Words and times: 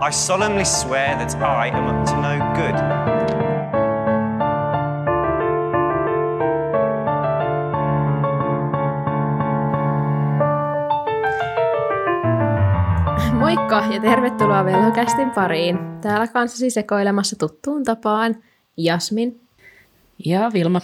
I 0.00 0.12
solemnly 0.12 0.64
swear 0.64 1.16
that 1.16 1.34
I 1.42 1.70
am 1.74 1.86
up 1.88 2.04
to 2.04 2.14
no 2.16 2.38
good. 2.54 2.74
Moikka 13.32 13.84
ja 13.94 14.00
tervetuloa 14.00 14.64
Velhokästin 14.64 15.30
pariin. 15.30 15.78
Täällä 16.00 16.26
kanssasi 16.26 16.70
sekoilemassa 16.70 17.36
tuttuun 17.38 17.84
tapaan 17.84 18.36
Jasmin. 18.76 19.40
Ja 20.24 20.50
Vilma. 20.52 20.80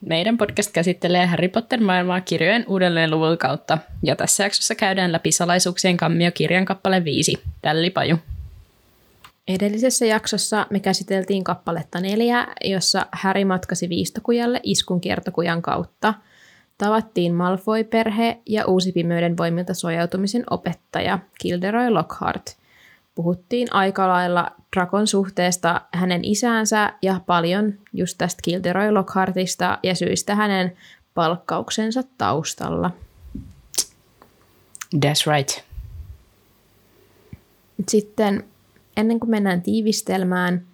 Meidän 0.00 0.38
podcast 0.38 0.72
käsittelee 0.72 1.26
Harry 1.26 1.48
Potter-maailmaa 1.48 2.20
kirjojen 2.20 2.64
uudelleen 2.68 3.10
luvun 3.10 3.38
kautta, 3.38 3.78
ja 4.02 4.16
tässä 4.16 4.44
jaksossa 4.44 4.74
käydään 4.74 5.12
läpi 5.12 5.32
salaisuuksien 5.32 5.96
kammio 5.96 6.30
kirjan 6.34 6.64
kappale 6.64 7.04
5, 7.04 7.42
Tälli 7.62 7.90
Paju. 7.90 8.16
Edellisessä 9.48 10.06
jaksossa 10.06 10.66
me 10.70 10.80
käsiteltiin 10.80 11.44
kappaletta 11.44 12.00
neljä, 12.00 12.46
jossa 12.64 13.06
Harry 13.12 13.44
matkasi 13.44 13.88
Viistokujalle 13.88 14.60
iskun 14.62 15.00
kiertokujan 15.00 15.62
kautta. 15.62 16.14
Tavattiin 16.78 17.34
Malfoy-perhe 17.34 18.38
ja 18.46 18.66
uusi 18.66 18.92
pimeyden 18.92 19.36
voimilta 19.36 19.74
suojautumisen 19.74 20.44
opettaja 20.50 21.18
Gilderoy 21.42 21.90
Lockhart. 21.90 22.56
Puhuttiin 23.14 23.68
aika 23.72 24.08
lailla 24.08 24.50
Drakon 24.76 25.06
suhteesta 25.06 25.80
hänen 25.92 26.24
isäänsä 26.24 26.92
ja 27.02 27.20
paljon 27.26 27.74
just 27.92 28.18
tästä 28.18 28.42
Gilderoy 28.42 28.90
Lockhartista 28.90 29.78
ja 29.82 29.94
syistä 29.94 30.34
hänen 30.34 30.76
palkkauksensa 31.14 32.02
taustalla. 32.18 32.90
That's 34.96 35.32
right. 35.36 35.64
Sitten 37.88 38.44
ennen 38.96 39.20
kuin 39.20 39.30
mennään 39.30 39.62
tiivistelmään, 39.62 40.66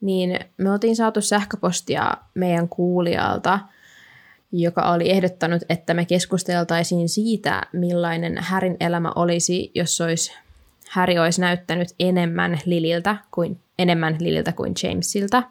niin 0.00 0.40
me 0.56 0.72
oltiin 0.72 0.96
saatu 0.96 1.20
sähköpostia 1.20 2.16
meidän 2.34 2.68
kuulijalta, 2.68 3.58
joka 4.52 4.92
oli 4.92 5.10
ehdottanut, 5.10 5.62
että 5.68 5.94
me 5.94 6.04
keskusteltaisiin 6.04 7.08
siitä, 7.08 7.62
millainen 7.72 8.38
Härin 8.38 8.76
elämä 8.80 9.12
olisi, 9.16 9.70
jos 9.74 10.00
olisi, 10.00 10.32
Häri 10.88 11.18
olisi 11.18 11.40
näyttänyt 11.40 11.88
enemmän 12.00 12.58
Lililtä 12.64 13.16
kuin, 13.30 13.60
enemmän 13.78 14.16
Lililtä 14.20 14.52
kuin 14.52 14.74
Jamesilta. 14.82 15.42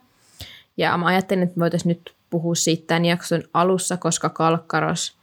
Ja 0.78 0.98
mä 0.98 1.06
ajattelin, 1.06 1.44
että 1.44 1.60
voitaisiin 1.60 1.90
nyt 1.90 2.14
puhua 2.30 2.56
siitä 2.56 2.84
tämän 2.88 3.06
jakson 3.06 3.44
alussa, 3.54 3.98
koska 3.98 4.30
Kalkkaros 4.30 5.18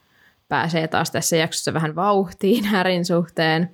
pääsee 0.48 0.88
taas 0.88 1.10
tässä 1.10 1.36
jaksossa 1.36 1.74
vähän 1.74 1.94
vauhtiin 1.94 2.64
Härin 2.64 3.04
suhteen. 3.04 3.70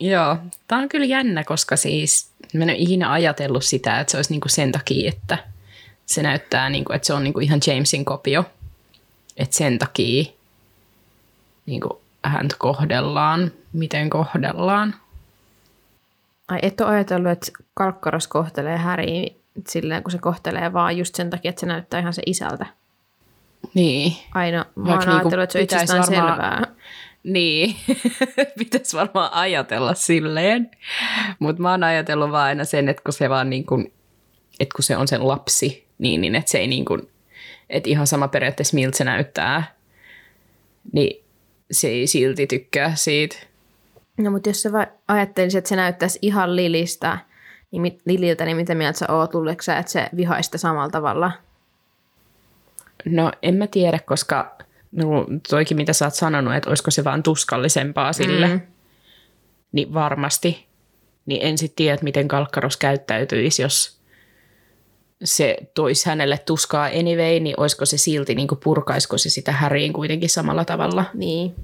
Joo, 0.00 0.36
tämä 0.68 0.82
on 0.82 0.88
kyllä 0.88 1.06
jännä, 1.06 1.44
koska 1.44 1.76
siis 1.76 2.30
mä 2.54 2.64
en 2.64 2.70
ole 2.70 2.78
ikinä 2.78 3.12
ajatellut 3.12 3.64
sitä, 3.64 4.00
että 4.00 4.10
se 4.10 4.16
olisi 4.16 4.32
niinku 4.32 4.48
sen 4.48 4.72
takia, 4.72 5.08
että 5.08 5.38
se 6.06 6.22
näyttää, 6.22 6.70
niinku, 6.70 6.92
että 6.92 7.06
se 7.06 7.12
on 7.12 7.24
niinku 7.24 7.40
ihan 7.40 7.60
Jamesin 7.66 8.04
kopio. 8.04 8.44
Että 9.36 9.56
sen 9.56 9.78
takia 9.78 10.24
niinku, 11.66 12.00
häntä 12.24 12.54
kohdellaan, 12.58 13.52
miten 13.72 14.10
kohdellaan. 14.10 14.94
Ai 16.48 16.58
et 16.62 16.80
ole 16.80 16.88
ajatellut, 16.88 17.32
että 17.32 17.52
Kalkkaros 17.74 18.28
kohtelee 18.28 18.76
Häriä 18.78 19.30
silleen, 19.68 20.02
kun 20.02 20.12
se 20.12 20.18
kohtelee 20.18 20.72
vaan 20.72 20.96
just 20.98 21.14
sen 21.14 21.30
takia, 21.30 21.48
että 21.48 21.60
se 21.60 21.66
näyttää 21.66 22.00
ihan 22.00 22.12
se 22.14 22.22
isältä. 22.26 22.66
Niin. 23.74 24.16
Aina, 24.34 24.66
mä 24.76 24.84
Vaikka 24.84 25.04
oon 25.04 25.08
niinku 25.08 25.28
ajatellut, 25.28 25.42
että 25.44 25.52
se 25.52 25.58
on 25.58 25.64
itsestään 25.64 26.00
varmaan- 26.00 26.58
selvää. 26.58 26.66
Niin, 27.22 27.76
pitäisi 28.58 28.96
varmaan 28.96 29.32
ajatella 29.32 29.94
silleen. 29.94 30.70
Mutta 31.38 31.62
mä 31.62 31.70
oon 31.70 31.84
ajatellut 31.84 32.30
vaan 32.30 32.44
aina 32.44 32.64
sen, 32.64 32.88
että 32.88 33.02
kun 33.02 33.12
se 33.12 33.28
vaan 33.28 33.50
niin 33.50 33.66
kuin, 33.66 33.92
että 34.60 34.74
kun 34.76 34.82
se 34.82 34.96
on 34.96 35.08
sen 35.08 35.28
lapsi, 35.28 35.86
niin, 35.98 36.20
niin 36.20 36.34
että 36.34 36.50
se 36.50 36.58
ei 36.58 36.66
niin 36.66 36.84
kuin, 36.84 37.10
että 37.70 37.90
ihan 37.90 38.06
sama 38.06 38.28
periaatteessa 38.28 38.74
miltä 38.74 38.98
se 38.98 39.04
näyttää, 39.04 39.74
niin 40.92 41.24
se 41.70 41.88
ei 41.88 42.06
silti 42.06 42.46
tykkää 42.46 42.94
siitä. 42.94 43.36
No 44.18 44.30
mutta 44.30 44.48
jos 44.48 44.62
sä 44.62 44.72
va- 44.72 44.86
ajattelisit, 45.08 45.58
että 45.58 45.68
se 45.68 45.76
näyttäisi 45.76 46.18
ihan 46.22 46.56
Lilistä, 46.56 47.18
niin 47.70 47.82
mit, 47.82 48.00
Lililtä, 48.04 48.44
niin 48.44 48.56
mitä 48.56 48.74
mieltä 48.74 48.98
sä 48.98 49.06
oot? 49.12 49.30
Sä, 49.60 49.78
että 49.78 49.92
se 49.92 50.06
vihaisi 50.16 50.46
sitä 50.46 50.58
samalla 50.58 50.90
tavalla? 50.90 51.32
No 53.04 53.32
en 53.42 53.54
mä 53.54 53.66
tiedä, 53.66 53.98
koska 53.98 54.58
no, 54.92 55.26
toikin 55.50 55.76
mitä 55.76 55.92
sä 55.92 56.04
oot 56.06 56.14
sanonut, 56.14 56.54
että 56.54 56.70
olisiko 56.70 56.90
se 56.90 57.04
vaan 57.04 57.22
tuskallisempaa 57.22 58.12
sille, 58.12 58.48
Mm. 58.48 58.60
niin 59.72 59.94
varmasti. 59.94 60.66
Niin 61.26 61.42
en 61.42 61.58
sitten 61.58 61.76
tiedä, 61.76 61.98
miten 62.02 62.28
Kalkkaros 62.28 62.76
käyttäytyisi, 62.76 63.62
jos 63.62 64.00
se 65.24 65.56
toisi 65.74 66.06
hänelle 66.06 66.38
tuskaa 66.38 66.84
anyway, 66.84 67.40
niin 67.40 67.60
olisiko 67.60 67.86
se 67.86 67.98
silti, 67.98 68.34
niin 68.34 68.48
purkaisiko 68.64 69.18
se 69.18 69.30
sitä 69.30 69.52
häriin 69.52 69.92
kuitenkin 69.92 70.30
samalla 70.30 70.64
tavalla? 70.64 71.04
Niin. 71.14 71.54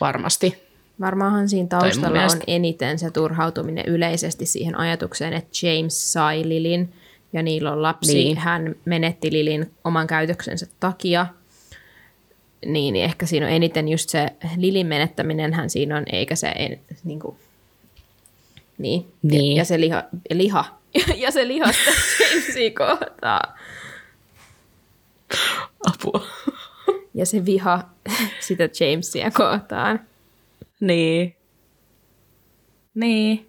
Varmasti. 0.00 0.64
Varmaanhan 1.00 1.48
siinä 1.48 1.68
taustalla 1.68 2.22
on 2.22 2.40
eniten 2.46 2.98
se 2.98 3.10
turhautuminen 3.10 3.84
yleisesti 3.86 4.46
siihen 4.46 4.78
ajatukseen, 4.78 5.32
että 5.32 5.66
James 5.66 6.12
sai 6.12 6.48
Lilin 6.48 6.92
ja 7.32 7.42
niillä 7.42 7.72
on 7.72 7.82
lapsi. 7.82 8.14
Niin. 8.14 8.36
Hän 8.38 8.74
menetti 8.84 9.32
Lilin 9.32 9.70
oman 9.84 10.06
käytöksensä 10.06 10.66
takia. 10.80 11.26
Niin, 12.64 12.92
niin 12.92 13.04
ehkä 13.04 13.26
siinä 13.26 13.46
on 13.46 13.52
eniten 13.52 13.88
just 13.88 14.10
se 14.10 14.26
Lilin 14.56 14.86
menettäminen 14.86 15.52
hän 15.52 15.70
siinä 15.70 15.96
on, 15.96 16.04
eikä 16.12 16.36
se 16.36 16.48
en, 16.48 16.80
niin 17.04 17.20
kuin, 17.20 17.36
niin. 18.78 19.12
Niin. 19.22 19.52
Ja, 19.52 19.60
ja 19.60 19.64
se 19.64 19.80
liha, 19.80 20.02
liha. 20.30 20.78
ja 21.16 21.30
se 21.30 21.48
lihasta 21.48 21.90
Jamesia 22.20 22.70
kohtaa. 22.70 23.58
Apua. 25.86 26.26
Ja 27.14 27.26
se 27.26 27.44
viha 27.44 27.88
sitä 28.46 28.68
Jamesia 28.80 29.30
kohtaan. 29.30 30.00
Niin. 30.80 31.36
Niin. 32.94 33.48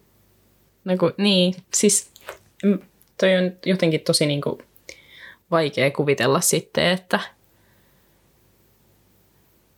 No 0.86 0.98
kun, 0.98 1.14
niin, 1.18 1.56
siis 1.74 2.12
mm, 2.64 2.80
toi 3.20 3.38
on 3.38 3.52
jotenkin 3.66 4.02
tosi 4.02 4.26
niinku 4.26 4.62
vaikea 5.52 5.92
kuvitella 5.92 6.42
sitten, 6.42 6.86
että 6.86 7.20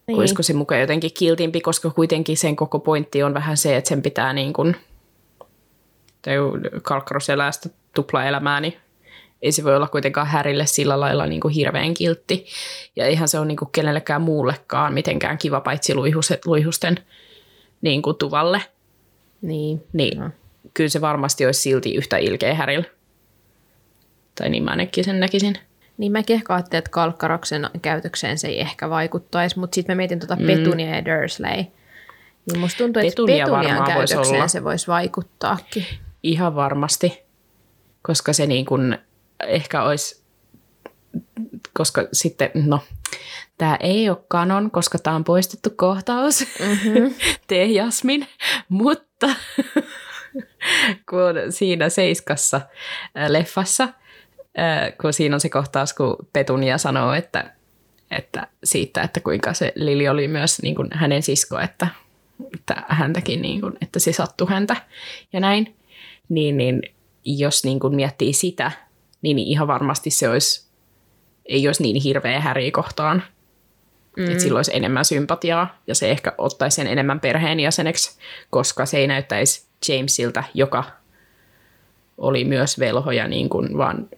niin. 0.07 0.19
olisiko 0.19 0.43
se 0.43 0.53
mukaan 0.53 0.81
jotenkin 0.81 1.13
kiltimpi, 1.13 1.61
koska 1.61 1.89
kuitenkin 1.89 2.37
sen 2.37 2.55
koko 2.55 2.79
pointti 2.79 3.23
on 3.23 3.33
vähän 3.33 3.57
se, 3.57 3.77
että 3.77 3.87
sen 3.87 4.01
pitää 4.01 4.33
niin 4.33 4.53
kuin, 4.53 4.75
tai 6.21 6.35
Kalkkaros 6.81 7.29
elää 7.29 7.51
sitä 7.51 7.69
tuplaelämää, 7.93 8.61
niin 8.61 8.77
ei 9.41 9.51
se 9.51 9.63
voi 9.63 9.75
olla 9.75 9.87
kuitenkaan 9.87 10.27
Härille 10.27 10.65
sillä 10.65 10.99
lailla 10.99 11.25
niin 11.25 11.41
kuin 11.41 11.53
hirveän 11.53 11.93
kiltti. 11.93 12.45
Ja 12.95 13.05
eihän 13.05 13.27
se 13.27 13.39
ole 13.39 13.47
niin 13.47 13.57
kuin 13.57 13.71
kenellekään 13.71 14.21
muullekaan 14.21 14.93
mitenkään 14.93 15.37
kiva 15.37 15.61
paitsi 15.61 15.95
luihuset, 15.95 16.45
luihusten 16.45 16.99
niin 17.81 18.01
kuin 18.01 18.17
tuvalle. 18.17 18.61
Niin. 19.41 19.83
Niin 19.93 20.19
no. 20.19 20.29
kyllä 20.73 20.89
se 20.89 21.01
varmasti 21.01 21.45
olisi 21.45 21.61
silti 21.61 21.95
yhtä 21.95 22.17
ilkeä 22.17 22.53
Härillä. 22.53 22.85
Tai 24.35 24.49
niin 24.49 24.63
mä 24.63 24.71
ainakin 24.71 25.03
sen 25.03 25.19
näkisin. 25.19 25.57
Niin 25.97 26.11
mäkin 26.11 26.33
ehkä 26.33 26.53
ajattelin, 26.53 26.79
että 26.79 26.91
Kalkkaroksen 26.91 27.69
käytökseen 27.81 28.37
se 28.37 28.47
ei 28.47 28.61
ehkä 28.61 28.89
vaikuttaisi, 28.89 29.59
mutta 29.59 29.75
sitten 29.75 29.95
mä 29.95 29.97
mietin 29.97 30.19
tuota 30.19 30.37
Petunia 30.47 30.95
ja 30.95 31.05
Dursley. 31.05 31.65
Niin 32.51 32.59
musta 32.59 32.77
tuntuu, 32.77 33.01
että 33.01 33.11
Petunia 33.11 33.45
Petunian 33.45 33.77
voisi 33.77 33.93
käytökseen 33.93 34.37
olla. 34.37 34.47
se 34.47 34.63
voisi 34.63 34.87
vaikuttaakin. 34.87 35.85
Ihan 36.23 36.55
varmasti, 36.55 37.23
koska 38.01 38.33
se 38.33 38.47
niin 38.47 38.65
kuin 38.65 38.97
ehkä 39.47 39.83
olisi, 39.83 40.23
koska 41.73 42.07
sitten, 42.13 42.51
no, 42.55 42.79
tämä 43.57 43.77
ei 43.79 44.09
ole 44.09 44.17
kanon, 44.27 44.71
koska 44.71 44.99
tämä 44.99 45.15
on 45.15 45.23
poistettu 45.23 45.69
kohtaus, 45.75 46.45
mm-hmm. 46.59 47.13
tee 47.47 47.65
Jasmin, 47.65 48.27
mutta 48.69 49.27
kun 51.09 51.35
siinä 51.49 51.89
Seiskassa 51.89 52.57
äh, 53.17 53.29
leffassa, 53.29 53.87
kun 55.01 55.13
siinä 55.13 55.35
on 55.35 55.39
se 55.39 55.49
kohtaus, 55.49 55.93
kun 55.93 56.15
Petunia 56.33 56.77
sanoo, 56.77 57.13
että, 57.13 57.53
että 58.11 58.47
siitä, 58.63 59.01
että 59.01 59.19
kuinka 59.19 59.53
se 59.53 59.71
Lili 59.75 60.09
oli 60.09 60.27
myös 60.27 60.61
niin 60.61 60.75
kuin 60.75 60.87
hänen 60.93 61.23
sisko, 61.23 61.59
että, 61.59 61.87
että 62.53 62.83
häntäkin, 62.87 63.41
niin 63.41 63.61
kuin, 63.61 63.73
että 63.81 63.99
se 63.99 64.13
sattui 64.13 64.49
häntä 64.49 64.75
ja 65.33 65.39
näin, 65.39 65.75
niin, 66.29 66.57
niin 66.57 66.81
jos 67.25 67.63
niin 67.63 67.79
kuin 67.79 67.95
miettii 67.95 68.33
sitä, 68.33 68.71
niin 69.21 69.39
ihan 69.39 69.67
varmasti 69.67 70.09
se 70.09 70.29
olisi, 70.29 70.67
ei 71.45 71.67
olisi 71.67 71.83
niin 71.83 72.01
hirveä 72.01 72.39
häriä 72.39 72.71
kohtaan. 72.71 73.23
Mm. 74.17 74.25
Että 74.25 74.43
sillä 74.43 74.57
olisi 74.57 74.71
enemmän 74.75 75.05
sympatiaa 75.05 75.81
ja 75.87 75.95
se 75.95 76.11
ehkä 76.11 76.33
ottaisi 76.37 76.75
sen 76.75 76.87
enemmän 76.87 77.19
perheenjäseneksi, 77.19 78.19
koska 78.49 78.85
se 78.85 78.97
ei 78.97 79.07
näyttäisi 79.07 79.65
Jamesilta, 79.87 80.43
joka 80.53 80.83
oli 82.17 82.43
myös 82.43 82.79
velhoja, 82.79 83.27
niin 83.27 83.49
kuin 83.49 83.77
vaan 83.77 84.09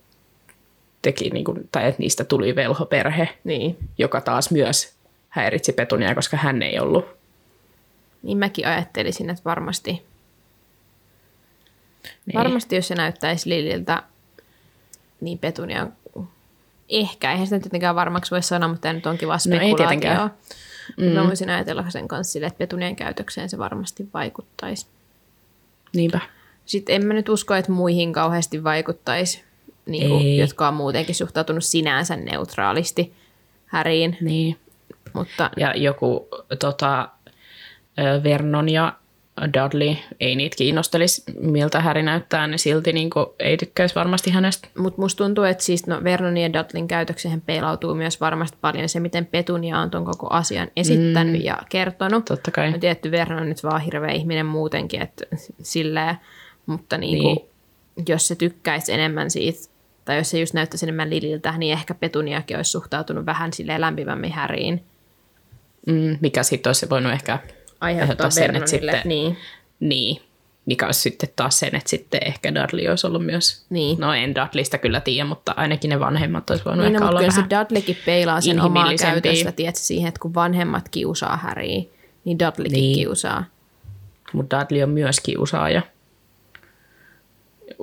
teki, 1.01 1.29
niin 1.29 1.45
kuin, 1.45 1.69
tai 1.71 1.87
että 1.87 1.99
niistä 2.01 2.23
tuli 2.23 2.55
velhoperhe, 2.55 3.29
Niin. 3.43 3.77
joka 3.97 4.21
taas 4.21 4.51
myös 4.51 4.93
häiritsi 5.29 5.73
Petunia, 5.73 6.15
koska 6.15 6.37
hän 6.37 6.61
ei 6.61 6.79
ollut. 6.79 7.05
Niin 8.23 8.37
mäkin 8.37 8.67
ajattelisin, 8.67 9.29
että 9.29 9.41
varmasti. 9.45 10.03
Varmasti 12.33 12.75
jos 12.75 12.87
se 12.87 12.95
näyttäisi 12.95 13.49
Lililtä, 13.49 14.03
niin 15.21 15.39
Petunia 15.39 15.87
ehkä, 16.89 17.31
eihän 17.31 17.47
sitä 17.47 17.59
tietenkään 17.59 17.95
varmaksi 17.95 18.31
voi 18.31 18.43
sanoa, 18.43 18.69
mutta 18.69 18.81
tämä 18.81 18.93
nyt 18.93 19.05
onkin 19.05 19.27
vaan 19.27 19.39
No 19.47 19.55
ei 19.55 19.59
spekulaatio. 19.59 19.87
tietenkään. 19.99 20.29
mm. 20.97 21.05
Mä 21.05 21.27
voisin 21.27 21.49
ajatella 21.49 21.89
sen 21.89 22.07
kanssa 22.07 22.31
sille, 22.33 22.47
että 22.47 22.57
Petunian 22.57 22.95
käytökseen 22.95 23.49
se 23.49 23.57
varmasti 23.57 24.07
vaikuttaisi. 24.13 24.87
Niinpä. 25.95 26.19
Sitten 26.65 26.95
en 26.95 27.05
mä 27.05 27.13
nyt 27.13 27.29
usko, 27.29 27.55
että 27.55 27.71
muihin 27.71 28.13
kauheasti 28.13 28.63
vaikuttaisi, 28.63 29.43
niin 29.89 30.09
kuin, 30.09 30.37
jotka 30.37 30.67
on 30.67 30.73
muutenkin 30.73 31.15
suhtautunut 31.15 31.63
sinänsä 31.63 32.15
neutraalisti 32.15 33.13
Häriin. 33.65 34.17
Niin. 34.21 34.57
Mutta 35.13 35.49
Ja 35.57 35.73
joku 35.75 36.27
tota, 36.59 37.09
Vernon 38.23 38.69
ja 38.69 38.93
Dudley, 39.53 39.95
ei 40.19 40.35
niitä 40.35 40.55
kiinnostelisi, 40.55 41.23
miltä 41.39 41.79
Häri 41.81 42.03
näyttää, 42.03 42.47
ne 42.47 42.57
silti 42.57 42.93
niin 42.93 43.09
kuin, 43.09 43.25
ei 43.39 43.57
tykkäisi 43.57 43.95
varmasti 43.95 44.31
hänestä. 44.31 44.67
Mutta 44.77 45.01
musta 45.01 45.23
tuntuu, 45.23 45.43
että 45.43 45.63
siis 45.63 45.87
no 45.87 46.03
Vernonin 46.03 46.43
ja 46.43 46.53
Dudleyn 46.53 46.87
käytökseen 46.87 47.41
peilautuu 47.41 47.95
myös 47.95 48.21
varmasti 48.21 48.57
paljon 48.61 48.89
se, 48.89 48.99
miten 48.99 49.25
Petunia 49.25 49.79
on 49.79 49.89
ton 49.89 50.05
koko 50.05 50.27
asian 50.29 50.67
esittänyt 50.75 51.35
mm. 51.35 51.45
ja 51.45 51.57
kertonut. 51.69 52.25
Totta 52.25 52.51
kai. 52.51 52.71
No 52.71 52.77
tietty 52.77 53.11
Vernon 53.11 53.41
on 53.41 53.49
nyt 53.49 53.63
vaan 53.63 53.81
hirveä 53.81 54.11
ihminen 54.11 54.45
muutenkin, 54.45 55.01
että 55.01 55.25
silleen, 55.61 56.15
mutta 56.65 56.97
Niin. 56.97 57.23
niin. 57.23 57.49
jos 58.07 58.27
se 58.27 58.35
tykkäisi 58.35 58.93
enemmän 58.93 59.31
siitä, 59.31 59.59
tai 60.09 60.17
jos 60.17 60.29
se 60.29 60.39
just 60.39 60.53
näyttäisi 60.53 60.85
enemmän 60.85 61.09
Lililtä, 61.09 61.57
niin 61.57 61.73
ehkä 61.73 61.93
Petuniakin 61.93 62.57
olisi 62.57 62.71
suhtautunut 62.71 63.25
vähän 63.25 63.53
silleen 63.53 63.81
lämpimämmin 63.81 64.31
Häriin. 64.31 64.83
Mm, 65.87 66.17
mikä 66.21 66.43
sitten 66.43 66.69
olisi 66.69 66.89
voinut 66.89 67.11
ehkä 67.11 67.39
Aiheuttaa 67.81 68.29
sen, 68.29 68.55
että 68.55 68.69
sitten, 68.69 69.01
niin. 69.05 69.37
niin, 69.79 70.21
mikä 70.65 70.85
olisi 70.85 71.01
sitten 71.01 71.29
taas 71.35 71.59
sen, 71.59 71.75
että 71.75 71.89
sitten 71.89 72.19
ehkä 72.25 72.55
Dudley 72.55 72.87
olisi 72.87 73.07
ollut 73.07 73.25
myös, 73.25 73.65
Niin. 73.69 73.99
no 73.99 74.13
en 74.13 74.35
Dudleysta 74.35 74.77
kyllä 74.77 74.99
tiedä, 74.99 75.25
mutta 75.25 75.53
ainakin 75.57 75.89
ne 75.89 75.99
vanhemmat 75.99 76.49
olisi 76.49 76.65
voinut 76.65 76.85
Niin, 76.85 76.95
ehkä 76.95 77.05
no, 77.05 77.09
olla 77.09 77.19
kyllä 77.19 77.31
se 77.31 77.37
vähän 77.37 77.49
Dudleykin 77.49 77.97
peilaa 78.05 78.41
sen 78.41 78.61
omaa 78.61 78.89
käytöstä, 78.99 79.51
tiedätkö, 79.51 79.81
siihen, 79.81 80.07
että 80.07 80.19
kun 80.19 80.33
vanhemmat 80.33 80.89
kiusaa 80.89 81.37
Häriä, 81.37 81.83
niin 82.25 82.39
Dudleykin 82.39 82.71
niin. 82.71 82.95
kiusaa. 82.95 83.43
Mutta 84.33 84.59
Dudley 84.59 84.83
on 84.83 84.89
myös 84.89 85.19
kiusaaja. 85.19 85.81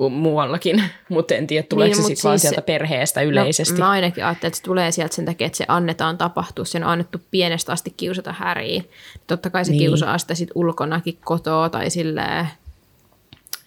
Muuallakin, 0.09 0.83
mutta 1.09 1.35
en 1.35 1.47
tiedä, 1.47 1.67
tuleeko 1.69 1.95
Niin, 1.95 2.03
se 2.03 2.07
sitten 2.07 2.29
vaan 2.29 2.39
siis- 2.39 2.49
sieltä 2.49 2.65
perheestä 2.65 3.21
yleisesti. 3.21 3.73
No, 3.79 3.85
mä 3.85 3.89
ainakin 3.91 4.25
ajattelen, 4.25 4.47
että 4.49 4.57
se 4.57 4.63
tulee 4.63 4.91
sieltä 4.91 5.15
sen 5.15 5.25
takia, 5.25 5.47
että 5.47 5.57
se 5.57 5.65
annetaan 5.67 6.17
tapahtua. 6.17 6.65
Sen 6.65 6.83
on 6.83 6.89
annettu 6.89 7.17
pienestä 7.31 7.71
asti 7.71 7.93
kiusata 7.97 8.33
Häriä. 8.33 8.83
Totta 9.27 9.49
kai 9.49 9.65
se 9.65 9.71
Niin. 9.71 9.79
kiusaa 9.79 10.17
sitä 10.17 10.35
sit 10.35 10.49
ulkonakin 10.55 11.17
kotoa 11.25 11.69
tai 11.69 11.89
silleen. 11.89 12.47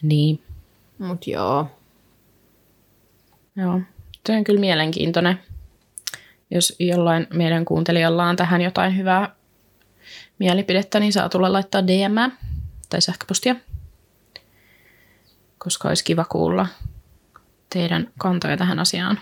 Niin, 0.02 0.42
Mut 0.98 1.26
joo. 1.26 1.66
joo. 3.56 3.80
Se 4.26 4.36
on 4.36 4.44
kyllä 4.44 4.60
mielenkiintoinen. 4.60 5.38
Jos 6.50 6.76
jollain 6.78 7.26
meidän 7.34 7.64
kuuntelijalla 7.64 8.24
on 8.28 8.36
tähän 8.36 8.60
jotain 8.60 8.96
hyvää 8.96 9.34
mielipidettä, 10.38 11.00
niin 11.00 11.12
saa 11.12 11.28
tulla 11.28 11.52
laittaa 11.52 11.86
DM 11.86 12.30
tai 12.88 13.00
sähköpostia. 13.00 13.56
Koska 15.64 15.88
olisi 15.88 16.04
kiva 16.04 16.24
kuulla 16.24 16.66
teidän 17.70 18.10
kantoja 18.18 18.56
tähän 18.56 18.78
asiaan. 18.78 19.20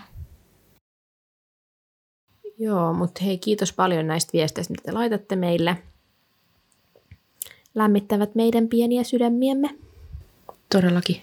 Joo, 2.57 2.93
mutta 2.93 3.23
hei, 3.23 3.37
kiitos 3.37 3.73
paljon 3.73 4.07
näistä 4.07 4.29
viesteistä, 4.33 4.71
mitä 4.71 4.83
te 4.85 4.91
laitatte 4.91 5.35
meille. 5.35 5.77
Lämmittävät 7.75 8.35
meidän 8.35 8.67
pieniä 8.67 9.03
sydämiemme. 9.03 9.75
Todellakin. 10.69 11.21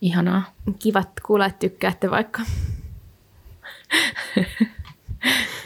Ihanaa. 0.00 0.42
Kivat 0.78 1.08
kuulla, 1.26 1.46
että 1.46 1.58
tykkäätte 1.58 2.10
vaikka. 2.10 2.42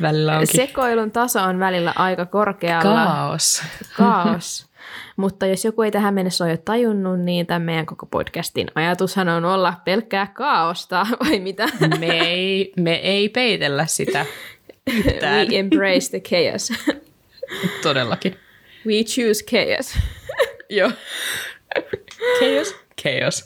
Välillä 0.02 0.38
onkin 0.38 0.56
Sekoilun 0.56 1.10
taso 1.10 1.42
on 1.42 1.58
välillä 1.58 1.92
aika 1.96 2.26
korkealla. 2.26 3.04
kaos. 3.04 3.62
kaos. 3.96 4.71
Mutta 5.16 5.46
jos 5.46 5.64
joku 5.64 5.82
ei 5.82 5.90
tähän 5.90 6.14
mennessä 6.14 6.44
ole 6.44 6.52
jo 6.52 6.56
tajunnut, 6.56 7.20
niin 7.20 7.46
tämän 7.46 7.62
meidän 7.62 7.86
koko 7.86 8.06
podcastin 8.06 8.68
ajatushan 8.74 9.28
on 9.28 9.44
olla 9.44 9.74
pelkkää 9.84 10.26
kaaosta, 10.26 11.06
vai 11.24 11.40
mitä? 11.40 11.66
Me 11.98 12.06
ei, 12.06 12.72
me 12.76 12.94
ei 12.94 13.28
peitellä 13.28 13.86
sitä 13.86 14.26
yhtään. 14.96 15.48
We 15.48 15.58
embrace 15.58 16.10
the 16.10 16.20
chaos. 16.20 16.72
Todellakin. 17.82 18.36
We 18.86 19.04
choose 19.04 19.44
chaos. 19.44 19.98
Joo. 20.70 20.90
Chaos. 22.38 22.76
Chaos. 23.02 23.44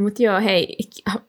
Mutta 0.00 0.22
joo, 0.22 0.40
hei, 0.40 0.76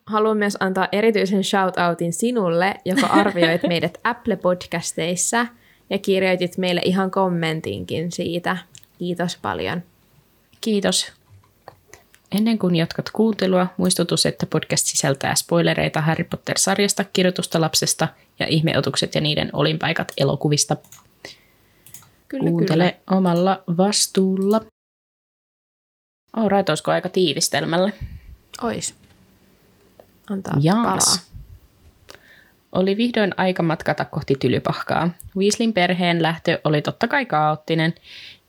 haluan 0.06 0.36
myös 0.36 0.56
antaa 0.60 0.88
erityisen 0.92 1.44
shout-outin 1.44 2.12
sinulle, 2.12 2.74
joka 2.84 3.06
arvioit 3.06 3.62
meidät 3.68 3.98
Apple-podcasteissa 4.04 5.46
ja 5.90 5.98
kirjoitit 5.98 6.58
meille 6.58 6.80
ihan 6.84 7.10
kommentinkin 7.10 8.12
siitä. 8.12 8.56
Kiitos 9.02 9.36
paljon. 9.36 9.82
Kiitos. 10.60 11.12
Ennen 12.32 12.58
kuin 12.58 12.76
jatkat 12.76 13.10
kuuntelua, 13.10 13.66
muistutus, 13.76 14.26
että 14.26 14.46
podcast 14.46 14.86
sisältää 14.86 15.34
spoilereita 15.34 16.00
Harry 16.00 16.24
Potter-sarjasta, 16.24 17.04
kirjoitusta 17.04 17.60
lapsesta 17.60 18.08
ja 18.38 18.46
ihmeotukset 18.46 19.14
ja 19.14 19.20
niiden 19.20 19.50
olinpaikat 19.52 20.12
elokuvista. 20.16 20.76
Kyllä, 22.28 22.50
Kuuntele 22.50 22.92
kyllä. 22.92 23.18
omalla 23.18 23.62
vastuulla. 23.76 24.60
Alright, 26.32 26.68
olisiko 26.68 26.90
aika 26.90 27.08
tiivistelmälle? 27.08 27.92
Ois. 28.62 28.94
Antaa 30.30 30.56
Jaas. 30.60 31.04
palaa. 31.04 31.31
Oli 32.72 32.96
vihdoin 32.96 33.34
aika 33.36 33.62
matkata 33.62 34.04
kohti 34.04 34.34
tylypahkaa. 34.40 35.10
Weaslin 35.36 35.72
perheen 35.72 36.22
lähtö 36.22 36.60
oli 36.64 36.82
totta 36.82 37.08
kai 37.08 37.26
kaoottinen, 37.26 37.94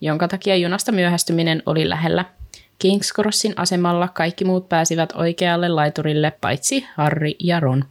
jonka 0.01 0.27
takia 0.27 0.55
junasta 0.55 0.91
myöhästyminen 0.91 1.63
oli 1.65 1.89
lähellä. 1.89 2.25
King's 2.83 3.15
Crossin 3.15 3.53
asemalla 3.55 4.07
kaikki 4.07 4.45
muut 4.45 4.69
pääsivät 4.69 5.13
oikealle 5.15 5.69
laiturille, 5.69 6.33
paitsi 6.41 6.85
Harry 6.95 7.31
ja 7.39 7.59
Ron. 7.59 7.85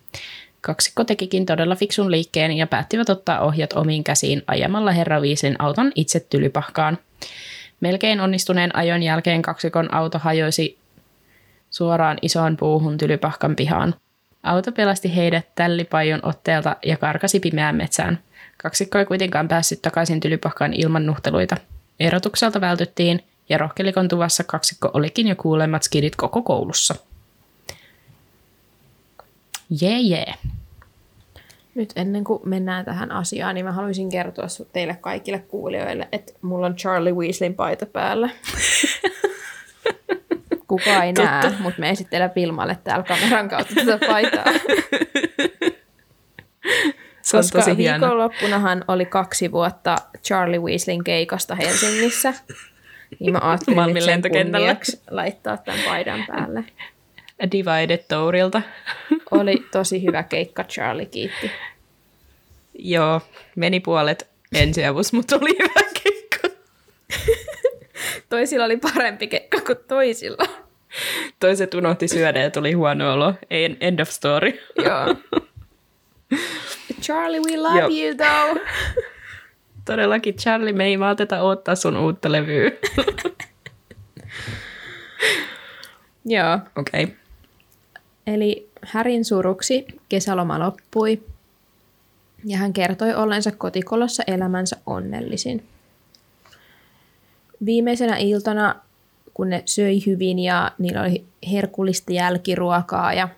Kaksikko 0.61 1.05
tekikin 1.05 1.47
todella 1.47 1.77
fiksun 1.77 2.11
liikkeen 2.11 2.53
ja 2.53 2.67
päättivät 2.67 3.11
ottaa 3.11 3.41
ohjat 3.41 3.73
omiin 3.73 4.05
käsiin 4.05 4.43
ajamalla 4.47 4.93
herra 4.93 5.21
Weaslin 5.21 5.57
auton 5.59 5.93
itse 5.95 6.21
tylypahkaan. 6.21 6.99
Melkein 7.81 8.21
onnistuneen 8.21 8.77
ajon 8.77 9.03
jälkeen 9.03 9.43
kaksikon 9.43 9.95
auto 9.95 10.19
hajoisi 10.19 10.79
suoraan 11.71 12.19
isoon 12.23 12.57
puuhun 12.57 12.99
tylypahkan 12.99 13.57
pihaan. 13.57 13.95
Auto 14.43 14.73
pelasti 14.73 15.17
heidät 15.17 15.47
tällipaijon 15.55 16.21
otteelta 16.23 16.77
ja 16.85 16.97
karkasi 16.97 17.41
pimeään 17.41 17.77
metsään. 17.77 18.19
Kaksikko 18.57 18.99
ei 18.99 19.05
kuitenkaan 19.05 19.49
päässyt 19.49 19.83
takaisin 19.83 20.21
tylypahkaan 20.21 20.75
ilman 20.75 21.07
nuhteluita. 21.07 21.57
Erotukselta 22.01 22.61
vältyttiin 22.61 23.25
ja 23.49 23.59
rohkelikon 23.59 24.09
tuvassa 24.09 24.45
kaksikko 24.45 24.91
olikin 24.95 25.29
jo 25.29 25.37
kuulemmat 25.37 25.83
skidit 25.83 26.17
koko 26.17 26.43
koulussa. 26.43 26.95
Jee 29.81 30.01
jee. 30.01 30.35
Nyt 31.75 31.93
ennen 31.97 32.25
kuin 32.25 32.41
mennään 32.45 32.85
tähän 32.85 33.13
asiaan, 33.13 33.55
niin 33.55 33.65
mä 33.65 33.73
haluaisin 33.73 34.09
kertoa 34.09 34.47
teille 34.73 34.99
kaikille 35.01 35.39
kuulijoille, 35.39 36.09
että 36.13 36.33
mulla 36.43 36.67
on 36.67 36.77
Charlie 36.77 37.13
Weasleyn 37.13 37.55
paita 37.55 37.87
päällä. 37.87 38.31
Kuka 40.73 41.05
ei 41.05 41.13
näe, 41.13 41.53
mutta 41.59 41.81
me 41.81 41.91
esitellään 41.91 42.33
Vilmalle 42.37 42.79
täällä 42.85 43.05
kameran 43.05 43.49
kautta 43.49 43.75
tätä 43.75 44.07
paitaa. 44.07 44.45
Se 47.23 47.37
on 47.37 47.43
Koska 47.43 47.59
tosi 47.59 47.77
hieno. 47.77 48.01
viikonloppunahan 48.01 48.85
oli 48.89 49.07
kaksi 49.07 49.53
vuotta 49.53 49.97
Charlie 50.25 50.59
Weasleyn 50.59 51.05
keikasta 51.05 51.55
Helsingissä. 51.55 52.35
Niin 53.21 53.33
mä 53.33 53.39
ajattelin 53.43 53.77
Malmin 53.77 54.07
lentokentällä. 54.07 54.77
laittaa 55.11 55.57
tämän 55.57 55.81
paidan 55.85 56.25
päälle. 56.27 56.65
Divided 57.53 58.05
Tourilta. 58.09 58.63
Oli 59.31 59.67
tosi 59.73 60.03
hyvä 60.05 60.23
keikka, 60.23 60.65
Charlie 60.65 61.07
kiitti. 61.07 61.51
Joo, 62.75 63.21
meni 63.57 63.81
puolet 63.81 64.29
ensiavus, 64.55 65.13
mutta 65.13 65.37
oli 65.37 65.59
hyvä 65.59 65.89
keikka. 66.03 66.49
Toisilla 68.29 68.65
oli 68.65 68.77
parempi 68.77 69.27
keikka 69.27 69.61
kuin 69.61 69.79
toisilla. 69.89 70.62
Toiset 71.43 71.75
unohti 71.75 72.09
syödä 72.09 72.43
ja 72.43 72.51
tuli 72.51 72.73
huono 72.73 73.13
olo. 73.13 73.35
Ei, 73.51 73.77
end 73.81 73.99
of 73.99 74.09
story. 74.09 74.53
Joo. 74.85 75.17
Charlie, 77.03 77.41
we 77.41 77.57
love 77.57 77.79
Joo. 77.79 77.89
you 77.89 78.15
though. 78.17 78.67
Todellakin, 79.87 80.35
Charlie, 80.35 80.73
me 80.73 80.85
ei 80.85 80.97
malteta 80.97 81.43
odottaa 81.43 81.75
sun 81.75 81.97
uutta 81.97 82.33
levyä. 82.33 82.71
Joo. 86.25 86.59
Okei. 86.77 87.05
Okay. 87.05 87.17
Eli 88.27 88.71
Härin 88.83 89.25
suruksi 89.25 89.87
kesäloma 90.09 90.59
loppui 90.59 91.23
ja 92.45 92.59
hän 92.59 92.73
kertoi 92.73 93.15
ollensa 93.15 93.51
kotikolossa 93.51 94.23
elämänsä 94.27 94.77
onnellisin. 94.87 95.65
Viimeisenä 97.65 98.17
iltana 98.17 98.75
kun 99.35 99.51
ne 99.51 99.63
söi 99.67 100.03
hyvin 100.07 100.39
ja 100.39 100.73
niillä 100.79 101.03
oli 101.03 101.25
herkullista 101.53 102.13
jälkiruokaa 102.13 103.13
ja 103.13 103.29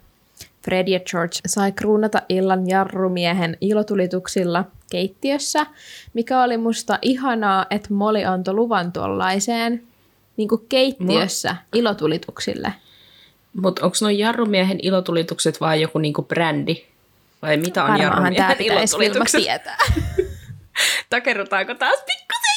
Fred 0.64 0.88
ja 0.88 1.00
George 1.00 1.36
sai 1.46 1.72
kruunata 1.72 2.22
illan 2.28 2.68
jarrumiehen 2.68 3.56
ilotulituksilla 3.60 4.64
keittiössä, 4.90 5.66
mikä 6.14 6.42
oli 6.42 6.56
musta 6.56 6.98
ihanaa, 7.02 7.66
että 7.70 7.94
Molly 7.94 8.24
antoi 8.24 8.54
luvan 8.54 8.92
tuollaiseen 8.92 9.82
niin 10.36 10.48
kuin 10.48 10.66
keittiössä 10.68 11.56
ilotulituksille. 11.74 12.72
Mutta 13.62 13.84
onko 13.84 13.96
nuo 14.00 14.10
jarrumiehen 14.10 14.78
ilotulitukset 14.82 15.60
vai 15.60 15.80
joku 15.80 15.98
niinku 15.98 16.22
brändi? 16.22 16.84
Vai 17.42 17.56
mitä 17.56 17.84
on 17.84 17.90
Varmaanhan 17.90 18.34
jarrumiehen 18.34 18.56
tämä 18.68 18.78
ilotulitukset? 18.80 19.42
tietää. 19.42 19.78
Takerrutaanko 21.10 21.74
taas 21.74 21.98
pikkuseikkoihin? 22.06 22.53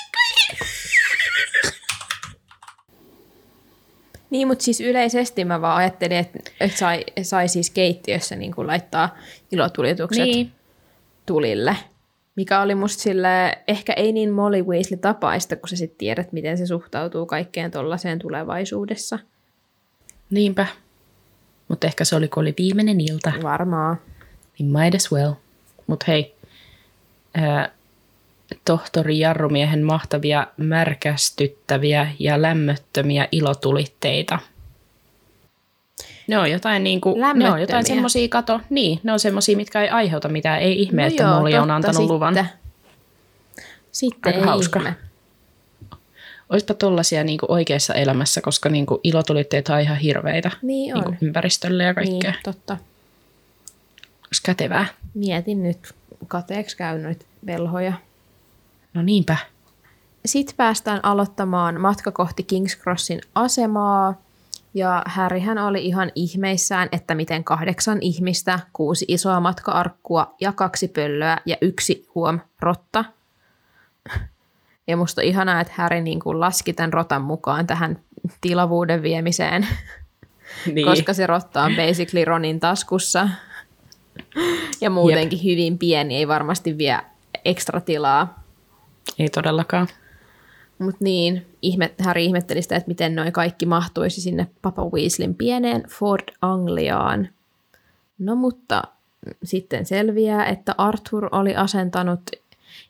Niin, 4.30 4.48
mutta 4.48 4.64
siis 4.64 4.82
yleisesti 4.82 5.46
mä 5.46 5.62
vaan 5.62 5.78
ajattelin, 5.78 6.18
että, 6.18 6.40
että 6.60 6.78
sai, 6.78 7.04
sai 7.22 7.48
siis 7.48 7.70
keittiössä 7.70 8.36
niin 8.36 8.56
kuin 8.56 8.68
laittaa 8.68 9.18
ilotulitukset 9.52 10.24
Niin. 10.24 10.52
tulille. 11.26 11.76
Mikä 12.36 12.62
oli 12.62 12.76
musta 12.76 13.04
sille 13.04 13.58
ehkä 13.68 13.94
ei 13.94 14.12
niin 14.12 14.32
Molly 14.32 14.64
Weasley 14.64 15.00
tapaista, 15.00 15.56
kun 15.56 15.70
sä 15.70 15.76
sitten 15.76 15.98
tiedät, 15.98 16.32
miten 16.32 16.58
se 16.58 16.66
suhtautuu 16.66 17.26
kaikkeen 17.26 17.72
tollaiseen 17.72 18.20
tulevaisuudessa. 18.20 19.20
Niinpä. 20.30 20.66
Mutta 21.68 21.88
ehkä 21.88 22.06
se 22.06 22.16
oli, 22.16 22.28
kun 22.28 22.42
oli 22.42 22.54
viimeinen 22.58 23.02
ilta. 23.02 23.32
Varmaan. 23.44 23.98
Niin 24.60 24.72
might 24.72 24.96
as 24.96 25.12
well. 25.12 25.32
Mutta 25.88 26.06
hei, 26.08 26.36
ää, 27.36 27.72
tohtori 28.66 29.20
Jarrumiehen 29.20 29.84
mahtavia, 29.84 30.48
märkästyttäviä 30.58 32.08
ja 32.20 32.42
lämmöttömiä 32.42 33.28
ilotulitteita. 33.32 34.40
Ne 36.28 36.38
on 36.38 36.52
jotain 36.52 36.84
niinku, 36.84 37.16
ne 37.34 37.52
on 37.52 37.62
jotain 37.62 37.86
semmosia, 37.86 38.28
kato, 38.28 38.60
niin, 38.70 39.00
ne 39.04 39.12
on 39.14 39.20
semmosia, 39.20 39.58
mitkä 39.58 39.82
ei 39.82 39.90
aiheuta 39.90 40.30
mitään, 40.30 40.60
ei 40.62 40.82
ihme, 40.82 41.02
no 41.02 41.08
että 41.08 41.24
joo, 41.24 41.34
Molly 41.40 41.56
on 41.58 41.72
antanut 41.72 41.96
sitten. 41.96 42.16
luvan. 42.16 42.50
Sitten 43.92 44.20
Aika 44.34 44.40
ei 44.40 44.46
hauska. 44.46 44.80
ihme. 44.80 44.96
Oispa 46.50 46.74
tollasia 46.74 47.24
niinku 47.24 47.46
oikeassa 47.50 47.94
elämässä, 47.94 48.42
koska 48.42 48.70
niinku 48.70 49.00
ilotulitteet 49.04 49.70
on 49.70 49.80
ihan 49.80 49.98
hirveitä 49.98 50.52
Niin 50.62 50.96
on. 50.98 51.04
niinku 51.04 51.26
ympäristölle 51.26 51.84
ja 51.84 51.94
kaikkea. 51.94 52.32
Niin, 52.32 52.44
totta. 52.44 52.78
Olisi 54.28 54.42
kätevää. 54.44 54.86
Mietin 55.14 55.64
nyt 55.64 55.94
kateeksi 56.28 56.78
noita 57.04 57.26
velhoja. 57.46 57.94
No 58.94 59.02
niinpä. 59.02 59.38
Sitten 60.26 60.56
päästään 60.56 61.00
aloittamaan 61.04 61.82
matka 61.82 62.12
kohti 62.12 62.48
King's 62.54 62.82
Crossin 62.82 63.22
asemaa. 63.36 64.14
Ja 64.74 65.04
Harryhän 65.06 65.58
oli 65.58 65.86
ihan 65.86 66.12
ihmeissään, 66.16 66.90
että 66.92 67.16
miten 67.16 67.44
kahdeksan 67.44 67.98
ihmistä, 68.02 68.60
kuusi 68.74 69.06
isoa 69.08 69.40
matka-arkkua 69.40 70.36
ja 70.42 70.52
kaksi 70.52 70.88
pöllöä 70.88 71.38
ja 71.46 71.58
yksi 71.62 72.08
huom 72.16 72.40
rotta. 72.60 73.06
Ja 74.88 74.98
musta 74.98 75.22
on 75.22 75.26
ihanaa, 75.28 75.62
että 75.62 75.74
Harry 75.78 76.02
niin 76.02 76.20
kuin 76.20 76.40
laski 76.40 76.74
tämän 76.74 76.94
rotan 76.94 77.22
mukaan 77.22 77.68
tähän 77.68 78.00
tilavuuden 78.42 79.02
viemiseen, 79.02 79.68
Niin. 80.74 80.88
koska 80.88 81.14
se 81.14 81.28
rotta 81.28 81.64
on 81.64 81.76
basically 81.76 82.26
Ronin 82.26 82.60
taskussa. 82.60 83.30
Ja 84.82 84.90
muutenkin 84.90 85.44
hyvin 85.44 85.78
pieni, 85.78 86.16
ei 86.18 86.28
varmasti 86.28 86.78
vie 86.78 87.00
ekstra 87.46 87.82
tilaa. 87.82 88.44
Ei 89.20 89.30
todellakaan. 89.30 89.88
Mutta 90.80 91.04
niin, 91.04 91.46
ihme, 91.62 91.94
Harry 92.00 92.22
ihmetteli 92.22 92.62
sitä, 92.62 92.76
että 92.76 92.88
miten 92.88 93.16
noin 93.16 93.34
kaikki 93.34 93.66
mahtuisi 93.66 94.22
sinne 94.22 94.48
Papa 94.62 94.86
Weasleyn 94.86 95.36
pieneen 95.36 95.84
Ford 95.90 96.24
Angliaan. 96.42 97.30
No 98.20 98.36
mutta 98.36 98.84
sitten 99.44 99.86
selviää, 99.86 100.46
että 100.46 100.76
Arthur 100.78 101.30
oli 101.32 101.56
asentanut 101.56 102.22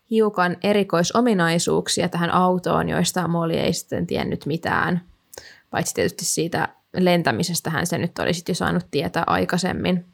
hiukan 0.10 0.58
erikoisominaisuuksia 0.64 2.10
tähän 2.10 2.34
autoon, 2.34 2.90
joista 2.90 3.28
Molly 3.28 3.54
ei 3.54 3.74
sitten 3.74 4.08
tiennyt 4.08 4.46
mitään. 4.46 5.02
Paitsi 5.72 5.94
tietysti 5.94 6.26
siitä 6.26 6.68
lentämisestä 6.98 7.70
hän 7.70 7.88
se 7.88 7.98
nyt 7.98 8.20
olisi 8.20 8.44
jo 8.48 8.56
saanut 8.56 8.86
tietää 8.92 9.24
aikaisemmin, 9.28 10.06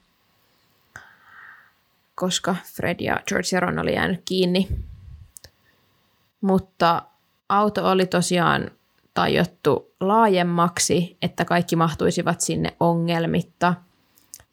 koska 2.16 2.56
Fred 2.76 2.96
ja 3.00 3.20
George 3.28 3.48
ja 3.52 3.60
Ron 3.60 3.80
oli 3.80 3.94
jäänyt 3.94 4.22
kiinni 4.26 4.68
mutta 6.44 7.02
auto 7.50 7.92
oli 7.92 8.06
tosiaan 8.06 8.72
tajottu 9.14 9.92
laajemmaksi, 10.00 11.18
että 11.22 11.46
kaikki 11.46 11.76
mahtuisivat 11.76 12.42
sinne 12.42 12.74
ongelmitta. 12.80 13.74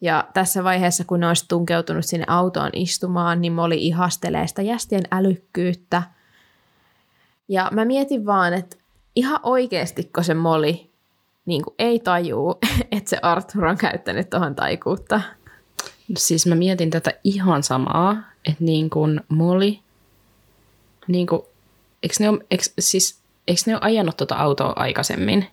Ja 0.01 0.27
tässä 0.33 0.63
vaiheessa, 0.63 1.03
kun 1.03 1.19
ne 1.19 1.27
olisi 1.27 1.45
tunkeutunut 1.47 2.05
sinne 2.05 2.25
autoon 2.27 2.69
istumaan, 2.73 3.41
niin 3.41 3.53
Molly 3.53 3.75
ihastelee 3.77 4.47
sitä 4.47 4.61
jästien 4.61 5.03
älykkyyttä. 5.11 6.03
Ja 7.47 7.69
mä 7.71 7.85
mietin 7.85 8.25
vaan, 8.25 8.53
että 8.53 8.77
ihan 9.15 9.39
oikeasti, 9.43 10.03
kun 10.15 10.23
se 10.23 10.33
Molly 10.33 10.73
niin 11.45 11.63
ei 11.79 11.99
tajuu, 11.99 12.59
että 12.91 13.09
se 13.09 13.17
Arthur 13.21 13.65
on 13.65 13.77
käyttänyt 13.77 14.29
tuohon 14.29 14.55
taikuutta. 14.55 15.21
Siis 16.17 16.47
mä 16.47 16.55
mietin 16.55 16.89
tätä 16.89 17.11
ihan 17.23 17.63
samaa, 17.63 18.17
että 18.45 18.63
niin 18.63 18.89
kuin 18.89 19.21
Molly, 19.29 19.73
niin 21.07 21.27
kuin, 21.27 21.41
eikö 22.03 22.15
ne 22.19 22.29
ole, 22.29 22.39
eikö, 22.51 22.63
siis, 22.79 23.19
eikö 23.47 23.61
ne 23.65 23.73
ole 23.75 23.81
ajanut 23.83 24.17
tuota 24.17 24.35
autoa 24.35 24.73
aikaisemmin? 24.75 25.47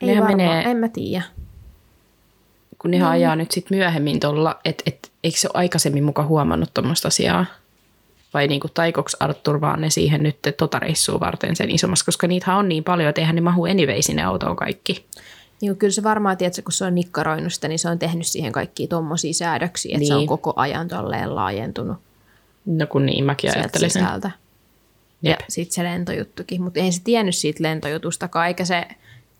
Ei 0.00 0.08
Nehän 0.08 0.24
varmaan, 0.24 0.48
menee- 0.48 0.70
en 0.70 0.76
mä 0.76 0.88
tiedä. 0.88 1.24
Kun 2.78 2.90
nehän 2.90 3.10
ajaa 3.10 3.36
nyt 3.36 3.50
sitten 3.50 3.78
myöhemmin 3.78 4.20
tuolla, 4.20 4.60
että 4.64 4.82
et, 4.86 5.12
eikö 5.24 5.38
se 5.38 5.48
ole 5.54 5.60
aikaisemmin 5.60 6.04
muka 6.04 6.22
huomannut 6.24 6.74
tuommoista 6.74 7.08
asiaa? 7.08 7.46
Vai 8.34 8.48
niin 8.48 8.60
kuin 8.60 8.70
taikoks 8.74 9.16
Arthur 9.20 9.60
vaan 9.60 9.80
ne 9.80 9.90
siihen 9.90 10.22
nyt 10.22 10.38
tota 10.56 10.78
reissua 10.78 11.20
varten 11.20 11.56
sen 11.56 11.70
isommassa, 11.70 12.04
koska 12.04 12.26
niitä 12.26 12.56
on 12.56 12.68
niin 12.68 12.84
paljon, 12.84 13.08
että 13.08 13.20
eihän 13.20 13.34
ne 13.34 13.40
mahu 13.40 13.64
anyway 13.64 14.02
sinne 14.02 14.22
autoon 14.24 14.56
kaikki. 14.56 15.06
Niin 15.60 15.76
kyllä 15.76 15.92
se 15.92 16.02
varmaan, 16.02 16.36
tiedätkö, 16.36 16.62
kun 16.62 16.72
se 16.72 16.84
on 16.84 16.94
nikkaroinut 16.94 17.52
sitä, 17.52 17.68
niin 17.68 17.78
se 17.78 17.88
on 17.88 17.98
tehnyt 17.98 18.26
siihen 18.26 18.52
kaikkia 18.52 18.88
tommosia 18.88 19.34
säädöksiä, 19.34 19.96
että 19.96 20.08
se 20.08 20.14
on 20.14 20.18
Niin. 20.20 20.28
koko 20.28 20.52
ajan 20.56 20.88
tolleen 20.88 21.34
laajentunut 21.34 21.96
No 22.66 22.86
kun 22.86 23.06
niin, 23.06 23.24
mäkin 23.24 23.52
sen. 23.52 23.90
sisältä. 23.90 24.30
Ja 25.22 25.30
Jep. 25.30 25.40
sitten 25.48 25.74
se 25.74 25.82
lentojuttukin, 25.84 26.62
mutta 26.62 26.80
ei 26.80 26.92
se 26.92 27.00
tiennyt 27.04 27.34
siitä 27.34 27.62
lentojutustakaan, 27.62 28.46
eikä 28.48 28.64
se, 28.64 28.88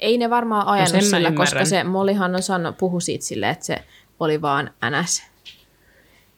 ei 0.01 0.19
ne 0.19 0.31
varmaan 0.31 0.67
ajanut 0.67 0.89
sen 0.91 1.05
mä 1.05 1.17
sillä, 1.17 1.33
koska 1.33 1.65
se 1.65 1.85
Mollihan 1.85 2.35
on 2.35 2.43
sanonut, 2.43 2.79
puhu 2.79 3.01
siitä 3.01 3.25
silleen, 3.25 3.53
että 3.53 3.65
se 3.67 3.77
oli 4.21 4.43
vaan 4.43 4.71
NS, 4.91 5.23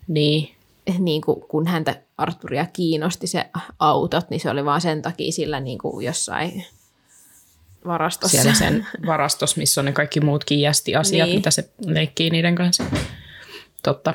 Niin, 0.07 0.55
niin 0.99 1.21
kuin, 1.21 1.41
kun 1.41 1.67
häntä 1.67 1.95
Arturia 2.17 2.65
kiinnosti 2.65 3.27
se 3.27 3.45
autot, 3.79 4.29
niin 4.29 4.39
se 4.39 4.49
oli 4.49 4.65
vaan 4.65 4.81
sen 4.81 5.01
takia 5.01 5.31
sillä 5.31 5.59
niin 5.59 5.77
kuin 5.77 6.05
jossain 6.05 6.65
varastossa. 7.85 8.37
siellä 8.37 8.53
sen 8.53 8.87
varastos, 9.05 9.57
missä 9.57 9.81
on 9.81 9.85
ne 9.85 9.91
kaikki 9.91 10.19
muutkin 10.19 10.59
jästi-asiat, 10.61 11.27
Niin. 11.27 11.37
mitä 11.39 11.51
se 11.51 11.69
leikkii 11.85 12.29
niiden 12.29 12.55
kanssa. 12.55 12.83
Totta. 13.83 14.13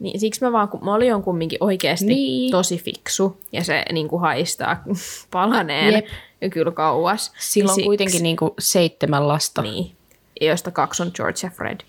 Niin, 0.00 0.20
siksi 0.20 0.44
mä 0.44 0.52
vaan, 0.52 0.68
kun 0.68 0.84
Molly 0.84 1.10
on 1.10 1.22
kumminkin 1.22 1.58
oikeasti 1.60 2.06
Niin. 2.06 2.16
niin. 2.40 2.50
tosi 2.50 2.78
fiksu 2.78 3.40
ja 3.52 3.64
se 3.64 3.84
niin 3.92 4.08
kuin 4.08 4.20
haistaa 4.20 4.82
palaneen 5.30 5.94
Jep. 5.94 6.06
ja 6.40 6.50
kyllä 6.50 6.70
kauas. 6.72 7.32
Sillä 7.38 7.68
on 7.70 7.74
Siksi- 7.74 7.86
kuitenkin 7.86 8.22
niinku 8.22 8.54
seitsemän 8.58 9.28
lasta. 9.28 9.62
Niin, 9.62 9.92
joista 10.40 10.70
kaksi 10.70 11.02
on 11.02 11.10
George 11.14 11.38
ja 11.42 11.50
Fred. 11.50 11.80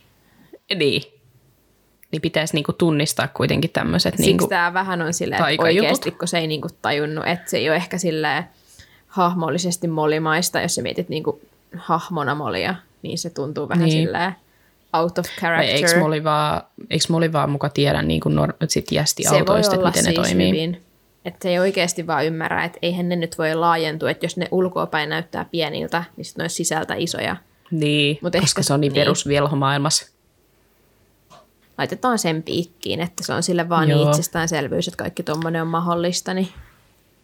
Niin. 0.76 1.02
Niin 2.12 2.22
pitäisi 2.22 2.54
niinku 2.54 2.74
tunnistaa 2.74 3.28
kuitenkin 3.28 3.70
tämmöiset. 3.72 4.14
Siksi 4.14 4.26
Niinku, 4.30 4.48
tämä 4.48 4.74
vähän 4.74 5.02
on 5.02 5.14
silleen, 5.14 5.42
että 5.50 5.64
oikeasti 5.64 6.12
kun 6.12 6.28
se 6.28 6.38
ei 6.40 6.48
niinku 6.48 6.68
tajunnut, 6.82 7.28
että 7.28 7.50
se 7.50 7.58
ei 7.58 7.70
ole 7.70 7.76
ehkä 7.76 7.98
silleen 7.98 8.44
hahmollisesti 9.08 9.88
molimaista, 9.88 10.62
jos 10.62 10.76
sä 10.76 10.82
mietit 10.82 11.10
niinku 11.10 11.40
hahmona 11.78 12.36
molia, 12.36 12.76
niin 13.02 13.18
se 13.18 13.30
tuntuu 13.30 13.70
vähän 13.70 13.86
Niin. 13.86 13.96
niin. 13.98 14.08
silleen 14.08 14.36
out 14.94 15.18
of 15.18 15.26
vai 15.26 15.36
character. 15.40 15.76
eikö 15.76 16.00
Molly 16.00 16.24
vaan, 16.24 16.62
eikö 16.90 17.06
Molly 17.10 17.34
vaan 17.34 17.50
muka 17.50 17.70
tiedä 17.70 18.02
niinku 18.02 18.30
nor- 18.30 18.56
sit 18.68 18.92
jästiautoista, 18.92 19.76
että 19.76 19.88
miten 19.88 20.04
siis 20.04 20.16
ne 20.18 20.24
toimii? 20.24 20.48
hyvin. 20.50 20.82
Että 21.26 21.50
ei 21.50 21.60
oikeasti 21.60 22.08
vaan 22.08 22.26
ymmärrä, 22.26 22.64
että 22.64 22.80
eihän 22.82 23.10
ne 23.10 23.16
nyt 23.16 23.38
voi 23.38 23.56
laajentua, 23.56 24.12
että 24.12 24.26
jos 24.26 24.38
ne 24.38 24.48
ulkoapäin 24.52 25.10
näyttää 25.10 25.46
pieniltä, 25.52 26.04
niin 26.18 26.26
sitten 26.26 26.42
ne 26.42 26.44
olisi 26.44 26.56
sisältä 26.56 26.96
isoja. 26.98 27.36
Niin, 27.72 28.20
Mut 28.22 28.34
koska 28.34 28.44
ehkä- 28.46 28.62
se 28.64 28.74
on 28.74 28.82
niin 28.82 28.94
niin. 28.94 29.02
perusvelho 29.02 29.56
maailmassa. 29.56 30.12
Laitetaan 31.78 32.20
sen 32.20 32.44
piikkiin, 32.44 33.02
että 33.02 33.24
se 33.26 33.34
on 33.34 33.44
sille 33.44 33.70
vaan 33.70 33.90
Joo. 33.90 34.00
niin 34.00 34.10
itsestäänselvyys, 34.10 34.88
että 34.88 34.98
kaikki 34.98 35.24
tuommoinen 35.24 35.62
on 35.62 35.68
mahdollista. 35.68 36.34
Niin 36.34 36.48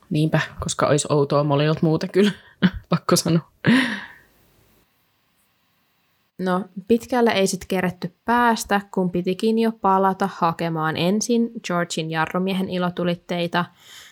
Niinpä, 0.09 0.39
koska 0.59 0.87
olisi 0.87 1.07
outoa 1.11 1.43
Mollylta 1.43 1.79
muuta 1.83 2.07
kyllä, 2.07 2.31
pakko 2.89 3.15
sanoa. 3.15 3.49
No, 6.37 6.65
pitkälle 6.87 7.31
ei 7.31 7.47
sitten 7.47 7.67
keretty 7.67 8.13
päästä, 8.25 8.81
kun 8.93 9.09
pitikin 9.11 9.59
jo 9.59 9.71
palata 9.71 10.29
hakemaan 10.33 10.97
ensin 10.97 11.51
Georgin 11.67 12.11
jarrumiehen 12.11 12.69
ilotulitteita 12.69 13.65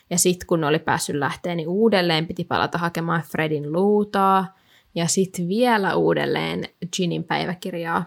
Ja 0.10 0.18
sitten 0.18 0.48
kun 0.48 0.64
oli 0.64 0.80
päässyt 0.80 1.16
lähteä, 1.16 1.56
niin 1.56 1.68
uudelleen 1.68 2.28
piti 2.28 2.44
palata 2.44 2.78
hakemaan 2.78 3.22
Fredin 3.22 3.72
luutaa. 3.74 4.56
Ja 4.96 5.08
sitten 5.08 5.48
vielä 5.48 5.96
uudelleen 5.96 6.64
Ginin 6.96 7.24
päiväkirjaa. 7.24 8.06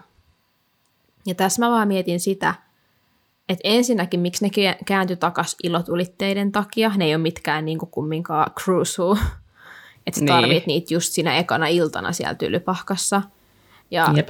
Ja 1.25 1.35
tässä 1.35 1.61
mä 1.61 1.69
vaan 1.71 1.87
mietin 1.87 2.19
sitä, 2.19 2.53
että 3.49 3.61
ensinnäkin 3.63 4.19
miksi 4.19 4.45
ne 4.45 4.75
kääntyi 4.85 5.15
takas 5.17 5.55
ilotulitteiden 5.63 6.51
takia. 6.51 6.91
Ne 6.95 7.05
ei 7.05 7.15
ole 7.15 7.21
mitkään 7.21 7.65
niin 7.65 7.79
kuin 7.79 7.91
kumminkaan 7.91 8.51
cruisua. 8.59 9.17
Että 10.07 10.19
Niin. 10.21 10.27
tarvit 10.27 10.67
niitä 10.67 10.93
just 10.93 11.13
siinä 11.13 11.37
ekana 11.37 11.67
iltana 11.67 12.11
siellä 12.11 12.35
tylypahkassa. 12.35 13.21
Ja 13.91 14.07
Jep. 14.15 14.29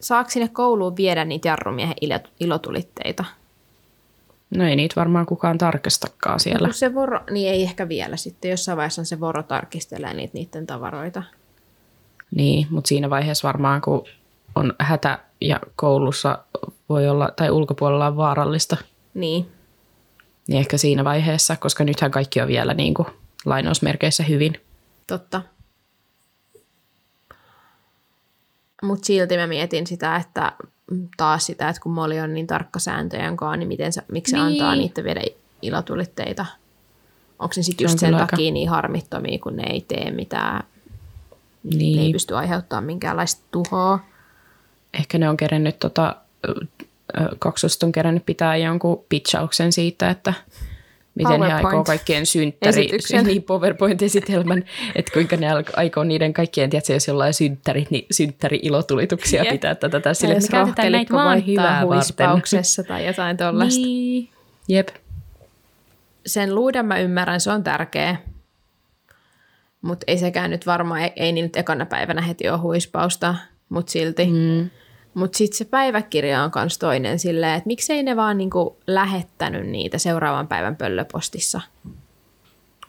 saako 0.00 0.30
sinne 0.30 0.48
kouluun 0.48 0.96
viedä 0.96 1.24
niitä 1.24 1.48
jarrumiehen 1.48 1.96
ilo- 2.00 2.30
ilotulitteita? 2.40 3.24
No 4.56 4.64
ei 4.68 4.76
niitä 4.76 4.96
varmaan 4.96 5.26
kukaan 5.26 5.58
tarkistakaan 5.58 6.40
siellä. 6.40 6.68
Kun 6.68 6.74
se 6.74 6.94
voro, 6.94 7.20
niin 7.30 7.50
ei 7.52 7.62
ehkä 7.62 7.88
vielä 7.88 8.16
sitten. 8.16 8.50
Jossain 8.50 8.76
vaiheessa 8.76 9.04
se 9.04 9.20
voro 9.20 9.42
tarkistelee 9.42 10.14
niitä 10.14 10.34
niiden 10.34 10.66
tavaroita. 10.66 11.22
Niin, 12.34 12.66
mutta 12.70 12.88
siinä 12.88 13.10
vaiheessa 13.10 13.46
varmaan 13.48 13.80
kun 13.80 14.04
on 14.54 14.74
hätä 14.78 15.18
ja 15.40 15.60
koulussa 15.76 16.38
voi 16.88 17.08
olla, 17.08 17.28
tai 17.36 17.50
ulkopuolella 17.50 18.06
on 18.06 18.16
vaarallista, 18.16 18.76
Niin, 19.14 19.46
niin 20.48 20.58
ehkä 20.58 20.76
siinä 20.76 21.04
vaiheessa, 21.04 21.56
koska 21.56 21.84
nythän 21.84 22.10
kaikki 22.10 22.40
on 22.40 22.48
vielä 22.48 22.74
niin 22.74 22.94
kuin 22.94 23.08
lainausmerkeissä 23.44 24.22
hyvin. 24.22 24.60
totta. 25.06 25.42
Mutta 28.82 29.06
silti 29.06 29.36
mä 29.36 29.46
mietin 29.46 29.86
sitä, 29.86 30.16
että 30.16 30.52
taas 31.16 31.46
sitä, 31.46 31.68
että 31.68 31.82
kun 31.82 31.92
Molly 31.92 32.18
on 32.18 32.34
niin 32.34 32.46
tarkka 32.46 32.78
sääntöjen 32.78 33.36
kanssa, 33.36 33.56
niin 33.56 33.68
miten 33.68 33.92
se, 33.92 34.02
miksi 34.12 34.30
se 34.30 34.36
Niin. 34.36 34.46
antaa 34.46 34.76
niitä 34.76 35.04
viedä 35.04 35.20
ilotulitteita? 35.62 36.46
Onko 37.38 37.52
ne 37.56 37.62
sitten 37.62 37.84
Se 37.84 37.90
on 37.90 37.92
just 37.92 37.98
sen 38.00 38.14
aika- 38.14 38.26
takia 38.26 38.52
niin 38.52 38.68
harmittomia, 38.68 39.38
kun 39.38 39.56
ne 39.56 39.62
ei 39.70 39.80
tee 39.88 40.10
mitään, 40.10 40.64
ne 41.64 41.70
ei 41.70 41.78
Niin, 41.78 42.12
pysty 42.12 42.36
aiheuttamaan 42.36 42.84
minkäänlaista 42.84 43.42
tuhoa? 43.50 43.98
ehkä 44.94 45.18
ne 45.18 45.28
on 45.28 45.36
kerennyt, 45.36 45.78
tota, 45.78 46.16
kaksoset 47.38 47.82
on 47.82 47.92
kerennyt 47.92 48.26
pitää 48.26 48.56
jonkun 48.56 49.04
pitchauksen 49.08 49.72
siitä, 49.72 50.10
että 50.10 50.34
miten 51.28 51.42
he 51.42 51.52
aikoo 51.52 51.84
kaikkien 51.84 52.26
synttäri, 52.26 52.88
niin 53.24 53.42
PowerPoint-esitelmän, 53.42 54.64
että 54.94 55.12
kuinka 55.12 55.36
ne 55.36 55.46
aikoo 55.76 56.04
niiden 56.04 56.32
kaikkien, 56.32 56.70
tiedätkö, 56.70 56.92
jos 56.92 57.08
jollain 57.08 57.34
synttäri, 57.34 57.86
niin 57.90 58.06
synttäri-ilotulituksia 58.10 59.44
pitää 59.50 59.74
tätä 59.74 60.00
Tai 60.00 60.14
sille, 60.14 60.34
että 60.34 60.50
käytetään 60.50 60.92
näitä 60.92 61.14
vaan 61.14 61.46
hyvää 61.46 61.84
huispauksessa 61.86 62.82
tai 62.82 63.06
jotain 63.06 63.36
tuollaista. 63.36 63.82
Niin. 63.82 64.28
Jep. 64.68 64.88
sen 66.26 66.54
luuden 66.54 66.86
mä 66.86 66.98
ymmärrän, 66.98 67.40
se 67.40 67.50
on 67.50 67.64
tärkeä. 67.64 68.16
Mutta 69.82 70.04
ei 70.06 70.18
sekään 70.18 70.50
nyt 70.50 70.66
varmaan, 70.66 71.00
ei, 71.00 71.12
ei 71.16 71.32
niin 71.32 71.42
nyt 71.42 71.56
ekana 71.56 71.86
päivänä 71.86 72.22
heti 72.22 72.48
ole 72.48 72.58
huispausta, 72.58 73.34
mutta 73.68 73.92
silti. 73.92 74.26
Mm. 74.26 74.70
Mutta 75.14 75.38
sitten 75.38 75.58
se 75.58 75.64
päiväkirja 75.64 76.42
on 76.42 76.50
myös 76.54 76.78
toinen 76.78 77.18
silleen, 77.18 77.54
että 77.54 77.66
miksei 77.66 78.02
ne 78.02 78.16
vaan 78.16 78.38
niinku 78.38 78.76
lähettänyt 78.86 79.66
niitä 79.66 79.98
seuraavan 79.98 80.48
päivän 80.48 80.76
pöllöpostissa. 80.76 81.60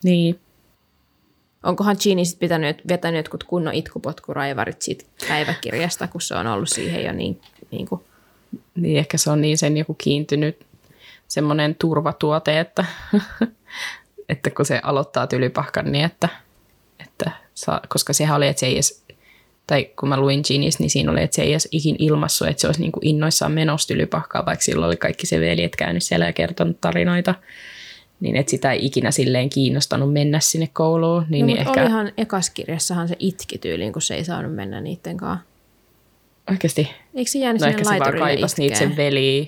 Niin. 0.04 0.40
Onkohan 1.63 1.98
Gini 2.04 2.25
sitten 2.25 2.40
pitänyt, 2.40 2.82
vetänyt 2.88 3.20
jotkut 3.20 3.44
kunnon 3.44 3.74
itkupotkuraivarit 3.74 4.82
siitä 4.82 5.06
päiväkirjasta, 5.28 6.08
kun 6.08 6.22
se 6.22 6.36
on 6.36 6.48
ollut 6.48 6.70
siihen 6.70 7.06
jo 7.06 7.13
niin, 7.13 7.42
niin 7.72 7.88
kuin, 7.88 8.04
Niin 8.75 8.98
ehkä 8.98 9.18
se 9.18 9.30
on 9.30 9.42
niin 9.42 9.58
sen 9.58 9.78
joku 9.78 9.94
kiintynyt 9.94 10.66
semmoinen 11.28 11.75
turvatuote, 11.75 12.60
että, 12.60 12.86
että 14.30 14.50
kun 14.50 14.66
se 14.66 14.80
aloittaa 14.84 15.28
tylypahkan, 15.28 15.92
niin 15.92 16.06
että, 16.06 16.30
että 17.00 17.32
saa, 17.54 17.82
koska 17.88 18.13
sehän 18.13 18.38
oli, 18.38 18.48
että 18.48 18.60
se 18.60 18.66
ei 18.66 18.74
edes, 18.74 19.00
tai 19.68 19.86
kun 20.00 20.10
mä 20.10 20.20
luin 20.20 20.41
Ginis, 20.48 20.79
niin 20.79 20.90
siinä 20.90 21.12
oli, 21.12 21.24
että 21.24 21.36
se 21.36 21.42
ei 21.42 21.51
edes 21.51 21.68
ikin 21.72 21.96
ilmassu, 22.00 22.46
että 22.46 22.62
se 22.62 22.68
olisi 22.68 22.81
niin 22.81 22.92
kuin 22.92 23.07
innoissaan 23.07 23.51
menossa 23.51 23.88
tylypahkaa, 23.88 24.46
vaikka 24.46 24.64
silloin 24.64 24.88
oli 24.88 24.98
kaikki 24.98 25.27
se 25.27 25.40
veljet 25.40 25.75
käynyt 25.75 26.03
siellä 26.03 26.25
ja 26.25 26.33
kertonut 26.33 26.81
tarinoita, 26.81 27.36
niin 28.20 28.36
että 28.36 28.50
sitä 28.50 28.72
ei 28.72 28.86
ikinä 28.86 29.12
silleen 29.12 29.50
kiinnostanut 29.50 30.14
mennä 30.14 30.40
sinne 30.40 30.70
kouluun. 30.74 31.25
Niin, 31.29 31.42
no, 31.42 31.46
niin 31.46 31.57
mutta 31.57 31.70
ehkä 31.70 31.81
olihan 31.81 32.12
ekaskirjassahan 32.18 33.07
se 33.07 33.16
itki 33.20 33.57
tyyliin, 33.57 33.94
kun 33.94 34.01
se 34.01 34.16
ei 34.16 34.24
saanut 34.24 34.55
mennä 34.55 34.81
niiden 34.81 35.18
kanssa. 35.18 35.46
oikeasti 36.50 36.90
Eikö 37.16 37.31
se 37.31 37.40
jäänyt 37.40 37.62
No 37.62 37.68
sinne 37.68 37.81
ehkä 37.81 37.83
se 37.83 37.90
vaan 37.90 38.00
laiturille 38.00 38.25
kaipas 38.25 38.57
niitä 38.57 38.77
sen 38.77 38.98
veliä. 38.98 39.46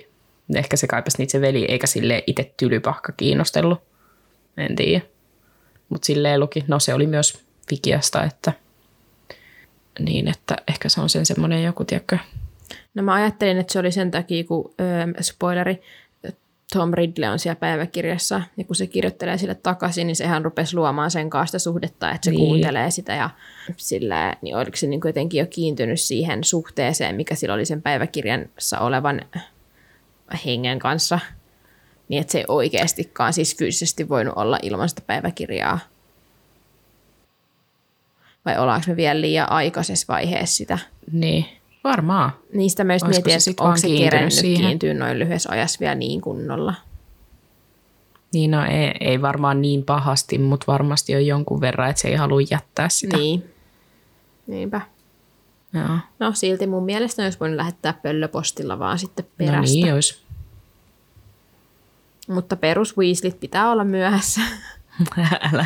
Ehkä 0.55 0.77
se 0.77 0.87
kaipas 0.87 1.17
niitä 1.17 1.31
sen 1.31 1.41
veli, 1.41 1.65
eikä 1.65 1.87
sille 1.87 2.23
itse 2.27 2.53
tylypahka 2.57 3.11
kiinnostellut. 3.11 3.81
En 4.57 4.75
tiedä. 4.75 5.01
Mutta 5.89 6.05
silleen 6.05 6.39
luki, 6.39 6.63
no 6.67 6.79
se 6.79 6.93
oli 6.93 7.07
myös 7.07 7.43
Vikiasta, 7.71 8.23
että 8.23 8.53
niin, 9.99 10.27
että 10.27 10.55
ehkä 10.67 10.89
se 10.89 11.01
on 11.01 11.09
sen 11.09 11.25
semmoinen 11.25 11.63
joku, 11.63 11.85
tiedätkö, 11.85 12.17
No 12.93 13.03
mä 13.03 13.13
ajattelin, 13.13 13.57
että 13.57 13.73
se 13.73 13.79
oli 13.79 13.91
sen 13.91 14.11
takia, 14.11 14.43
kun 14.43 14.73
öö, 14.81 15.07
spoileri, 15.21 15.81
Tom 16.73 16.93
Ridley 16.93 17.29
on 17.29 17.39
siellä 17.39 17.55
päiväkirjassa, 17.59 18.41
ja 18.57 18.63
kun 18.63 18.75
se 18.75 18.87
kirjoittelee 18.87 19.37
sille 19.37 19.55
takaisin, 19.55 20.07
niin 20.07 20.15
sehän 20.15 20.45
rupesi 20.45 20.75
luomaan 20.75 21.11
sen 21.11 21.29
kanssa 21.29 21.59
suhdetta, 21.59 22.11
että 22.11 22.25
se 22.25 22.31
Niin. 22.31 22.39
niin. 22.39 22.49
kuuntelee 22.49 22.91
sitä, 22.91 23.13
ja 23.13 23.29
sillä, 23.77 24.35
niin 24.41 24.55
oliko 24.55 24.77
se 24.77 24.87
niin 24.87 25.01
kuin 25.01 25.09
jotenkin 25.09 25.39
jo 25.39 25.45
kiintynyt 25.45 26.01
siihen 26.01 26.43
suhteeseen, 26.43 27.15
mikä 27.15 27.35
sillä 27.35 27.53
oli 27.53 27.65
sen 27.65 27.81
päiväkirjassa 27.81 28.79
olevan 28.79 29.21
hengen 30.45 30.79
kanssa, 30.79 31.19
niin 32.09 32.21
että 32.21 32.31
se 32.31 32.37
ei 32.37 32.45
oikeastikaan 32.47 33.33
siis 33.33 33.57
fyysisesti 33.57 34.09
voinut 34.09 34.33
olla 34.37 34.59
ilman 34.61 34.89
sitä 34.89 35.01
päiväkirjaa. 35.07 35.79
Vai 38.45 38.57
ollaanko 38.57 38.85
me 38.87 38.95
vielä 38.95 39.21
liian 39.21 39.51
aikaisessa 39.51 40.13
vaiheessa 40.13 40.55
sitä? 40.55 40.79
niin 41.11 41.45
varmaan. 41.83 42.31
Niistä 42.53 42.83
myös 42.83 43.03
mietin, 43.03 43.33
että 43.49 43.63
onko 43.63 43.77
se 43.77 43.87
kerennyt 43.87 44.33
kiintyä 44.41 44.93
noin 44.93 45.19
lyhyessä 45.19 45.49
ajassa 45.51 45.79
vielä 45.79 45.95
niin 45.95 46.21
kunnolla. 46.21 46.73
Niin 48.33 48.51
no 48.51 48.65
ei, 48.65 48.91
ei 48.99 49.21
varmaan 49.21 49.61
niin 49.61 49.83
pahasti, 49.83 50.37
mutta 50.37 50.65
varmasti 50.67 51.15
on 51.15 51.25
jonkun 51.25 51.61
verran, 51.61 51.89
että 51.89 52.01
se 52.01 52.07
ei 52.07 52.15
halua 52.15 52.39
jättää 52.51 52.89
sitä. 52.89 53.17
Niin. 53.17 53.43
Niinpä. 54.47 54.81
Joo. 55.73 55.97
No 56.19 56.31
silti 56.33 56.67
mun 56.67 56.85
mielestä 56.85 57.23
olisi 57.23 57.39
voinut 57.39 57.57
lähettää 57.57 57.93
pöllöpostilla 57.93 58.79
vaan 58.79 58.99
sitten 58.99 59.25
No 59.25 59.31
perästä. 59.37 59.75
niin 59.75 59.93
olisi. 59.93 60.23
Mutta 62.27 62.55
perus 62.55 62.97
Weaslit 62.97 63.39
pitää 63.39 63.71
olla 63.71 63.83
myöhässä. 63.83 64.41
Älä. 65.53 65.65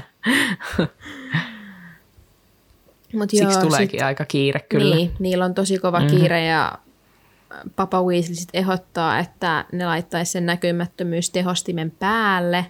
Mut 3.18 3.30
Siksi 3.30 3.44
joo, 3.44 3.62
tuleekin 3.62 4.06
aika 4.06 4.26
kiire 4.26 4.60
kyllä. 4.60 4.96
Niin, 4.96 5.12
niillä 5.20 5.46
on 5.46 5.54
tosi 5.54 5.78
kova 5.78 6.00
mm-hmm. 6.00 6.18
kiire 6.18 6.46
ja 6.46 6.78
Papa 7.76 8.04
Weasley 8.04 8.36
sit 8.36 8.50
ehdottaa, 8.54 9.20
että 9.20 9.66
ne 9.72 9.86
laittaisi 9.86 10.32
sen 10.32 10.46
näkymättömyystehostimen 10.46 11.92
päälle, 11.92 12.66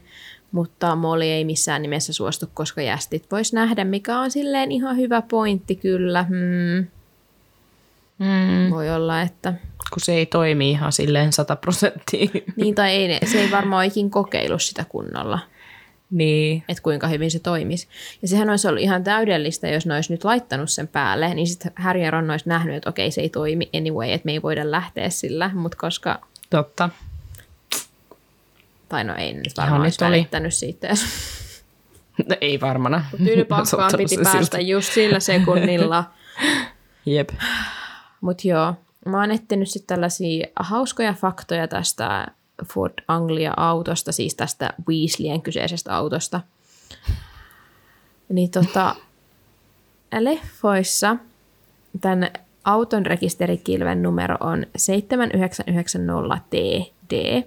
mutta 0.52 0.96
Molly 0.96 1.26
ei 1.26 1.46
missään 1.46 1.82
nimessä 1.82 2.14
suostu, 2.14 2.46
koska 2.54 2.82
jästit 2.82 3.32
vois 3.32 3.54
nähdä, 3.54 3.84
mikä 3.84 4.20
on 4.20 4.32
silleen 4.32 4.72
ihan 4.72 4.98
hyvä 4.98 5.22
pointti 5.22 5.76
kyllä. 5.76 6.24
Hmm. 6.24 6.88
Mm, 8.20 8.70
Voi 8.72 8.90
olla, 8.90 9.22
että... 9.22 9.54
kun 9.94 10.00
se 10.00 10.14
ei 10.14 10.26
toimi 10.26 10.72
ihan 10.72 10.92
silleen 10.92 11.34
sata 11.34 11.56
prosenttia. 11.56 12.28
Niin, 12.56 12.76
tai 12.76 12.92
ei, 12.92 13.28
se 13.28 13.42
ei 13.42 13.52
varmaan 13.52 13.86
ikin 13.86 14.10
kokeillut 14.10 14.62
sitä 14.62 14.86
kunnolla, 14.90 15.40
niin. 16.12 16.64
että 16.70 16.84
kuinka 16.84 17.08
hyvin 17.08 17.32
se 17.32 17.40
toimisi. 17.40 17.88
Ja 18.22 18.28
sehän 18.28 18.50
olisi 18.50 18.68
ollut 18.68 18.82
ihan 18.82 19.04
täydellistä, 19.04 19.68
jos 19.68 19.86
ne 19.86 19.96
olisi 19.96 20.14
nyt 20.14 20.24
laittanut 20.24 20.70
sen 20.72 20.88
päälle, 20.88 21.34
niin 21.34 21.48
sitten 21.48 21.72
Harry 21.76 22.02
ja 22.02 22.12
Ron 22.12 22.32
olisi 22.32 22.50
nähnyt, 22.50 22.76
että 22.76 22.90
okei, 22.90 23.12
se 23.12 23.22
ei 23.22 23.30
toimi 23.30 23.70
anyway, 23.78 24.12
että 24.12 24.26
me 24.26 24.32
ei 24.32 24.42
voida 24.42 24.72
lähteä 24.72 25.10
sillä, 25.10 25.52
mutta 25.54 25.78
koska, 25.78 26.22
Totta. 26.50 26.90
tai 28.90 29.04
no 29.04 29.16
ei 29.16 29.34
nyt 29.34 29.58
varmaan 29.58 29.82
olisi 29.82 30.04
oli. 30.04 30.12
välittänyt 30.12 30.54
siitä, 30.54 30.88
No, 32.30 32.36
ei 32.42 32.62
varmana. 32.62 33.06
tyylypakkaan 33.18 33.92
piti 33.98 34.16
siltä. 34.16 34.30
päästä 34.32 34.60
just 34.62 34.94
sillä 34.94 35.20
sekunnilla. 35.20 36.04
Jep. 37.06 37.30
Mutta 38.22 38.48
joo, 38.48 38.74
mä 39.06 39.20
oon 39.20 39.32
etsinyt 39.32 39.70
sitten 39.70 39.96
tällaisia 39.96 40.48
hauskoja 40.56 41.14
faktoja 41.14 41.68
tästä 41.68 42.28
Ford 42.66 42.94
Anglia-autosta, 43.08 44.12
siis 44.12 44.36
tästä 44.36 44.74
Weasleyen 44.90 45.42
kyseisestä 45.42 45.96
autosta. 45.96 46.42
Niin 48.30 48.52
tota, 48.52 48.96
leffoissa 50.20 51.18
tämän 52.02 52.30
auton 52.64 53.06
rekisterikilven 53.06 54.04
numero 54.04 54.38
on 54.40 54.66
7990TD, 54.78 57.44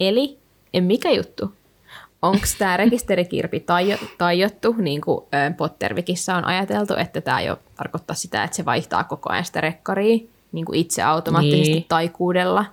Eli 0.00 0.38
mikä 0.80 1.10
juttu? 1.10 1.52
Onko 2.22 2.46
tämä 2.58 2.76
rekisterikirpi 2.84 3.60
taio- 3.60 3.98
tajottu, 4.18 4.72
niin 4.78 5.00
kuin 5.00 5.24
Pottervikissä 5.56 6.36
on 6.36 6.44
ajateltu, 6.44 6.94
että 6.96 7.20
tämä 7.20 7.40
jo 7.40 7.58
tarkoittaa 7.76 8.16
sitä, 8.16 8.44
että 8.44 8.56
se 8.56 8.64
vaihtaa 8.64 9.04
koko 9.04 9.30
ajan 9.32 9.44
sitä 9.44 9.60
rekkaria 9.60 10.18
niin 10.52 10.64
kuin 10.64 10.78
itse 10.78 11.02
automaattisesti 11.02 11.72
Niin. 11.72 11.84
taikuudella? 11.88 12.64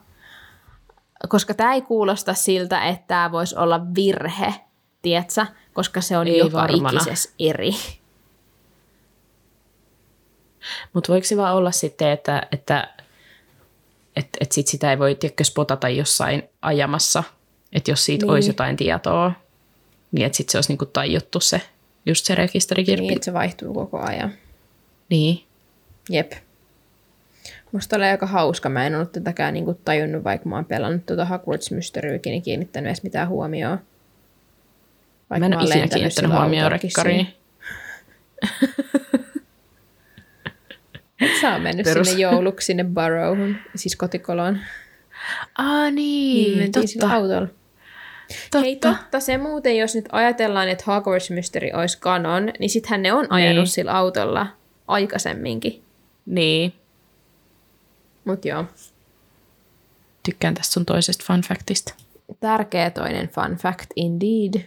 Koska 1.30 1.54
tämä 1.54 1.74
ei 1.74 1.82
kuulosta 1.82 2.34
siltä, 2.34 2.84
että 2.86 3.04
tämä 3.08 3.32
voisi 3.32 3.56
olla 3.58 3.82
virhe, 3.96 4.54
tiedätkö? 5.02 5.46
Koska 5.74 6.02
se 6.02 6.18
on 6.18 6.28
Ei 6.28 6.38
joka 6.38 6.58
varmana. 6.58 7.00
ikisessä 7.02 7.30
eri. 7.40 7.72
Mutta 10.94 11.12
voiko 11.14 11.28
se 11.28 11.38
vaan 11.38 11.56
olla 11.56 11.72
sitten, 11.72 12.10
että, 12.10 12.48
että, 12.52 12.88
että, 14.16 14.38
että 14.42 14.56
sit 14.56 14.68
sitä 14.68 14.92
ei 14.92 15.00
voi 15.00 15.16
tiedätkö, 15.16 15.44
spotata 15.44 15.90
jossain 15.90 16.44
ajamassa, 16.62 17.24
että 17.74 17.92
jos 17.92 18.06
siitä 18.06 18.26
Niin. 18.26 18.32
olisi 18.34 18.50
jotain 18.50 18.78
tietoa, 18.78 19.32
niin 20.12 20.26
että 20.26 20.38
sitten 20.38 20.52
se 20.52 20.58
olisi 20.58 20.72
niinku 20.72 20.86
tajuttu 20.86 21.40
se, 21.40 21.62
just 22.06 22.26
se 22.26 22.36
rekisterikirppi. 22.36 23.02
Niin, 23.02 23.14
että 23.14 23.26
se 23.26 23.34
vaihtuu 23.34 23.74
koko 23.74 24.00
ajan. 24.00 24.32
niin. 25.10 25.44
Jep. 26.10 26.32
Musta 27.72 27.96
oli 27.96 28.06
aika 28.06 28.26
hauska. 28.28 28.70
Mä 28.70 28.88
en 28.88 28.96
ollut 28.96 29.12
tätäkään 29.12 29.54
niinku 29.54 29.74
tajunnut, 29.86 30.24
vaikka 30.24 30.50
mä 30.50 30.56
oon 30.56 30.66
pelannut 30.66 31.06
tuota 31.06 31.26
Hogwarts 31.26 31.72
Mysteryykin, 31.72 32.32
niin 32.32 32.42
kiinnittänyt 32.42 32.88
edes 32.88 33.04
mitään 33.04 33.28
huomioon. 33.28 33.80
Vaikka 35.30 35.40
Mä 35.50 35.56
en 35.56 35.62
ole 35.62 35.70
ikinä 35.70 35.88
kiinnittänyt 35.88 36.32
huomioon 36.32 36.72
rekkariin. 36.72 37.28
oon 41.52 41.62
mennyt 41.62 41.84
Perus. 41.84 42.08
sinne 42.08 42.22
jouluksi 42.22 42.66
sinne 42.66 42.84
Barrowhun, 42.84 43.56
siis 43.76 43.96
kotikoloon. 43.96 44.60
Ah 45.58 45.92
Niin, 45.92 45.96
niin, 45.96 46.58
mentiin 46.58 46.88
sillä 46.88 47.02
totta. 47.02 47.16
autolla. 47.16 47.48
totta. 47.48 48.60
Hei 48.60 48.76
totta, 48.76 49.20
se 49.20 49.38
muuten, 49.38 49.78
jos 49.78 49.96
nyt 49.96 50.06
ajatellaan, 50.12 50.70
että 50.70 50.84
Hogwarts 50.88 51.30
Mystery 51.30 51.70
olisi 51.74 51.98
kanon, 52.00 52.54
niin 52.60 52.70
sittenhän 52.70 53.02
ne 53.02 53.14
on 53.14 53.28
ajanut 53.32 53.56
Niin. 53.64 53.68
sillä 53.68 53.92
autolla 53.98 54.48
aikaisemminkin. 54.88 55.84
Niin, 56.26 56.74
Mut 58.26 58.46
joo, 58.46 58.66
tykkään 60.26 60.54
tästä 60.54 60.74
sun 60.74 60.86
toisesta 60.86 61.24
fun 61.28 61.42
factista. 61.42 61.94
tärkeä 62.40 62.90
toinen 62.90 63.30
fun 63.30 63.56
fact 63.58 63.88
indeed. 63.96 64.62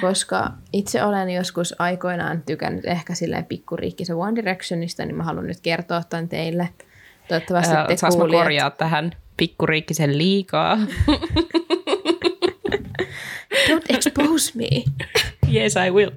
Koska 0.00 0.50
itse 0.72 1.04
olen 1.04 1.30
joskus 1.30 1.74
aikoinaan 1.78 2.42
tykännyt 2.42 2.84
ehkä 2.84 3.14
silleen 3.14 3.44
pikkuriikkisen 3.44 4.16
One 4.16 4.36
Directionista, 4.36 5.04
niin 5.04 5.16
mä 5.16 5.22
haluan 5.22 5.46
nyt 5.46 5.60
kertoa 5.60 6.02
tämän 6.02 6.28
teille. 6.28 6.68
Toivottavasti 7.28 7.74
te 7.74 7.96
mä 8.02 8.10
kuulijat... 8.10 8.42
korjaa 8.42 8.70
tähän 8.70 9.12
pikkuriikkisen 9.36 10.18
liikaa? 10.18 10.78
Don't 13.68 13.84
expose 13.88 14.52
me. 14.54 14.68
yes, 15.54 15.74
I 15.86 15.90
will. 15.90 16.10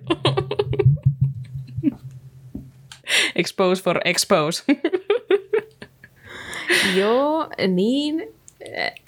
expose 3.36 3.84
for 3.84 4.00
expose. 4.06 4.64
Joo, 6.96 7.48
niin. 7.68 8.24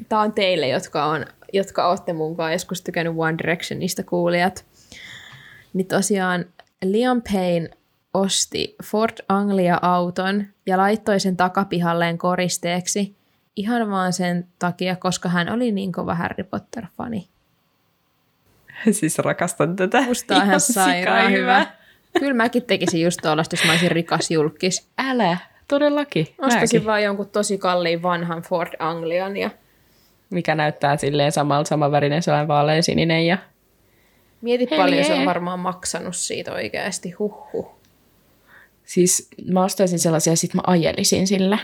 Tämä 0.10 0.21
on 0.21 0.34
teille, 0.34 0.67
jotka, 0.67 1.05
on, 1.05 1.25
jotka 1.55 1.89
olette 1.89 2.13
munkaan 2.13 2.51
joskus 2.51 2.81
tykännyt 2.81 3.13
One 3.17 3.37
Directionista 3.37 4.03
kuulijat. 4.03 4.65
Niin 5.73 5.87
tosiaan 5.87 6.45
Liam 6.83 7.21
Payne 7.33 7.69
osti 8.13 8.75
Ford 8.83 9.17
Anglia-auton 9.29 10.45
ja 10.65 10.77
laittoi 10.77 11.19
sen 11.19 11.37
takapihalleen 11.37 12.17
koristeeksi 12.17 13.15
ihan 13.55 13.89
vaan 13.91 14.13
sen 14.13 14.47
takia, 14.59 14.95
koska 14.95 15.29
hän 15.29 15.49
oli 15.53 15.71
niin 15.71 15.91
kova 15.91 16.15
Harry 16.15 16.43
Potter-fani. 16.43 17.27
siis 18.91 19.19
rakastan 19.19 19.75
tätä. 19.75 20.01
Musta 20.01 20.35
on 20.35 20.43
ihan 20.43 20.59
sairaan 20.59 21.25
sika 21.25 21.29
hyvä. 21.29 21.65
Kyllä 22.19 22.33
mäkin 22.33 22.63
tekisin 22.63 23.01
just 23.01 23.19
tuollaista, 23.21 23.55
jos 23.55 23.65
mä 23.65 23.71
olisin 23.71 23.91
rikas 23.91 24.31
julkis. 24.31 24.89
Älä, 24.97 25.37
todellakin. 25.67 26.27
Ostaisin 26.37 26.77
Mäkin. 26.77 26.85
vaan 26.85 27.03
jonkun 27.03 27.29
tosi 27.29 27.57
kalliin 27.57 28.01
vanhan 28.01 28.41
Ford 28.41 28.73
Anglian 28.79 29.37
ja 29.37 29.49
Mikä 30.29 30.55
näyttää 30.55 30.97
silleen 30.97 31.31
samalta, 31.31 31.67
samanvärinen, 31.67 32.23
sellainen 32.23 32.47
vaaleansininen 32.47 33.25
ja 33.25 33.38
Mieti 34.41 34.67
Hei, 34.71 34.79
paljon 34.79 35.05
se 35.05 35.13
on 35.13 35.25
varmaan 35.25 35.59
maksanut 35.59 36.15
siitä 36.15 36.53
oikeasti. 36.53 37.11
Huhhuh. 37.11 37.75
Siis 38.85 39.29
mä 39.51 39.63
ostaisin 39.63 39.99
sellaisia, 39.99 40.35
sit 40.35 40.53
mä 40.53 40.61
ajelisin 40.67 41.27
sillä. 41.27 41.57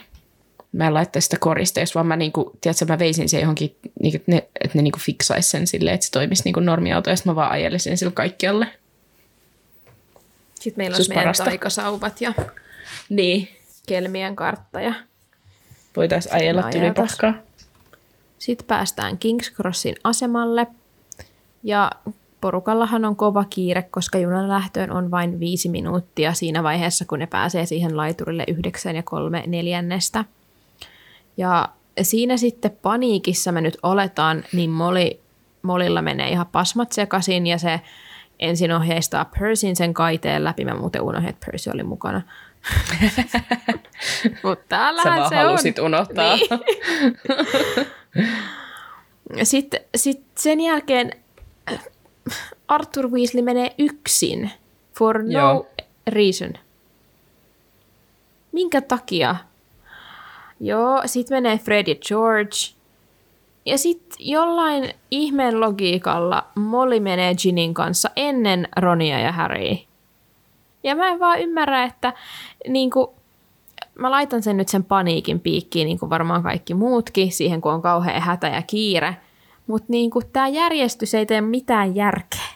Mä 0.71 0.87
en 0.87 0.93
laittaisi 0.93 1.25
sitä 1.25 1.37
koristeeksi, 1.39 1.95
vaan 1.95 2.07
mä, 2.07 2.15
niinku, 2.15 2.51
tiedätkö, 2.61 2.85
mä 2.85 2.99
veisin 2.99 3.29
sen 3.29 3.41
johonkin, 3.41 3.75
niinku, 4.01 4.15
että 4.15 4.31
ne, 4.31 4.37
että 4.37 4.77
ne 4.77 4.81
niinku 4.81 4.99
fiksaisi 4.99 5.49
sen 5.49 5.67
silleen, 5.67 5.93
että 5.93 6.05
se 6.05 6.11
toimisi 6.11 6.43
niinku 6.43 6.59
normiauto, 6.59 7.09
ja 7.09 7.15
mä 7.25 7.35
vaan 7.35 7.51
ajelisin 7.51 7.97
sillä 7.97 8.11
kaikkialle. 8.11 8.67
Sitten 10.55 10.83
meillä 10.83 10.95
olisi 10.95 11.09
meidän 11.09 11.23
parasta. 11.23 11.43
taikasauvat 11.43 12.21
ja 12.21 12.33
Niin. 13.09 13.47
kelmien 13.87 14.35
kartta. 14.35 14.81
Ja... 14.81 14.93
Voitaisiin 15.95 16.35
ajella 16.35 16.63
tylypahkaa. 16.63 17.33
Sitten 18.41 18.67
päästään 18.67 19.17
Kings 19.17 19.53
Crossin 19.53 19.95
asemalle. 20.03 20.67
Ja 21.63 21.91
porukallahan 22.41 23.05
on 23.05 23.15
kova 23.15 23.45
kiire, 23.49 23.81
koska 23.81 24.17
junan 24.17 24.49
lähtöön 24.49 24.91
on 24.91 25.11
vain 25.11 25.39
viisi 25.39 25.69
minuuttia 25.69 26.33
siinä 26.33 26.63
vaiheessa, 26.63 27.05
kun 27.05 27.19
ne 27.19 27.27
pääsee 27.27 27.65
siihen 27.65 27.97
laiturille 27.97 28.43
yhdeksän 28.47 28.95
ja 28.95 29.03
kolme 29.03 29.43
neljännestä. 29.47 30.25
Ja 31.37 31.69
siinä 32.01 32.37
sitten 32.37 32.77
paniikissa 32.81 33.51
me 33.51 33.61
nyt 33.61 33.77
oletaan, 33.83 34.43
niin 34.53 34.69
Molly, 34.69 35.09
Molilla 35.61 36.01
menee 36.01 36.29
ihan 36.29 36.47
pasmat 36.47 36.91
sekaisin 36.91 37.47
ja 37.47 37.57
se 37.57 37.81
ensin 38.39 38.71
ohjeistaa 38.71 39.25
Percyn 39.39 39.75
sen 39.75 39.93
kaiteen 39.93 40.43
läpi. 40.43 40.65
Mä 40.65 40.75
muuten 40.75 41.01
unohdin, 41.01 41.29
että 41.29 41.45
Percy 41.45 41.69
oli 41.69 41.83
mukana. 41.83 42.21
Mutta 44.43 44.63
Sä 44.63 44.67
täällähän 44.69 45.19
vaan 45.19 45.29
se 45.29 45.39
on. 45.39 45.45
halusit 45.45 45.79
unohtaa. 45.79 46.35
Niin. 46.35 46.47
Sitten 49.43 49.81
sit 49.95 50.21
sen 50.37 50.61
jälkeen 50.61 51.11
Arthur 52.67 53.11
Weasley 53.11 53.43
menee 53.43 53.75
yksin 53.77 54.51
for 54.97 55.23
no 55.23 55.31
Joo. 55.31 55.67
reason. 56.07 56.53
Minkä 58.51 58.81
takia? 58.81 59.35
Joo, 60.59 61.01
sit 61.05 61.29
menee 61.29 61.57
Fred 61.57 61.87
ja 61.87 61.95
George. 61.95 62.55
Ja 63.65 63.77
sit 63.77 64.15
jollain 64.19 64.93
ihmeen 65.11 65.59
logiikalla 65.61 66.47
Molly 66.55 66.99
menee 66.99 67.35
Ginin 67.35 67.73
kanssa 67.73 68.09
ennen 68.15 68.67
Ronia 68.77 69.19
ja 69.19 69.31
Harrya. 69.31 69.75
Ja 70.83 70.95
mä 70.95 71.07
en 71.07 71.19
vaan 71.19 71.41
ymmärrä, 71.41 71.83
että 71.83 72.13
niinku, 72.67 73.15
mä 73.95 74.11
laitan 74.11 74.43
sen 74.43 74.57
nyt 74.57 74.69
sen 74.69 74.83
paniikin 74.83 75.39
piikkiin, 75.39 75.85
niin 75.85 75.99
kuin 75.99 76.09
varmaan 76.09 76.43
kaikki 76.43 76.73
muutkin, 76.73 77.31
siihen 77.31 77.61
kun 77.61 77.73
on 77.73 77.81
kauhean 77.81 78.21
hätä 78.21 78.47
ja 78.47 78.61
kiire. 78.61 79.17
Mutta 79.67 79.85
niin 79.89 80.11
tämä 80.33 80.47
järjestys 80.47 81.13
ei 81.13 81.25
tee 81.25 81.41
mitään 81.41 81.95
järkeä. 81.95 82.47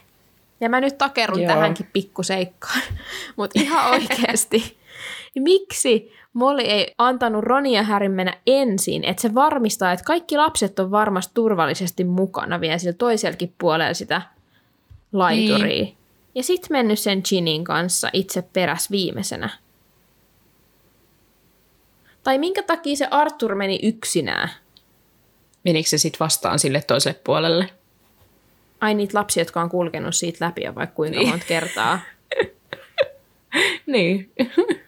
Ja 0.62 0.70
mä 0.70 0.82
nyt 0.82 0.98
takerun 0.98 1.42
Joo. 1.42 1.54
tähänkin 1.54 1.90
pikkuseikkaan. 1.94 2.82
Mutta 3.38 3.62
ihan 3.62 3.92
oikeasti, 3.94 4.78
miksi 5.36 6.12
Molly 6.34 6.62
ei 6.62 6.94
antanut 6.98 7.44
Ronin 7.44 7.74
ja 7.74 7.84
Härin 7.84 8.12
mennä 8.12 8.38
ensin, 8.48 9.04
että 9.04 9.22
se 9.22 9.36
varmistaa, 9.36 9.92
että 9.92 10.06
kaikki 10.06 10.38
lapset 10.38 10.80
on 10.80 10.92
varmasti 10.92 11.34
turvallisesti 11.34 12.04
mukana 12.04 12.62
vielä 12.62 12.78
sillä 12.78 12.94
toisellekin 12.94 13.54
puolella 13.58 13.94
sitä 13.94 14.22
laituria. 15.14 15.68
Niin. 15.68 15.98
Ja 16.36 16.44
sitten 16.44 16.68
mennyt 16.72 17.00
sen 17.00 17.22
Ginin 17.30 17.64
kanssa 17.64 18.10
itse 18.14 18.42
peräs 18.42 18.92
viimeisenä. 18.92 19.50
Tai 22.26 22.38
minkä 22.38 22.64
takia 22.64 22.96
se 22.96 23.08
Arthur 23.12 23.56
meni 23.56 23.80
yksinään? 23.84 24.50
Menikö 25.64 25.90
se 25.90 25.98
sitten 25.98 26.20
vastaan 26.20 26.60
sille 26.60 26.82
toiselle 26.88 27.20
puolelle? 27.24 27.70
Ai 28.82 28.94
niitä 28.94 29.18
lapsia, 29.18 29.42
jotka 29.42 29.62
on 29.62 29.70
kulkenut 29.70 30.16
siitä 30.16 30.46
läpi 30.46 30.64
jo 30.64 30.76
vaikka 30.76 30.96
kuinka 30.96 31.20
Niin. 31.20 31.30
monta 31.30 31.46
kertaa. 31.46 32.00
Niin. 33.86 34.32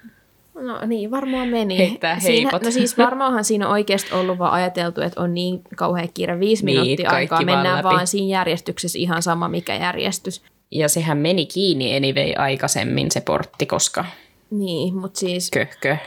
No 0.62 0.80
niin, 0.86 1.12
varmaan 1.12 1.48
meni. 1.48 1.78
Heittää 1.78 2.20
siinä, 2.20 2.52
no 2.64 2.72
siis 2.72 2.98
varmaanhan 2.98 3.44
siinä 3.44 3.66
on 3.68 3.72
oikeasti 3.72 4.14
ollut 4.14 4.38
vaan 4.40 4.54
ajateltu, 4.54 5.02
että 5.02 5.22
on 5.22 5.34
niin 5.34 5.62
kauhean 5.76 6.10
kiire. 6.14 6.40
Viisi 6.40 6.66
Niin, 6.66 6.80
minuuttia 6.82 7.10
aikaa, 7.10 7.36
vaan 7.38 7.46
mennään 7.46 7.78
läpi. 7.78 7.84
vaan 7.96 8.08
siinä 8.08 8.38
järjestyksessä 8.38 9.00
ihan 9.00 9.22
sama 9.24 9.48
mikä 9.50 9.76
järjestys. 9.76 10.42
Ja 10.72 10.90
sehän 10.90 11.18
meni 11.18 11.46
kiinni 11.46 11.98
anyway 11.98 12.34
aikaisemmin 12.38 13.12
se 13.12 13.22
portti, 13.22 13.66
koska 13.66 14.06
Niin, 14.52 14.96
mutta 14.96 15.20
siis, 15.20 15.52
köhkö. 15.52 15.98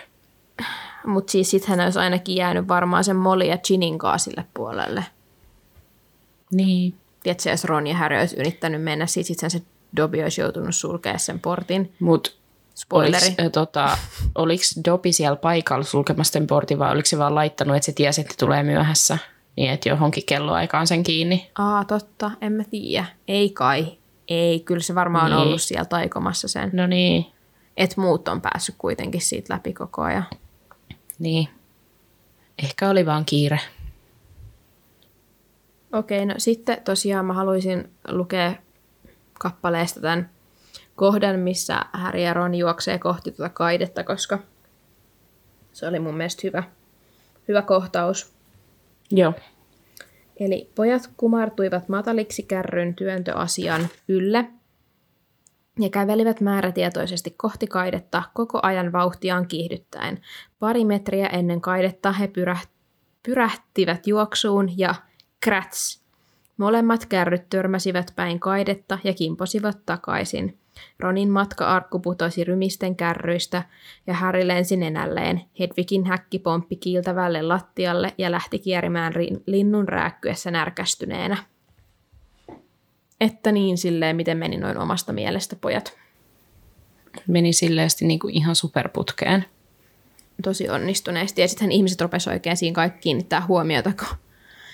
Mut 1.07 1.29
siis 1.29 1.51
sittenhän 1.51 1.81
olisi 1.81 1.99
ainakin 1.99 2.37
jäänyt 2.37 2.69
varmaan 2.69 3.05
sen 3.05 3.17
Molly 3.17 3.45
ja 3.45 3.59
Ginin 3.59 3.99
sille 4.17 4.45
puolelle. 4.55 5.05
Niin. 6.53 6.95
Tiedätkö, 7.23 7.51
jos 7.51 7.65
Ron 7.65 7.87
ja 7.87 7.97
Harry 7.97 8.19
olisi 8.19 8.37
yrittänyt 8.37 8.83
mennä, 8.83 9.07
siis 9.07 9.27
sitten 9.27 9.51
se 9.51 9.63
Dobby 9.97 10.23
olisi 10.23 10.41
joutunut 10.41 10.75
sulkea 10.75 11.19
sen 11.19 11.41
portin. 11.41 11.93
Mut 12.01 12.41
Spoileri. 12.75 13.27
Oliks, 13.27 13.41
äh, 13.41 13.51
tota, 13.53 13.99
oliks 14.35 14.81
Dopi 14.85 15.13
siellä 15.13 15.37
paikalla 15.37 15.85
sulkemassa 15.85 16.33
sen 16.33 16.47
portin 16.47 16.79
vai 16.79 16.93
oliko 16.93 17.07
se 17.07 17.19
vaan 17.19 17.35
laittanut, 17.35 17.77
että 17.77 17.87
se 17.87 17.93
tiesi, 17.93 18.21
että 18.21 18.35
tulee 18.39 18.63
myöhässä? 18.63 19.19
Niin, 19.57 19.71
että 19.71 19.89
johonkin 19.89 20.27
kelloaikaan 20.27 20.87
sen 20.87 21.03
kiinni. 21.03 21.51
Aa, 21.59 21.85
totta, 21.85 22.31
en 22.41 22.53
mä 22.53 22.65
tiedä. 22.71 23.07
Ei 23.29 23.51
kai. 23.51 23.99
Ei, 24.29 24.61
kyllä 24.61 24.83
se 24.83 24.95
varmaan 24.95 25.25
on 25.25 25.31
Niin. 25.39 25.47
ollut 25.47 25.63
siellä 25.63 25.85
taikomassa 25.85 26.49
sen. 26.49 26.71
No 26.73 26.87
niin, 26.87 27.27
Että 27.77 28.01
muut 28.01 28.29
on 28.29 28.41
päässyt 28.41 28.75
kuitenkin 28.79 29.21
siitä 29.21 29.55
läpi 29.55 29.73
koko 29.73 30.03
ajan. 30.03 30.25
Niin. 31.21 31.49
Ehkä 32.63 32.91
oli 32.91 33.07
vaan 33.07 33.25
kiire. 33.25 33.61
Okei, 35.93 36.27
no 36.27 36.35
sitten 36.39 36.83
tosiaan 36.85 37.27
mä 37.27 37.33
haluaisin 37.33 37.91
lukea 38.09 38.55
kappaleesta 39.39 40.01
tämän 40.01 40.31
kohdan, 40.97 41.39
missä 41.39 41.81
Harry 41.93 42.21
ja 42.21 42.35
Ron 42.35 42.55
juoksee 42.55 42.99
kohti 42.99 43.33
tuota 43.33 43.49
kaidetta, 43.49 44.05
koska 44.05 44.39
se 45.73 45.87
oli 45.87 46.01
mun 46.01 46.17
mielestä 46.17 46.41
hyvä, 46.45 46.63
hyvä 47.49 47.63
kohtaus. 47.63 48.33
Joo. 49.11 49.33
Eli 50.41 50.71
pojat 50.75 51.11
kumartuivat 51.17 51.89
mataliksi 51.89 52.43
kärryn 52.43 52.95
työntöasian 52.95 53.89
ylle 54.09 54.51
ja 55.79 55.89
kävelivät 55.89 56.41
määrätietoisesti 56.41 57.35
kohti 57.37 57.67
kaidetta 57.67 58.23
koko 58.35 58.61
ajan 58.63 58.93
vauhtiaan 58.93 59.49
kiihdyttäen. 59.49 60.21
Pari 60.59 60.85
metriä 60.85 61.27
ennen 61.27 61.61
kaidetta 61.61 62.13
he 62.13 62.27
pyräht- 62.27 62.69
pyrähtivät 63.23 64.07
juoksuun 64.07 64.79
ja 64.79 64.95
krats! 65.41 66.01
Molemmat 66.57 67.07
kärryt 67.07 67.49
törmäsivät 67.51 68.13
päin 68.17 68.41
kaidetta 68.41 68.99
ja 69.05 69.15
kimposivat 69.15 69.79
takaisin. 69.87 70.59
Ronin 70.99 71.31
matka-arkku 71.31 71.99
putosi 71.99 72.45
rymisten 72.45 72.97
kärryistä 72.97 73.63
ja 74.07 74.15
Harry 74.15 74.49
lensi 74.49 74.77
nenälleen. 74.77 75.41
Hedvigin 75.59 76.07
häkki 76.07 76.39
pomppi 76.39 76.77
kiiltävälle 76.77 77.43
lattialle 77.43 78.15
ja 78.19 78.31
lähti 78.31 78.59
kierimään 78.59 79.13
rin- 79.13 79.43
linnun 79.47 79.89
rääkkyessä 79.89 80.51
närkästyneenä. 80.51 81.37
Että 83.21 83.53
niin 83.53 83.79
silleen, 83.79 84.17
miten 84.17 84.39
meni 84.39 84.57
noin 84.57 84.79
omasta 84.79 85.13
mielestä 85.13 85.57
pojat. 85.57 85.99
Meni 87.27 87.53
silleesti 87.53 88.07
niinku 88.07 88.29
ihan 88.31 88.57
superputkeen. 88.57 89.45
Tosi 90.43 90.69
onnistuneesti. 90.69 91.41
Ja 91.41 91.49
sittenhän 91.49 91.73
ihmiset 91.73 92.01
rupesivat 92.01 92.35
oikein 92.35 92.57
siinä 92.57 92.75
kaikki 92.75 92.99
kiinnittää 93.01 93.47
huomiota, 93.49 93.93
kun 93.99 94.19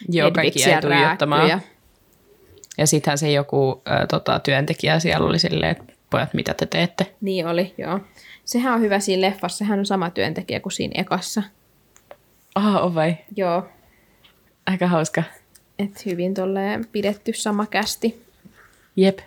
Joo, 0.09 0.30
kaikki 0.30 0.61
jäi 0.70 0.80
tuijottamaan. 0.80 1.48
ja- 1.48 1.61
Ja 2.78 2.87
sittenhän 2.87 3.18
se 3.18 3.32
joku 3.32 3.82
ä, 4.02 4.06
tota, 4.06 4.38
työntekijä 4.38 4.98
siellä 4.98 5.26
oli 5.26 5.38
silleen, 5.38 5.70
että 5.72 5.92
pojat, 6.11 6.35
mitä 6.35 6.54
te 6.54 6.66
teette? 6.66 7.14
Niin 7.20 7.46
oli, 7.46 7.74
joo. 7.78 8.00
Sehän 8.44 8.74
on 8.74 8.80
hyvä 8.80 9.00
siinä 9.00 9.20
leffassa. 9.28 9.59
Sehän 9.59 9.78
on 9.78 9.87
sama 9.87 10.11
työntekijä 10.11 10.61
kuin 10.61 10.72
siinä 10.72 11.00
ekassa. 11.00 11.42
Ah, 12.54 12.76
on 12.85 12.94
vai? 12.94 13.16
Joo. 13.37 13.68
Aika 14.66 14.87
hauska. 14.87 15.22
Et 15.78 16.06
hyvin 16.06 16.35
tolleen 16.35 16.87
pidetty 16.92 17.32
sama 17.32 17.66
kästi. 17.66 18.26
Jep. 18.96 19.18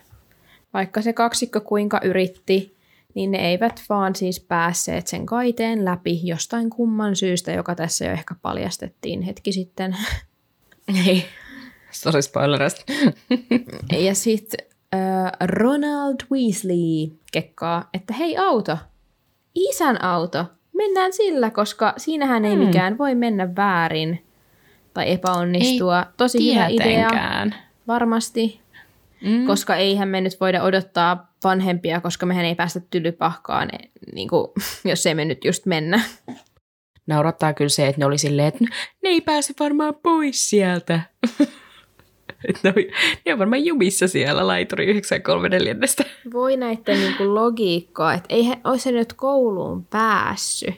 Vaikka 0.74 1.02
se 1.02 1.14
kaksikko 1.14 1.62
kuinka 1.62 2.02
yritti, 2.04 2.78
niin 3.14 3.32
ne 3.32 3.38
eivät 3.50 3.84
vaan 3.90 4.16
siis 4.16 4.40
päässeet 4.40 5.08
sen 5.08 5.26
kaiteen 5.26 5.86
läpi 5.86 6.20
jostain 6.24 6.70
kumman 6.70 7.16
syystä, 7.16 7.52
joka 7.52 7.76
tässä 7.76 8.06
jo 8.06 8.12
ehkä 8.12 8.36
paljastettiin 8.42 9.22
hetki 9.22 9.52
sitten. 9.52 9.98
Ei. 11.08 11.26
Sorry 11.92 12.22
spoilerista. 12.22 12.82
Ja 14.06 14.16
sitten 14.16 14.66
äh, 14.96 15.32
Ronald 15.48 16.16
Weasley 16.32 17.18
kekkaa, 17.32 17.90
että 17.94 18.14
hei 18.14 18.38
auto, 18.38 18.78
isän 19.56 20.04
auto, 20.04 20.46
mennään 20.76 21.14
sillä, 21.14 21.52
koska 21.52 21.94
siinähän 21.98 22.46
ei 22.46 22.56
Hmm. 22.56 22.66
mikään 22.66 22.98
voi 22.98 23.16
mennä 23.16 23.56
väärin 23.56 24.26
tai 24.94 25.12
epäonnistua. 25.12 26.06
Tosi 26.18 26.54
hyvä 26.56 26.68
idea, 26.68 27.10
varmasti, 27.88 28.60
Mm. 29.22 29.46
koska 29.48 29.76
eihän 29.76 30.08
me 30.08 30.22
nyt 30.22 30.40
voida 30.42 30.64
odottaa 30.64 31.34
vanhempia, 31.44 32.02
koska 32.02 32.26
mehän 32.26 32.46
ei 32.46 32.56
päästä 32.56 32.80
tylypahkaan, 32.90 33.70
niin 34.14 34.28
kuin, 34.28 34.48
jos 34.92 35.06
ei 35.06 35.16
me 35.16 35.26
nyt 35.26 35.46
just 35.46 35.66
mennä. 35.66 36.02
Naurattaa 37.08 37.54
kyllä 37.54 37.70
se, 37.70 37.88
että 37.88 38.02
ne 38.02 38.06
oli 38.06 38.18
silleen, 38.18 38.48
että 38.48 38.64
ne 39.04 39.10
ei 39.10 39.22
pääse 39.22 39.54
varmaan 39.60 39.96
pois 40.04 40.50
sieltä. 40.50 41.02
Et 42.48 42.60
ne, 42.64 42.70
on, 42.70 42.76
ne 43.26 43.34
on 43.34 43.40
varmaan 43.40 43.66
jumissa 43.66 44.08
siellä 44.08 44.48
laituri 44.48 44.86
934. 44.86 45.76
Voi 46.34 46.58
näiden 46.58 47.00
niin 47.00 47.16
kuin 47.18 47.36
logiikkaa, 47.36 48.14
että 48.14 48.36
eihän 48.36 48.62
olisi 48.64 48.84
se 48.84 48.92
nyt 48.92 49.14
kouluun 49.14 49.86
päässyt. 49.86 50.76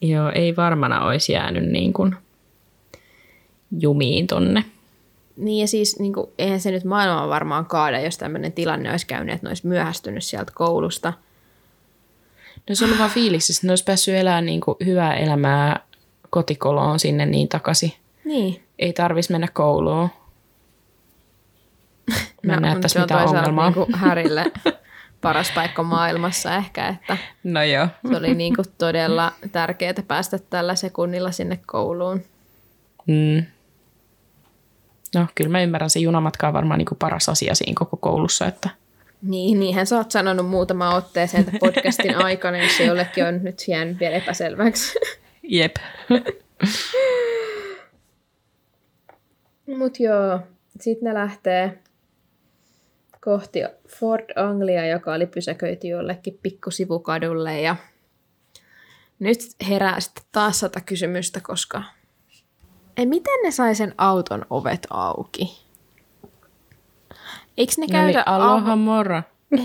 Joo, 0.00 0.30
ei 0.34 0.56
varmana 0.56 1.04
olisi 1.04 1.32
jäänyt 1.32 1.64
niin 1.64 1.92
kuin 1.92 2.16
jumiin 3.78 4.26
tonne. 4.26 4.64
Niin 5.38 5.60
ja 5.60 5.68
siis 5.68 5.98
niin 5.98 6.12
kuin, 6.12 6.26
eihän 6.38 6.60
se 6.60 6.70
nyt 6.70 6.84
maailmaa 6.84 7.28
varmaan 7.28 7.66
kaada, 7.66 8.00
jos 8.00 8.18
tämmöinen 8.18 8.52
tilanne 8.52 8.90
olisi 8.90 9.06
käynyt, 9.06 9.34
että 9.34 9.46
ne 9.46 9.50
olisi 9.50 9.66
myöhästynyt 9.66 10.24
sieltä 10.24 10.52
koulusta. 10.54 11.12
No 12.68 12.74
se 12.74 12.84
oli 12.84 12.98
vaan 12.98 13.10
fiiliksissä, 13.10 13.60
että 13.60 13.66
ne 13.66 13.72
olisi 13.72 13.84
päässyt 13.84 14.14
elämään 14.14 14.46
niin 14.46 14.60
kuin 14.60 14.76
hyvää 14.84 15.16
elämää 15.16 15.80
kotikoloon 16.30 17.00
sinne 17.00 17.26
niin 17.26 17.48
takaisin. 17.48 17.92
Niin. 18.24 18.62
Ei 18.78 18.92
tarvis 18.92 19.30
mennä 19.30 19.48
kouluun. 19.52 20.08
Mä 22.42 22.54
en 22.54 22.62
näe 22.62 22.72
mut 22.74 22.80
tässä 22.80 22.92
se 22.92 22.98
on 22.98 23.04
mitään 23.04 23.20
toisaalta 23.20 23.38
ongelmaa. 23.38 23.66
Niin 23.66 23.74
kuin 23.74 23.94
Härille 23.94 24.52
paras 25.20 25.52
paikka 25.54 25.82
maailmassa 25.82 26.56
ehkä, 26.56 26.88
että 26.88 27.16
No 27.44 27.62
joo. 27.62 27.88
se 28.10 28.16
oli 28.16 28.34
niin 28.34 28.56
kuin 28.56 28.66
todella 28.78 29.32
tärkeää 29.52 29.94
päästä 30.08 30.38
tällä 30.38 30.74
sekunnilla 30.74 31.32
sinne 31.32 31.58
kouluun. 31.66 32.22
Mm. 33.06 33.46
No 35.14 35.26
kyllä 35.34 35.50
mä 35.50 35.62
ymmärrän, 35.62 35.90
se 35.90 35.98
junamatka 35.98 36.48
on 36.48 36.52
varmaan 36.52 36.78
niin 36.78 36.86
kuin 36.86 36.98
paras 36.98 37.28
asia 37.28 37.54
siinä 37.54 37.74
koko 37.78 37.96
koulussa, 37.96 38.46
että 38.46 38.70
Niin, 39.22 39.60
niinhän 39.60 39.86
sä 39.86 39.96
oot 39.96 40.10
sanonut 40.10 40.46
muutama 40.46 40.94
otteeseen 40.94 41.44
tämän 41.44 41.58
podcastin 41.60 42.16
aikana, 42.24 42.58
jos 42.62 42.76
se 42.76 42.84
jollekin 42.84 43.24
on 43.24 43.44
nyt 43.44 43.68
jäänyt 43.68 44.00
vielä 44.00 44.16
epäselväksi. 44.16 44.98
jep. 45.42 45.76
Mut 49.66 50.00
joo, 50.00 50.40
sitten 50.80 51.08
ne 51.08 51.14
lähtee 51.14 51.78
kohti 53.20 53.60
Fort 53.88 54.24
Anglia, 54.36 54.86
joka 54.86 55.14
oli 55.14 55.26
pysäköity 55.26 55.86
jollekin 55.86 56.38
pikkusivukadulle. 56.42 57.60
Ja 57.60 57.76
nyt 59.18 59.38
herää 59.68 60.00
sitten 60.00 60.24
taas 60.32 60.60
sata 60.60 60.80
kysymystä, 60.80 61.40
koska 61.40 61.82
ei, 62.98 63.06
miten 63.06 63.42
ne 63.42 63.50
sai 63.50 63.74
sen 63.74 63.94
auton 63.98 64.46
ovet 64.50 64.86
auki? 64.90 65.64
Eikö 67.56 67.72
ne 67.76 67.86
Ne 67.90 68.04
oli 68.04 68.12
käytä 68.12 68.22
aloha 68.26 68.76
moro. 68.76 69.22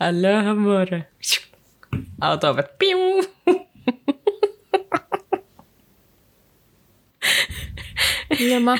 aloha 0.00 0.54
moro. 0.54 1.00
Auto 2.20 2.50
ovet. 2.50 2.78
Piu. 2.78 2.98
ilma? 8.38 8.76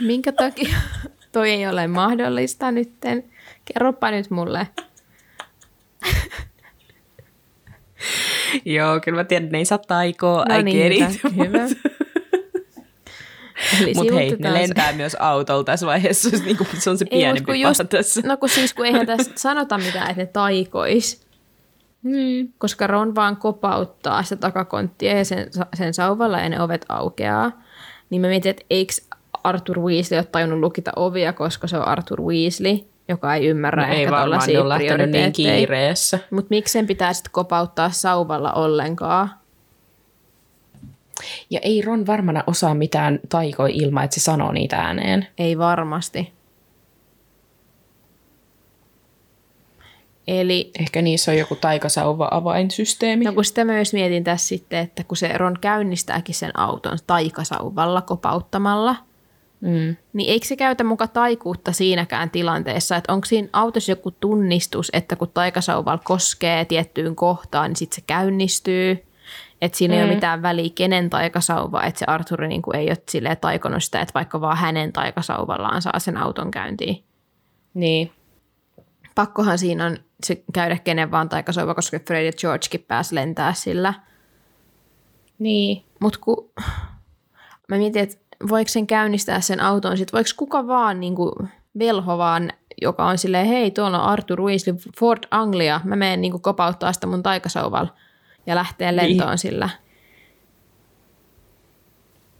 Minkä 0.00 0.32
takia 0.32 0.78
toi 1.32 1.50
ei 1.50 1.66
ole 1.66 1.86
mahdollista 1.86 2.70
nytten? 2.70 3.30
Kerropa 3.64 4.10
nyt 4.10 4.30
mulle. 4.30 4.68
Joo, 8.64 9.00
kyllä 9.00 9.16
mä 9.18 9.24
tiedän, 9.24 9.48
ne 9.48 9.58
ei 9.58 9.64
saa 9.64 9.78
taikoa. 9.78 10.44
No 10.48 10.58
I 10.58 10.62
niin, 10.62 10.92
get 10.92 11.10
it. 11.14 11.22
hyvä. 11.36 11.68
Eli 13.82 13.92
Mutta 13.94 14.14
hei, 14.14 14.24
ne 14.24 14.30
sivuutetaan 14.30 14.54
se. 14.54 14.60
lentää 14.60 14.92
myös 14.92 15.14
autolla 15.14 15.64
tässä 15.64 15.86
vaiheessa. 15.86 16.30
Se, 16.30 16.36
niinku, 16.44 16.66
se 16.78 16.90
on 16.90 16.98
se 16.98 17.04
Ei, 17.10 17.16
mut 17.16 17.20
pienempi 17.20 17.40
kun 17.40 17.54
paha 17.54 17.68
just, 17.68 17.82
tässä. 17.88 18.20
no 18.24 18.36
kun 18.36 18.48
siis 18.48 18.74
kun 18.74 18.86
eihän 18.86 19.06
tässä 19.06 19.32
sanota 19.36 19.78
mitään, 19.78 20.10
että 20.10 20.22
ne 20.22 20.26
taikois. 20.26 21.26
Niin. 22.02 22.54
Koska 22.58 22.86
Ron 22.86 23.14
vaan 23.14 23.36
kopauttaa 23.36 24.22
sitä 24.22 24.36
takakonttia 24.36 25.18
ja 25.18 25.24
sen, 25.24 25.50
sen 25.74 25.94
sauvalla 25.94 26.38
ja 26.40 26.48
ne 26.48 26.60
ovet 26.60 26.86
aukeaa. 26.88 27.62
Niin 28.10 28.20
mä 28.20 28.28
mietin, 28.28 28.50
että 28.50 28.64
eikö 28.70 28.92
Arthur 29.44 29.80
Weasley 29.80 30.18
ole 30.18 30.24
tajunnut 30.32 30.60
lukita 30.60 30.92
ovia, 30.96 31.32
koska 31.32 31.66
se 31.66 31.76
on 31.76 31.88
Arthur 31.88 32.20
Weasley. 32.22 32.78
Joka 33.08 33.34
ei 33.34 33.46
ymmärrä 33.46 33.82
No 33.82 33.88
ehkä 33.92 34.00
ei 34.00 34.10
varmaan, 34.10 34.48
ne 34.48 34.58
on 34.58 34.68
lähtenyt 34.68 35.10
niin 35.10 35.32
kiireessä. 35.32 36.18
Mutta 36.30 36.48
miksi 36.50 36.72
sen 36.72 36.86
pitää 36.86 37.12
sitten 37.12 37.32
kopauttaa 37.32 37.90
sauvalla 37.90 38.52
ollenkaan? 38.52 39.30
Ja 41.50 41.60
ei 41.62 41.82
Ron 41.82 42.06
varmana 42.06 42.44
osaa 42.46 42.74
mitään 42.74 43.20
taikoja 43.28 43.74
ilman, 43.74 44.04
että 44.04 44.14
se 44.14 44.20
sanoo 44.20 44.52
niitä 44.52 44.76
ääneen. 44.76 45.26
Ei 45.38 45.58
varmasti. 45.58 46.32
Eli 50.28 50.70
Ehkä 50.80 51.02
niissä 51.02 51.30
on 51.30 51.38
joku 51.38 51.56
taikasauva 51.56 52.28
avainsysteemi. 52.30 53.24
no 53.24 53.32
kun 53.32 53.44
sitä 53.44 53.64
myös 53.64 53.92
mietin 53.92 54.24
tässä 54.24 54.48
sitten, 54.48 54.78
että 54.78 55.04
kun 55.04 55.16
se 55.16 55.38
Ron 55.38 55.56
käynnistääkin 55.60 56.34
sen 56.34 56.58
auton 56.58 56.98
taikasauvalla 57.06 58.02
kopauttamalla, 58.02 58.96
Mm. 59.62 59.96
niin 60.12 60.30
eikö 60.30 60.46
se 60.46 60.56
käytä 60.56 60.84
muka 60.84 61.06
taikuutta 61.06 61.72
siinäkään 61.72 62.30
tilanteessa, 62.30 62.96
että 62.96 63.12
onko 63.12 63.24
siinä 63.24 63.48
autossa 63.52 63.92
joku 63.92 64.10
tunnistus, 64.10 64.90
että 64.92 65.16
kun 65.16 65.30
taikasauvalla 65.34 66.02
koskee 66.04 66.64
tiettyyn 66.64 67.16
kohtaan, 67.16 67.70
niin 67.70 67.76
sitten 67.76 67.96
se 67.96 68.02
käynnistyy, 68.06 69.04
että 69.60 69.78
siinä 69.78 69.94
mm. 69.94 69.98
ei 69.98 70.04
ole 70.04 70.14
mitään 70.14 70.42
väliä 70.42 70.70
kenen 70.74 71.10
taikasauva, 71.10 71.82
että 71.82 71.98
se 71.98 72.04
Arturi 72.08 72.48
niin 72.48 72.62
kuin 72.62 72.76
ei 72.76 72.88
ole 72.88 73.02
silleen 73.08 73.36
taikonut 73.36 73.84
sitä, 73.84 74.00
että 74.00 74.14
vaikka 74.14 74.40
vaan 74.40 74.56
hänen 74.56 74.92
taikasauvallaan 74.92 75.82
saa 75.82 75.98
sen 75.98 76.16
auton 76.16 76.50
käyntiin. 76.50 77.04
Niin. 77.74 78.12
Pakkohan 79.14 79.58
siinä 79.58 79.86
on 79.86 79.96
se 80.24 80.42
käydä 80.52 80.78
kenen 80.78 81.10
vaan 81.10 81.28
taikasauva, 81.28 81.74
koska 81.74 81.98
Fred 82.06 82.26
ja 82.26 82.32
Georgekin 82.32 82.84
pääsi 82.88 83.14
lentää 83.14 83.52
sillä. 83.52 83.94
Niin. 85.38 85.84
Mutta 86.00 86.18
kun 86.22 86.50
mä 87.68 87.76
mietin, 87.76 88.02
että 88.02 88.21
voiko 88.48 88.68
sen 88.68 88.86
käynnistää 88.86 89.40
sen 89.40 89.60
auton, 89.60 89.96
sit 89.98 90.12
voiko 90.12 90.30
kuka 90.36 90.66
vaan 90.66 91.00
niin 91.00 91.14
kuin 91.14 91.32
velho 91.78 92.18
vaan, 92.18 92.50
joka 92.82 93.04
on 93.06 93.18
silleen, 93.18 93.46
hei 93.46 93.70
tuolla 93.70 94.02
on 94.02 94.08
Arthur 94.08 94.42
Weasley, 94.42 94.76
Ford 94.98 95.18
Anglia, 95.30 95.80
mä 95.84 95.96
menen 95.96 96.20
niin 96.20 96.32
kuin 96.32 96.42
kopauttaa 96.42 96.92
sitä 96.92 97.06
mun 97.06 97.22
taikasauvalla 97.22 97.94
ja 98.46 98.54
lähtee 98.54 98.96
lentoon 98.96 99.28
Niin. 99.30 99.38
sillä. 99.38 99.68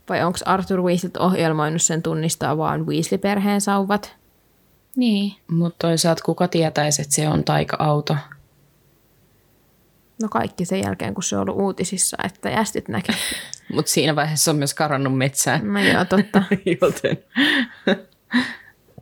Vai 0.09 0.23
onko 0.25 0.39
Arthur 0.45 0.83
Weasley 0.83 1.11
ohjelmoinut 1.19 1.83
sen 1.83 2.03
tunnistaa 2.03 2.57
vaan 2.59 2.87
Weasley-perheen 2.87 3.61
sauvat? 3.61 4.17
Niin. 4.97 5.33
Mutta 5.51 5.87
toisaalta 5.89 6.23
kuka 6.25 6.49
tietäisi, 6.49 7.03
että 7.03 7.15
se 7.15 7.29
on 7.29 7.45
taika-auto. 7.45 8.17
No 10.23 10.29
kaikki 10.29 10.65
sen 10.65 10.83
jälkeen, 10.83 11.15
kun 11.15 11.23
se 11.23 11.37
on 11.37 11.43
ollut 11.43 11.63
uutisissa, 11.63 12.17
että 12.25 12.51
jästit 12.51 12.89
näkee. 12.89 13.15
Mutta 13.75 13.93
siinä 13.93 14.17
vaiheessa 14.17 14.51
on 14.51 14.57
myös 14.57 14.75
karannut 14.75 15.19
metsään. 15.19 15.73
No 15.73 15.81
joo, 15.81 16.05
totta. 16.05 16.43
Joten. 16.81 17.19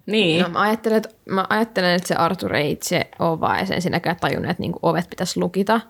niin. 0.06 0.42
No, 0.42 0.48
mä, 0.48 0.60
ajattelen, 0.60 0.96
että, 0.98 1.08
mä 1.30 1.46
ajattelen, 1.48 1.94
että 1.94 2.08
se 2.08 2.14
Arthur 2.14 2.54
ei 2.54 2.70
itse 2.70 3.10
ole 3.18 3.40
vaan 3.40 3.66
sen 3.66 3.82
sinäkään 3.82 4.16
tajunnut, 4.20 4.50
että 4.50 4.60
niinku 4.60 4.78
ovet 4.82 5.10
pitäisi 5.10 5.40
lukita. 5.40 5.80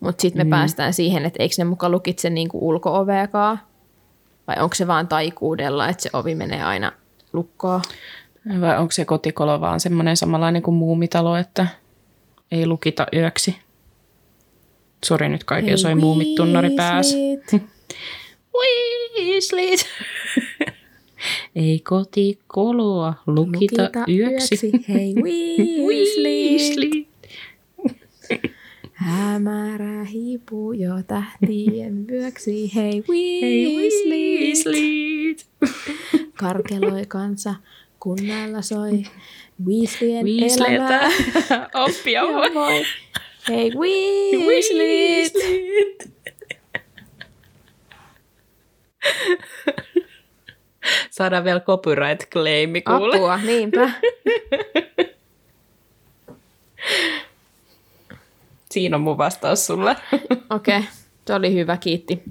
Mutta 0.00 0.22
sitten 0.22 0.40
me 0.40 0.44
mm. 0.44 0.50
päästään 0.50 0.94
siihen, 0.94 1.24
että 1.24 1.42
eikö 1.42 1.54
ne 1.58 1.64
muka 1.64 1.88
lukitse 1.88 2.30
niinku 2.30 2.68
ulko-oveakaan? 2.68 3.60
Vai 4.46 4.56
onko 4.60 4.74
se 4.74 4.86
vaan 4.86 5.08
taikuudella, 5.08 5.88
että 5.88 6.02
se 6.02 6.10
ovi 6.12 6.34
menee 6.34 6.62
aina 6.62 6.92
lukkoon? 7.32 7.82
Vai 8.60 8.78
onko 8.78 8.92
se 8.92 9.04
kotikolo 9.04 9.60
vaan 9.60 9.80
semmoinen 9.80 10.16
samanlainen 10.16 10.62
kuin 10.62 10.74
muumitalo, 10.74 11.36
että 11.36 11.66
ei 12.50 12.66
lukita 12.66 13.06
yöksi? 13.12 13.63
Sori 15.04 15.28
nyt 15.28 15.44
kaikilla 15.44 15.76
soi 15.76 15.94
muumitunnari 15.94 16.70
päässä. 16.70 17.16
Weasleet. 17.16 17.62
Weasleys. 19.34 19.86
ei 21.56 21.80
kotikoloa 21.80 23.14
lukita, 23.26 23.82
Lukita 23.82 24.04
yöksi. 24.08 24.72
Hei 24.88 25.14
Weasley. 25.24 26.50
Weasley. 26.50 27.06
Hämärä 28.92 30.04
hiipuu 30.04 30.72
jo 30.72 30.92
tähtien 31.06 32.06
vyöksi. 32.08 32.74
Hei 32.74 32.92
Hei 33.42 33.76
Weasley. 33.76 34.38
Weasleys. 34.38 35.46
Karkeloi 36.34 37.06
kansa, 37.08 37.54
kunnalla 38.00 38.62
soi 38.62 39.02
Weasleyen 39.66 40.26
elämää. 40.28 41.10
Oppia 41.74 42.22
voi. 42.22 42.84
Hei 43.48 43.72
Weasley. 44.46 45.30
Saadaan 51.10 51.44
vielä 51.44 51.60
copyright 51.60 52.30
claimi 52.30 52.82
kuule. 52.82 53.16
Apua, 53.16 53.36
niinpä. 53.36 53.90
Siinä 58.70 58.96
on 58.96 59.00
mun 59.00 59.18
vastaus 59.18 59.66
sulle. 59.66 59.96
Okei, 60.50 60.78
okay, 60.78 60.82
se 61.26 61.34
oli 61.34 61.54
hyvä, 61.54 61.76
kiitti. 61.76 62.22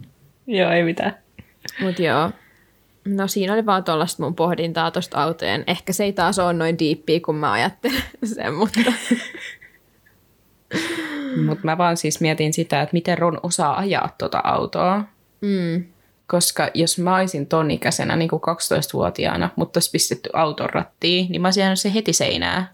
Joo, 0.48 0.72
ei 0.72 0.84
mitään. 0.84 1.18
Mut 1.80 2.00
joo. 2.00 2.32
No 3.06 3.28
siinä 3.28 3.54
oli 3.54 3.66
vaan 3.66 3.84
tuollaista 3.84 4.24
mun 4.24 4.36
pohdintaa 4.36 4.92
tuosta 4.92 5.24
autojen. 5.24 5.64
Ehkä 5.68 5.94
se 5.94 6.04
ei 6.04 6.14
taas 6.14 6.40
ole 6.40 6.54
noin 6.54 6.80
diippiä, 6.80 7.20
kun 7.20 7.36
mä 7.36 7.52
ajattelen 7.52 8.04
sen, 8.24 8.54
mutta 8.54 8.80
Mutta 11.46 11.66
mä 11.66 11.78
vaan 11.78 11.98
siis 11.98 12.22
mietin 12.22 12.54
sitä, 12.54 12.82
että 12.82 12.94
miten 12.94 13.18
Ron 13.18 13.40
osaa 13.44 13.78
ajaa 13.78 14.16
tuota 14.18 14.42
autoa. 14.44 15.04
mm, 15.42 15.84
Koska 16.28 16.70
jos 16.74 17.00
mä 17.00 17.16
olisin 17.16 17.48
ton 17.48 17.72
ikäisenä, 17.72 18.16
niin 18.16 18.30
kuin 18.30 18.42
12-vuotiaana, 18.42 19.50
mutta 19.56 19.78
olisi 19.78 19.92
pistetty 19.92 20.30
auton 20.34 20.70
rattiin, 20.70 21.32
niin 21.32 21.42
mä 21.42 21.48
olisin 21.48 21.62
jäänyt 21.62 21.80
se 21.80 21.94
heti 21.94 22.14
seinään. 22.14 22.70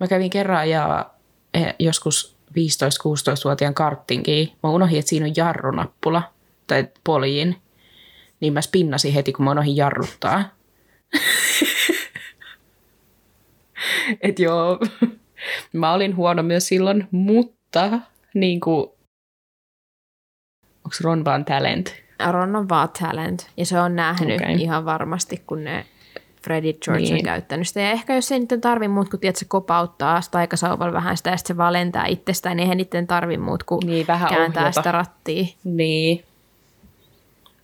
Mä 0.00 0.06
kävin 0.08 0.30
kerran 0.30 0.58
ajaa 0.58 1.14
eh, 1.54 1.74
joskus 1.78 2.36
15-16-vuotiaan 2.50 3.74
karttinkin. 3.74 4.52
Mä 4.62 4.70
unohdin, 4.70 4.98
että 4.98 5.08
siinä 5.08 5.26
on 5.26 5.32
jarrunappula 5.36 6.22
tai 6.66 6.88
poljin. 7.04 7.56
Niin 8.40 8.52
mä 8.52 8.60
spinnasin 8.60 9.12
heti, 9.12 9.32
kun 9.32 9.44
mä 9.44 9.50
unohdin 9.50 9.76
jarruttaa. 9.76 10.44
Et 14.20 14.38
joo, 14.38 14.78
mä 15.72 15.92
olin 15.92 16.16
huono 16.16 16.42
myös 16.42 16.68
silloin, 16.68 17.08
mutta 17.10 18.00
niin 18.34 18.60
kuin, 18.60 18.86
onko 20.84 20.96
Ron 21.00 21.24
vaan 21.24 21.44
talent? 21.44 21.94
Ron 22.30 22.56
on 22.56 22.68
vaan 22.68 22.88
talent. 23.00 23.50
Ja 23.56 23.66
se 23.66 23.80
on 23.80 23.96
nähnyt 23.96 24.40
okay. 24.40 24.54
ihan 24.54 24.84
varmasti, 24.84 25.42
kun 25.46 25.64
ne 25.64 25.86
Freddy 26.44 26.72
George 26.72 27.02
niin. 27.02 27.14
on 27.14 27.22
käyttänyt 27.22 27.68
sitä. 27.68 27.80
Ja 27.80 27.90
ehkä 27.90 28.14
jos 28.14 28.32
ei 28.32 28.38
niiden 28.40 28.60
tarvi 28.60 28.88
muut 28.88 29.08
kuin 29.08 29.20
tiedät, 29.20 29.36
se 29.36 29.44
kopauttaa 29.44 30.20
sitä 30.20 30.32
taikasauvalla 30.32 30.92
vähän 30.92 31.16
sitä 31.16 31.30
ja 31.30 31.36
sitten 31.36 31.54
se 31.54 31.58
vaan 31.58 31.72
lentää 31.72 32.06
itsestään, 32.06 32.56
niin 32.56 32.62
eihän 32.62 32.76
niiden 32.76 33.06
tarvi 33.06 33.36
muut 33.36 33.62
kuin 33.62 33.80
Niin, 33.86 34.06
vähän 34.06 34.28
kääntää 34.28 34.62
ohjata. 34.62 34.80
sitä 34.80 34.92
rattia. 34.92 35.44
Niin. 35.64 36.24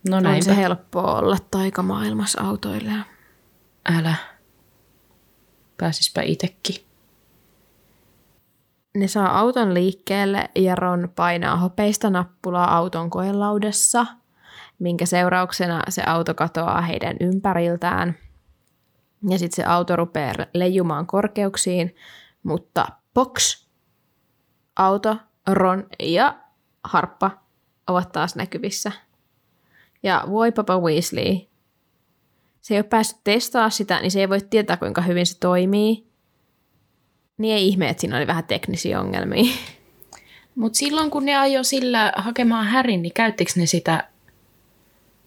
No 0.09 0.17
On 0.17 0.23
näin 0.23 0.43
se 0.43 0.55
helppoa 0.55 1.19
olla 1.19 1.37
taikamaailmassa 1.51 2.41
autoilla. 2.41 2.91
Älä. 3.97 4.15
Pääsispä 5.77 6.21
itekin. 6.21 6.75
Ne 9.01 9.07
saa 9.07 9.39
auton 9.39 9.73
liikkeelle 9.73 10.49
ja 10.55 10.75
Ron 10.75 11.09
painaa 11.15 11.55
hopeista 11.55 12.09
nappulaa 12.09 12.77
auton 12.77 13.09
koelaudassa, 13.09 14.05
minkä 14.79 15.05
seurauksena 15.05 15.81
se 15.89 16.03
auto 16.05 16.33
katoaa 16.33 16.81
heidän 16.81 17.17
ympäriltään. 17.19 18.15
Ja 19.29 19.39
sitten 19.39 19.55
se 19.55 19.63
auto 19.63 19.95
rupeaa 19.95 20.33
leijumaan 20.53 21.07
korkeuksiin, 21.07 21.95
mutta 22.43 22.87
box, 23.13 23.65
auto, 24.75 25.17
Ron 25.47 25.87
ja 26.03 26.39
Harppa 26.83 27.31
ovat 27.87 28.11
taas 28.11 28.35
näkyvissä. 28.35 28.91
Ja 30.03 30.23
voi 30.29 30.51
Papa 30.51 30.79
Weasley, 30.79 31.37
se 32.61 32.73
ei 32.73 32.77
ole 32.77 32.83
päässyt 32.83 33.19
testaamaan 33.23 33.71
sitä, 33.71 34.01
niin 34.01 34.11
se 34.11 34.19
ei 34.19 34.29
voi 34.29 34.41
tietää, 34.49 34.77
kuinka 34.77 35.01
hyvin 35.01 35.25
se 35.25 35.39
toimii. 35.39 36.10
Niin 37.41 37.55
ei 37.55 37.67
ihme, 37.67 37.89
että 37.89 38.01
siinä 38.01 38.17
oli 38.17 38.27
vähän 38.27 38.43
teknisiä 38.43 38.99
ongelmia. 38.99 39.53
Mutta 40.55 40.77
silloin 40.77 41.11
kun 41.11 41.25
ne 41.25 41.37
ajoi 41.37 41.65
sillä 41.65 42.13
hakemaan 42.15 42.65
Härin, 42.67 43.01
niin 43.01 43.13
käyttikö 43.13 43.51
ne 43.55 43.65
sitä? 43.65 44.07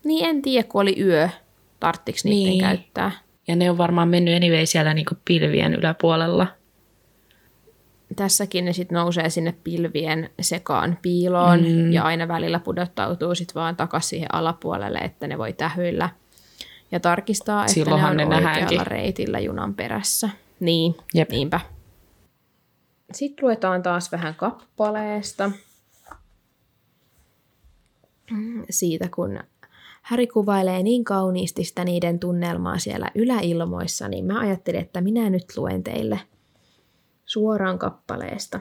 niin 0.05 0.25
en 0.25 0.43
tiedä, 0.43 0.69
kun 0.69 0.83
oli 0.83 0.97
yö, 1.01 1.29
tarttiko 1.81 2.19
niiden 2.25 2.51
Niin. 2.53 2.61
käyttää. 2.61 3.11
Ja 3.49 3.57
ne 3.57 3.71
on 3.71 3.79
varmaan 3.79 4.09
mennyt 4.09 4.37
anyway 4.37 4.67
siellä 4.67 4.95
niinku 4.95 5.15
pilvien 5.25 5.75
yläpuolella. 5.75 6.47
Tässäkin 8.17 8.65
ne 8.65 8.73
sitten 8.73 8.97
nousee 8.97 9.31
sinne 9.31 9.55
pilvien 9.65 10.31
sekaan 10.41 10.99
piiloon 11.03 11.61
mm. 11.61 11.93
ja 11.93 12.03
aina 12.03 12.29
välillä 12.29 12.59
pudottautuu 12.59 13.35
sitten 13.35 13.55
vaan 13.55 13.77
takaisin 13.77 14.09
siihen 14.09 14.35
alapuolelle, 14.35 14.99
että 14.99 15.27
ne 15.27 15.39
voi 15.39 15.53
tähyillä 15.53 16.09
ja 16.93 17.01
tarkistaa, 17.01 17.61
että 17.63 17.73
Silloinhan 17.73 18.17
ne 18.17 18.23
on 18.25 18.31
ne 18.31 18.37
oikealla 18.37 18.51
nähdäänkin. 18.61 18.87
reitillä 18.87 19.39
junan 19.39 19.75
perässä. 19.75 20.29
Niin, 20.61 20.95
Jep. 21.15 21.31
niinpä. 21.31 21.61
Sitten 23.13 23.45
luetaan 23.45 23.83
taas 23.83 24.13
vähän 24.13 24.35
kappaleesta. 24.35 25.51
Siitä, 28.71 29.09
kun 29.15 29.41
Häri 30.03 30.27
kuvailee 30.27 30.83
niin 30.83 31.05
kauniisti 31.05 31.65
sitä 31.65 31.85
niiden 31.85 32.19
tunnelmaa 32.19 32.79
siellä 32.79 33.11
yläilmoissa, 33.15 34.09
niin 34.09 34.25
mä 34.25 34.41
ajattelin, 34.41 34.81
että 34.81 35.01
minä 35.01 35.31
nyt 35.31 35.45
luen 35.57 35.83
teille 35.83 36.21
suoraan 37.25 37.79
kappaleesta. 37.79 38.61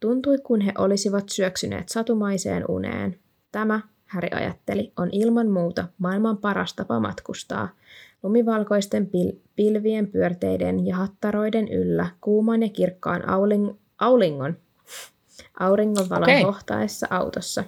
Tuntui, 0.00 0.38
kun 0.38 0.60
he 0.60 0.72
olisivat 0.78 1.28
syöksyneet 1.28 1.88
satumaiseen 1.88 2.64
uneen. 2.68 3.18
Tämä, 3.52 3.80
Häri 4.06 4.28
ajatteli, 4.34 4.92
on 4.96 5.08
ilman 5.12 5.50
muuta 5.50 5.88
maailman 5.98 6.38
paras 6.38 6.74
tapa 6.74 7.00
matkustaa. 7.00 7.68
Lumivalkoisten 8.22 9.10
pil- 9.10 9.38
pilvien 9.56 10.06
pyörteiden 10.06 10.86
ja 10.86 10.96
hattaroiden 10.96 11.68
yllä 11.68 12.06
kuuman 12.20 12.62
ja 12.62 12.68
kirkkaan 12.68 13.22
auling- 13.22 13.76
aulingon, 13.98 14.56
auringonvalon 15.60 16.22
Okei. 16.22 16.44
kohtaessa 16.44 17.06
autossa 17.10 17.64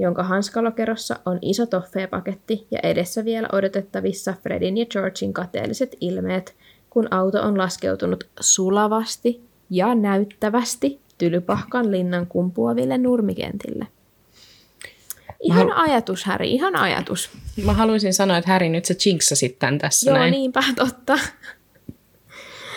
jonka 0.00 0.22
hanskalokerossa 0.22 1.16
on 1.26 1.38
iso 1.42 1.66
toffeepaketti 1.66 2.66
ja 2.70 2.78
edessä 2.82 3.24
vielä 3.24 3.48
odotettavissa 3.52 4.34
Fredin 4.42 4.78
ja 4.78 4.86
Georgin 4.86 5.32
kateelliset 5.32 5.96
ilmeet, 6.00 6.56
kun 6.90 7.12
auto 7.12 7.42
on 7.42 7.58
laskeutunut 7.58 8.24
sulavasti 8.40 9.40
ja 9.70 9.94
näyttävästi 9.94 11.00
Tylypahkan 11.18 11.90
linnan 11.90 12.26
kumpuaville 12.26 12.98
nurmikentille. 12.98 13.86
Ihan 15.50 15.66
Mä 15.66 15.82
ajatus, 15.82 16.24
Häri, 16.24 16.50
ihan 16.52 16.76
ajatus. 16.76 17.30
Mä 17.64 17.72
haluaisin 17.72 18.14
sanoa, 18.14 18.36
että 18.38 18.50
Häri, 18.50 18.68
nyt 18.68 18.84
sä 18.84 18.94
jinksasit 19.06 19.58
tämän 19.58 19.78
tässä 19.78 20.10
Joo, 20.10 20.18
näin. 20.18 20.30
niinpä, 20.30 20.64
totta. 20.76 21.18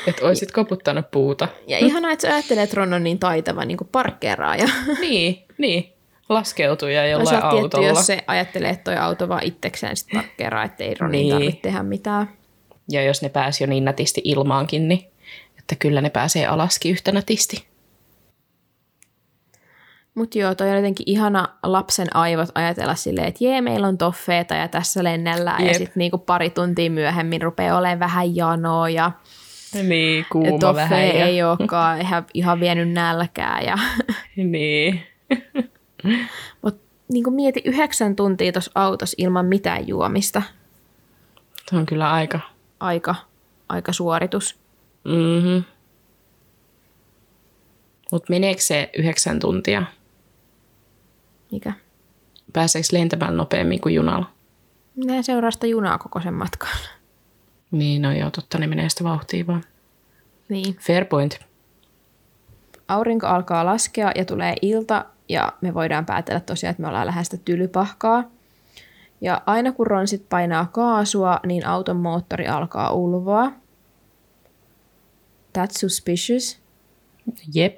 Että 0.07 0.26
oisit 0.26 0.51
koputtanut 0.51 1.11
puuta. 1.11 1.47
Ja 1.67 1.78
ihanaa, 1.78 2.11
että 2.11 2.28
sä 2.28 2.34
ajattelet, 2.34 2.63
että 2.63 2.76
Ron 2.76 2.93
on 2.93 3.03
niin 3.03 3.19
taitava 3.19 3.65
niin 3.65 3.78
parkkeeraaja. 3.91 4.69
niin, 5.01 5.43
niin. 5.57 5.93
Laskeutuja 6.30 7.07
jollain 7.07 7.30
tietty, 7.41 7.47
autolla. 7.57 7.88
jos 7.88 8.05
se 8.05 8.24
ajattelee, 8.28 8.69
että 8.69 8.84
toi 8.84 8.97
auto 8.97 9.30
vaan 9.30 9.43
itsekseen 9.43 9.97
sit 9.97 10.07
parkkeeraa, 10.13 10.63
ettei 10.63 10.93
Ronin 10.99 11.19
Niin. 11.21 11.32
tarvitse 11.34 11.59
tehdä 11.61 11.84
mitään. 11.84 12.30
Ja 12.91 13.03
jos 13.03 13.21
ne 13.21 13.30
pääsi 13.30 13.63
jo 13.63 13.67
niin 13.67 13.86
nätisti 13.86 14.21
ilmaankin, 14.24 14.88
niin 14.88 15.05
että 15.59 15.76
kyllä 15.76 16.01
ne 16.01 16.09
pääsee 16.09 16.45
alaskin 16.47 16.91
yhtä 16.91 17.11
nätisti. 17.11 17.65
Mutta 20.16 20.39
joo, 20.39 20.55
toi 20.55 20.70
on 20.70 20.76
jotenkin 20.76 21.09
ihana 21.09 21.47
lapsen 21.64 22.16
aivot 22.16 22.49
ajatella 22.55 22.95
silleen, 22.95 23.28
että 23.28 23.43
jee, 23.43 23.61
meillä 23.61 23.88
on 23.88 23.97
toffeeta 23.97 24.55
ja 24.55 24.68
tässä 24.68 25.03
lennellään. 25.03 25.61
Jep. 25.61 25.72
Ja 25.72 25.78
sitten 25.78 25.93
niinku 25.95 26.18
pari 26.18 26.49
tuntia 26.49 26.91
myöhemmin 26.91 27.41
rupeaa 27.41 27.78
olemaan 27.78 27.99
vähän 27.99 28.36
janoa 28.36 28.89
ja, 28.89 29.11
Niin, 29.84 30.26
kuuma 30.32 30.59
toffe 30.59 30.82
vähän. 30.82 31.07
Ja... 31.07 31.26
ei 31.26 31.43
olekaan 31.43 32.01
ihan, 32.01 32.26
ihan 32.34 32.59
vienyt 32.59 32.91
nälkää. 32.91 33.61
Ja, 33.61 33.78
Niin. 34.36 35.03
mut 36.61 36.82
niinku 37.14 37.32
mieti 37.32 37.61
yhdeksän 37.66 38.16
tuntia 38.16 38.51
tuossa 38.51 38.72
autossa 38.76 39.16
ilman 39.18 39.45
mitään 39.45 39.88
juomista. 39.88 40.41
Se 41.70 41.76
on 41.76 41.86
kyllä 41.86 42.11
aika. 42.11 42.39
Aika, 42.80 43.16
aika 43.70 43.93
suoritus. 43.93 44.59
Mm-hmm. 45.03 45.64
Mutta 48.11 48.30
meneekö 48.30 48.61
se 48.61 48.89
yhdeksän 48.97 49.39
tuntia? 49.39 49.84
Mikä? 51.54 51.74
Pääseekö 52.54 52.88
lentämään 52.91 53.38
nopeammin 53.38 53.82
kuin 53.82 53.95
junalla? 53.95 54.30
Minä 54.95 55.22
seuraa 55.22 55.51
sitä 55.51 55.68
junaa 55.68 55.97
koko 55.97 56.22
sen 56.22 56.34
matkan. 56.34 56.70
Niin, 57.72 58.01
no 58.01 58.12
joo, 58.12 58.32
totta, 58.32 58.58
ne 58.58 58.68
menee 58.68 58.89
sitä 58.89 59.04
vauhtia 59.04 59.47
vaan. 59.47 59.64
Niin. 60.49 60.76
Fair 60.76 61.06
point. 61.06 61.39
Aurinko 62.88 63.28
alkaa 63.28 63.66
laskea 63.66 64.12
ja 64.16 64.26
tulee 64.26 64.56
ilta 64.62 65.06
ja 65.30 65.54
me 65.62 65.74
voidaan 65.74 66.06
päätellä 66.06 66.39
tosiaan, 66.39 66.72
että 66.72 66.82
me 66.82 66.88
ollaan 66.88 67.08
lähestä 67.08 67.38
tylypahkaa. 67.38 68.24
Ja 69.22 69.41
aina 69.45 69.72
kun 69.72 69.88
Ron 69.88 70.08
sit 70.08 70.30
painaa 70.30 70.66
kaasua, 70.66 71.39
niin 71.45 71.68
auton 71.68 71.97
moottori 71.97 72.47
alkaa 72.47 72.91
ulvoa. 72.91 73.51
That's 75.58 75.80
suspicious. 75.80 76.60
Jep. 77.54 77.78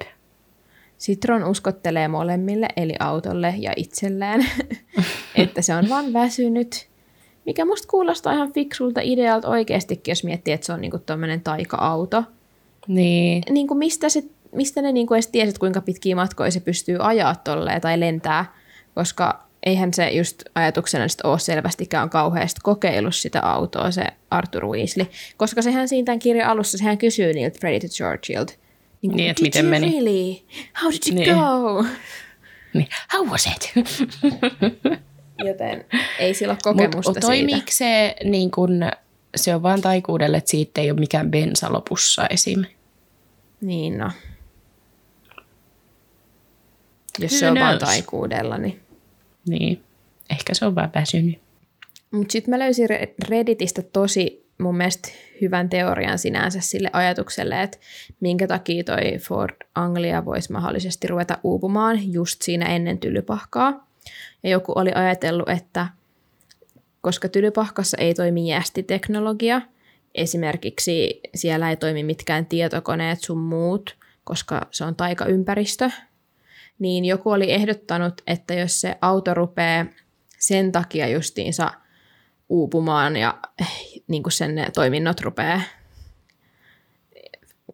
Sitten 0.98 1.28
Ron 1.28 1.44
uskottelee 1.44 2.08
molemmille, 2.08 2.68
eli 2.76 2.94
autolle 3.00 3.54
ja 3.58 3.72
itselleen, 3.76 4.46
että 5.34 5.62
se 5.62 5.74
on 5.74 5.88
vaan 5.88 6.12
väsynyt. 6.12 6.88
Mikä 7.46 7.64
musta 7.64 7.88
kuulostaa 7.88 8.32
ihan 8.32 8.52
fiksulta 8.52 9.00
idealta 9.00 9.48
oikeastikin, 9.48 10.12
jos 10.12 10.24
miettii, 10.24 10.54
että 10.54 10.66
se 10.66 10.72
on 10.72 10.80
niinku 10.80 10.98
tommonen 10.98 11.40
taika-auto. 11.40 12.24
Niin. 12.88 13.42
Niinku 13.50 13.74
mistä, 13.74 14.08
se, 14.08 14.24
mistä 14.52 14.82
ne 14.82 14.92
niinku 14.92 15.14
edes 15.14 15.26
tiesi, 15.26 15.48
että 15.48 15.60
kuinka 15.60 15.80
pitkiä 15.80 16.16
matkoja 16.16 16.50
se 16.50 16.60
pystyy 16.60 16.96
ajaa 17.00 17.34
tolleen 17.34 17.80
tai 17.80 18.00
lentää, 18.00 18.54
koska 18.94 19.46
eihän 19.66 19.94
se 19.94 20.10
just 20.10 20.42
ajatuksena 20.54 21.08
sit 21.08 21.20
ole 21.24 21.38
selvästikään 21.38 22.10
kauheasti 22.10 22.60
kokeillut 22.62 23.14
sitä 23.14 23.40
autoa, 23.40 23.90
se 23.90 24.04
Arthur 24.30 24.66
Weasley. 24.66 25.06
Koska 25.36 25.62
sehän 25.62 25.88
siinä 25.88 26.04
tämän 26.04 26.18
kirjan 26.18 26.50
alussa, 26.50 26.78
sehän 26.78 26.98
kysyy 26.98 27.32
niiltä 27.32 27.58
Freddy 27.60 27.80
to 27.80 27.94
Georgeilta. 27.96 28.52
Niin, 29.08 29.16
Niin, 29.16 29.30
että 29.30 29.42
miten 29.42 29.64
meni?" 29.66 29.92
Really? 29.92 30.36
How 30.82 30.90
did 30.92 30.98
you 31.08 31.14
Niin. 31.14 31.34
go? 31.34 31.84
niin. 32.74 32.88
How 33.12 33.26
was 33.26 33.46
it? 33.46 33.72
Joten 35.48 35.84
ei 36.18 36.34
sillä 36.34 36.52
ole 36.52 36.58
kokemusta 36.62 37.10
Mutta 37.12 37.26
siitä. 37.26 37.62
se 37.70 38.16
niin 38.24 38.50
kun, 38.50 38.70
se 39.36 39.54
on 39.54 39.62
vaan 39.62 39.80
taikuudelle, 39.80 40.36
että 40.36 40.50
siitä 40.50 40.80
ei 40.80 40.90
ole 40.90 41.00
mikään 41.00 41.30
bensa 41.30 41.72
lopussa 41.72 42.26
esim. 42.30 42.64
Niin 43.60 43.98
no. 43.98 44.10
Jos 47.18 47.32
Who 47.32 47.38
se 47.38 47.50
on 47.50 47.58
vaan 47.58 47.78
knows? 47.78 47.90
taikuudella, 47.92 48.58
niin 48.58 48.80
Niin. 49.48 49.82
Ehkä 50.30 50.54
se 50.54 50.64
on 50.66 50.74
vaan 50.74 50.90
väsynyt. 50.94 51.38
Mutta 52.10 52.32
sitten 52.32 52.50
mä 52.50 52.58
löysin 52.58 52.88
Re- 52.90 53.14
Redditistä 53.28 53.82
tosi 53.82 54.45
mun 54.58 54.76
mielestä 54.76 55.08
hyvän 55.40 55.68
teorian 55.68 56.18
sinänsä 56.18 56.60
sille 56.60 56.90
ajatukselle, 56.92 57.62
että 57.62 57.78
minkä 58.20 58.46
takia 58.46 58.84
toi 58.84 59.18
Ford 59.18 59.56
Anglia 59.74 60.24
voisi 60.24 60.52
mahdollisesti 60.52 61.06
ruveta 61.06 61.38
uupumaan 61.42 62.12
just 62.12 62.42
siinä 62.42 62.66
ennen 62.66 62.98
tylypahkaa. 62.98 63.88
Ja 64.42 64.50
joku 64.50 64.72
oli 64.74 64.92
ajatellut, 64.94 65.48
että 65.48 65.86
koska 67.00 67.28
tylypahkassa 67.28 67.96
ei 68.00 68.14
toimi 68.14 68.50
jästiteknologia, 68.50 69.62
esimerkiksi 70.14 71.20
siellä 71.34 71.70
ei 71.70 71.76
toimi 71.76 72.02
mitkään 72.02 72.46
tietokoneet 72.46 73.20
sun 73.20 73.38
muut, 73.38 73.96
koska 74.24 74.66
se 74.70 74.84
on 74.84 74.96
taikaympäristö, 74.96 75.90
niin 76.78 77.04
joku 77.04 77.30
oli 77.30 77.52
ehdottanut, 77.52 78.22
että 78.26 78.54
jos 78.54 78.80
se 78.80 78.98
auto 79.00 79.34
rupeaa 79.34 79.86
sen 80.38 80.72
takia 80.72 81.08
justiinsa 81.08 81.70
uupumaan 82.48 83.16
ja 83.16 83.38
niin 84.08 84.22
kuin 84.22 84.32
sen 84.32 84.66
toiminnot 84.74 85.20
rupeaa 85.20 85.60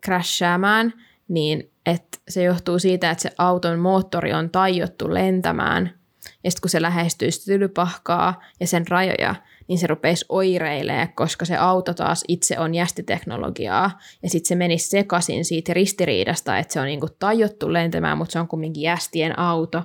crashaamaan, 0.04 0.92
niin 1.28 1.70
että 1.86 2.18
se 2.28 2.42
johtuu 2.42 2.78
siitä, 2.78 3.10
että 3.10 3.22
se 3.22 3.30
auton 3.38 3.78
moottori 3.78 4.32
on 4.32 4.50
tajottu 4.50 5.14
lentämään 5.14 6.02
ja 6.44 6.50
sitten 6.50 6.60
kun 6.60 6.70
se 6.70 6.82
lähestyy 6.82 7.28
tylypahkaa 7.44 8.42
ja 8.60 8.66
sen 8.66 8.88
rajoja, 8.88 9.34
niin 9.68 9.78
se 9.78 9.86
rupeisi 9.86 10.24
oireilee, 10.28 11.06
koska 11.06 11.44
se 11.44 11.56
auto 11.56 11.94
taas 11.94 12.24
itse 12.28 12.58
on 12.58 12.74
jästiteknologiaa 12.74 13.98
ja 14.22 14.30
sitten 14.30 14.48
se 14.48 14.54
menisi 14.54 14.88
sekaisin 14.88 15.44
siitä 15.44 15.74
ristiriidasta, 15.74 16.58
että 16.58 16.72
se 16.72 16.80
on 16.80 16.86
niinku 16.86 17.08
tajottu 17.18 17.72
lentämään, 17.72 18.18
mutta 18.18 18.32
se 18.32 18.40
on 18.40 18.48
kumminkin 18.48 18.82
jästien 18.82 19.38
auto. 19.38 19.82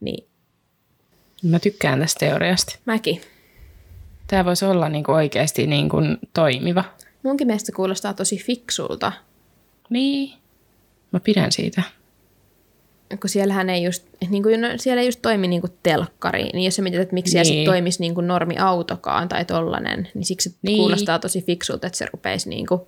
Niin 0.00 0.28
Mä 1.42 1.58
tykkään 1.58 2.00
tästä 2.00 2.18
teoriasta. 2.18 2.78
mäkin. 2.84 3.20
Tämä 4.34 4.44
voisi 4.44 4.64
olla 4.64 4.88
niin 4.88 5.04
kuin 5.04 5.16
oikeasti 5.16 5.66
niin 5.66 5.88
kuin 5.88 6.18
toimiva. 6.34 6.84
Munkin 7.22 7.46
mielestä 7.46 7.66
se 7.66 7.72
kuulostaa 7.72 8.14
tosi 8.14 8.36
fiksulta, 8.38 9.12
Niin. 9.90 10.32
Mä 11.12 11.20
pidän 11.20 11.52
siitä. 11.52 11.82
kun 13.20 13.30
siellähän 13.30 13.70
ei 13.70 13.82
just, 13.82 14.06
niin 14.30 14.42
kuin, 14.42 14.60
no, 14.60 14.68
siellä 14.76 15.00
ei 15.00 15.08
just 15.08 15.18
toimi 15.22 15.48
niin 15.48 15.60
kuin 15.60 15.72
telkkari, 15.82 16.42
niin 16.44 16.64
jos 16.64 16.76
sä 16.76 16.82
mietit, 16.82 17.00
että 17.00 17.14
miksi 17.14 17.30
siellä 17.30 17.50
Niin. 17.50 17.58
sit 17.60 17.64
toimisi 17.64 18.00
niin 18.00 18.14
kuin 18.14 18.26
normi-autokaan 18.26 19.28
tai 19.28 19.44
tollanen, 19.44 20.08
niin 20.14 20.24
siksi 20.24 20.50
se 20.50 20.56
Niin. 20.62 20.76
kuulostaa 20.78 21.18
tosi 21.18 21.42
fiksulta, 21.42 21.86
että 21.86 21.96
se 21.98 22.06
rupeisi 22.12 22.48
niin 22.48 22.66
kuin 22.66 22.80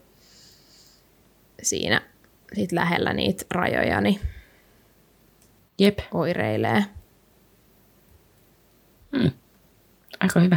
siinä 1.62 2.01
sit 2.55 2.72
lähellä 2.72 3.12
niitä 3.12 3.44
rajoja, 3.51 4.01
niin 4.01 4.20
Jep. 5.78 5.99
oireilee. 6.14 6.84
Aika 10.20 10.40
hyvä. 10.40 10.57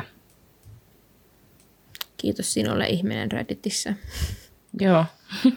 Kiitos 2.22 2.54
sinulle 2.54 2.88
ihminen 2.88 3.32
Redditissä. 3.32 3.94
Joo. 4.80 5.06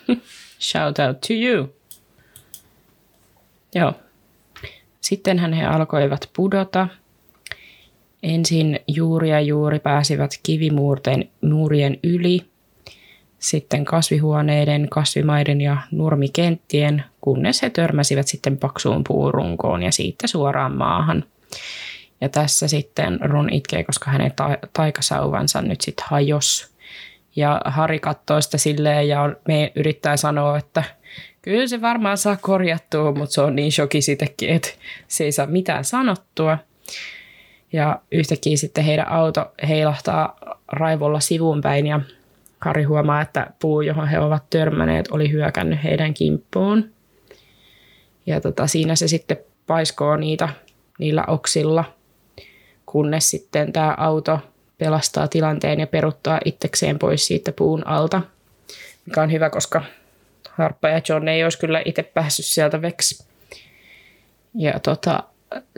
Shout 0.70 0.98
out 0.98 1.20
to 1.20 1.32
you. 1.32 1.74
Joo. 3.74 3.92
Sittenhän 5.00 5.52
he 5.52 5.64
alkoivat 5.64 6.30
pudota. 6.36 6.88
Ensin 8.22 8.80
juuri 8.88 9.30
ja 9.30 9.40
juuri 9.40 9.78
pääsivät 9.78 10.30
kivimuurten 10.42 11.30
muurien 11.40 11.98
yli, 12.02 12.40
sitten 13.38 13.84
kasvihuoneiden, 13.84 14.88
kasvimaiden 14.90 15.60
ja 15.60 15.76
nurmikenttien, 15.90 17.04
kunnes 17.20 17.62
he 17.62 17.70
törmäsivät 17.70 18.28
sitten 18.28 18.58
paksuun 18.58 19.04
puurunkoon 19.08 19.82
ja 19.82 19.92
siitä 19.92 20.26
suoraan 20.26 20.76
maahan. 20.76 21.24
Ja 22.22 22.28
tässä 22.28 22.68
sitten 22.68 23.18
Ron 23.20 23.52
itkee, 23.52 23.84
koska 23.84 24.10
hänen 24.10 24.32
ta- 24.36 24.58
taikasauvansa 24.72 25.62
nyt 25.62 25.80
sitten 25.80 26.06
hajos. 26.08 26.74
Ja 27.36 27.60
Harry 27.64 27.98
katsoo 27.98 28.40
sitä 28.40 28.58
silleen 28.58 29.08
ja 29.08 29.36
me 29.48 29.72
yrittää 29.74 30.16
sanoa, 30.16 30.58
että 30.58 30.84
kyllä 31.42 31.66
se 31.66 31.80
varmaan 31.80 32.18
saa 32.18 32.36
korjattua, 32.40 33.12
mutta 33.12 33.34
se 33.34 33.40
on 33.40 33.56
niin 33.56 33.72
shoki 33.72 34.02
sitäkin, 34.02 34.50
että 34.50 34.68
se 35.08 35.24
ei 35.24 35.32
saa 35.32 35.46
mitään 35.46 35.84
sanottua. 35.84 36.58
Ja 37.72 38.00
yhtäkkiä 38.12 38.56
sitten 38.56 38.84
heidän 38.84 39.08
auto 39.08 39.52
heilahtaa 39.68 40.36
raivolla 40.68 41.20
sivuunpäin 41.20 41.86
ja 41.86 42.00
Kari 42.58 42.82
huomaa, 42.82 43.20
että 43.20 43.46
puu, 43.60 43.80
johon 43.80 44.08
he 44.08 44.20
ovat 44.20 44.50
törmänneet, 44.50 45.08
oli 45.10 45.30
hyökännyt 45.30 45.84
heidän 45.84 46.14
kimppuun. 46.14 46.90
Ja 48.26 48.40
tota, 48.40 48.66
siinä 48.66 48.96
se 48.96 49.08
sitten 49.08 49.36
paiskoo 49.66 50.16
niitä 50.16 50.48
niillä 50.98 51.24
oksilla, 51.26 51.84
kunnes 52.92 53.30
sitten 53.30 53.72
tämä 53.72 53.94
auto 53.98 54.38
pelastaa 54.78 55.28
tilanteen 55.28 55.80
ja 55.80 55.86
peruttaa 55.86 56.40
itsekseen 56.44 56.98
pois 56.98 57.26
siitä 57.26 57.52
puun 57.52 57.86
alta, 57.86 58.22
mikä 59.06 59.22
on 59.22 59.32
hyvä, 59.32 59.50
koska 59.50 59.82
Harppa 60.50 60.88
ja 60.88 61.00
John 61.08 61.28
ei 61.28 61.44
olisi 61.44 61.58
kyllä 61.58 61.82
itse 61.84 62.02
päässyt 62.02 62.46
sieltä 62.46 62.82
veksi. 62.82 63.24
Ja 64.54 64.80
tota, 64.80 65.22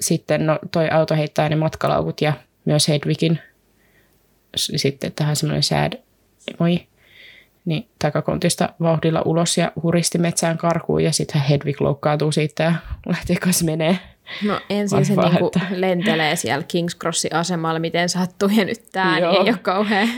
sitten 0.01 0.47
no, 0.47 0.59
toi 0.73 0.89
auto 0.91 1.15
heittää 1.15 1.49
ne 1.49 1.57
matkalaukut 1.57 2.21
ja 2.21 2.33
myös 2.65 2.89
Hedwigin 2.89 3.39
sitten 4.57 5.13
tähän 5.13 5.37
semmoinen 5.37 5.63
sad 5.63 5.93
moi, 6.59 6.87
niin 7.65 7.89
takakontista 7.99 8.69
vauhdilla 8.81 9.23
ulos 9.23 9.59
ja 9.59 9.73
huristi 9.83 10.19
metsään 10.19 10.59
karkuun 10.59 11.05
ja 11.05 11.13
sitten 11.13 11.43
Hedwig 11.43 11.81
loukkaantuu 11.81 12.33
siitä 12.33 12.63
ja 12.63 12.75
lähtee 13.07 13.37
kanssa 13.37 13.65
menee. 13.65 13.99
No 14.45 14.61
ensin 14.71 15.05
se 15.07 15.17
Vaan 15.17 15.31
niinku 15.31 15.47
että- 15.47 15.67
lentelee 15.71 16.37
siellä 16.37 16.65
King's 16.73 16.99
Crossin 17.01 17.35
asemalla, 17.35 17.79
miten 17.81 18.09
sattuu, 18.09 18.49
ja 18.49 18.65
nyt 18.65 18.83
tämä 18.93 19.19
ei 19.19 19.25
ole 19.25 19.59
kauhean 19.63 20.09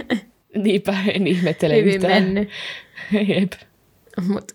Niinpä, 0.57 0.95
en 1.15 1.27
ihmettele 1.27 1.77
hyvin 1.77 1.95
yhtään. 1.95 2.13
mennyt. 2.23 2.49
Jep. 3.29 3.53
Mut 4.29 4.53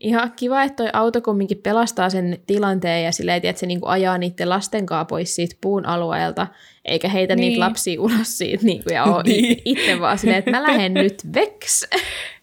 ihan 0.00 0.32
kiva, 0.36 0.62
että 0.62 0.76
toi 0.76 0.90
auto 0.92 1.20
kumminkin 1.20 1.58
pelastaa 1.58 2.10
sen 2.10 2.38
tilanteen 2.46 3.04
ja 3.04 3.12
silleen, 3.12 3.40
että 3.44 3.60
se 3.60 3.66
niinku 3.66 3.86
ajaa 3.86 4.18
niiden 4.18 4.48
lasten 4.48 4.86
kanssa 4.86 5.04
pois 5.04 5.34
siitä 5.34 5.56
puun 5.60 5.86
alueelta, 5.86 6.46
eikä 6.84 7.08
heitä 7.08 7.34
niin. 7.36 7.48
Niitä 7.48 7.60
lapsia 7.60 8.00
ulos 8.00 8.38
siitä 8.38 8.64
niinku, 8.64 8.90
ja 8.92 9.04
ole 9.04 9.22
niin. 9.22 9.42
Niin. 9.42 9.62
itse 9.64 10.00
vaan 10.00 10.18
silleen, 10.18 10.38
että 10.38 10.50
mä 10.50 10.62
lähden 10.62 10.94
nyt 10.94 11.22
veks. 11.34 11.86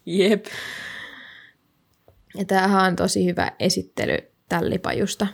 Jep. 0.06 0.46
Ja 2.38 2.46
tämähän 2.46 2.86
on 2.86 2.96
tosi 2.96 3.26
hyvä 3.26 3.52
esittely 3.60 4.18
tällipajusta. 4.50 5.28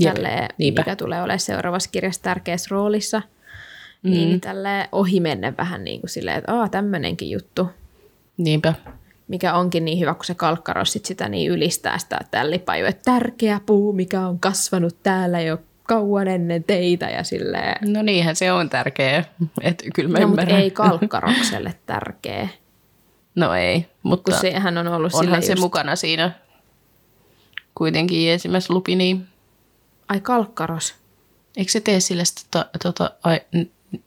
Jep, 0.00 0.14
Tälleen, 0.14 0.48
niinpä. 0.58 0.80
mikä 0.80 0.96
tulee 0.96 1.18
olemaan 1.22 1.38
seuraavassa 1.40 1.90
kirjassa 1.90 2.22
tärkeässä 2.22 2.68
roolissa. 2.70 3.22
Mm. 4.02 4.10
Niin 4.10 4.40
tälle 4.40 4.88
ohi 4.92 5.20
menne 5.20 5.54
vähän 5.58 5.84
niin 5.84 6.00
kuin 6.00 6.10
silleen, 6.10 6.38
että 6.38 6.52
tämmöinenkin 6.70 7.30
juttu. 7.30 7.70
Niinpä. 8.36 8.74
Mikä 9.28 9.54
onkin 9.54 9.84
niin 9.84 10.00
hyvä, 10.00 10.14
kun 10.14 10.24
se 10.24 10.34
kalkkaros 10.34 10.92
sit 10.92 11.04
sitä 11.04 11.28
niin 11.28 11.50
ylistää 11.50 11.98
sitä 11.98 12.18
tällipaju, 12.30 12.86
että 12.86 13.02
tärkeä 13.12 13.60
puu, 13.66 13.92
mikä 13.92 14.20
on 14.26 14.38
kasvanut 14.38 14.96
täällä 15.02 15.40
jo 15.40 15.58
kauan 15.82 16.28
ennen 16.28 16.64
teitä 16.64 17.06
ja 17.10 17.24
silleen. 17.24 17.92
No 17.92 18.02
niinhän 18.02 18.36
se 18.36 18.52
on 18.52 18.68
tärkeä. 18.70 19.24
Et 19.60 19.82
kyllä 19.94 20.08
mä 20.08 20.18
No, 20.18 20.26
mutta 20.28 20.42
ymmärrän. 20.42 20.62
ei 20.62 20.70
kalkkarokselle 20.70 21.74
tärkeä, 21.86 22.48
No 23.34 23.54
ei, 23.54 23.86
mutta 24.02 24.30
kun 24.32 24.40
sehän 24.40 24.78
on 24.78 24.88
ollut 24.88 25.14
onhan 25.14 25.42
se 25.42 25.52
just, 25.52 25.60
mukana 25.60 25.96
siinä 25.96 26.30
kuitenkin 27.74 28.30
ensimmäisessä 28.30 28.74
Lupini. 28.74 29.20
Ai 30.12 30.20
kalkkaros. 30.20 30.94
Eikö 31.56 31.72
se 31.72 31.80
tee 31.80 32.00
sille 32.00 32.24
sitä 32.24 32.66
tota, 32.82 33.10
ai, 33.22 33.40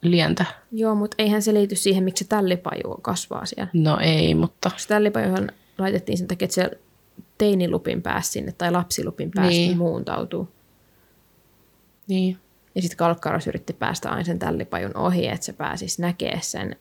lientä? 0.02 0.46
Joo, 0.72 0.96
mutta 0.96 1.16
eihän 1.18 1.42
se 1.42 1.54
liity 1.54 1.76
siihen, 1.76 2.04
miksi 2.04 2.24
se 2.24 2.30
tällipaju 2.30 2.98
kasvaa 3.02 3.46
siellä. 3.46 3.70
No 3.74 3.98
ei, 4.02 4.36
mutta 4.36 4.72
Se 4.78 4.88
tällipajuhan 4.88 5.52
laitettiin 5.78 6.18
sen 6.18 6.28
takia, 6.28 6.46
että 6.46 6.56
se 6.56 6.72
teinilupin 7.38 8.02
pääsi 8.02 8.32
sinne 8.32 8.52
tai 8.52 8.72
lapsilupin 8.72 9.32
pääsi. 9.36 9.50
Niin. 9.50 9.78
muuntautuu. 9.78 10.50
niin. 12.08 12.38
Ja 12.76 12.82
sitten 12.82 12.98
kalkkaros 12.98 13.48
yritti 13.48 13.74
päästä 13.74 14.10
aina 14.10 14.24
sen 14.24 14.40
tällipajun 14.40 14.98
ohi, 14.98 15.28
että 15.28 15.46
se 15.46 15.54
pääsisi 15.54 16.02
näkee 16.02 16.40
sen. 16.42 16.76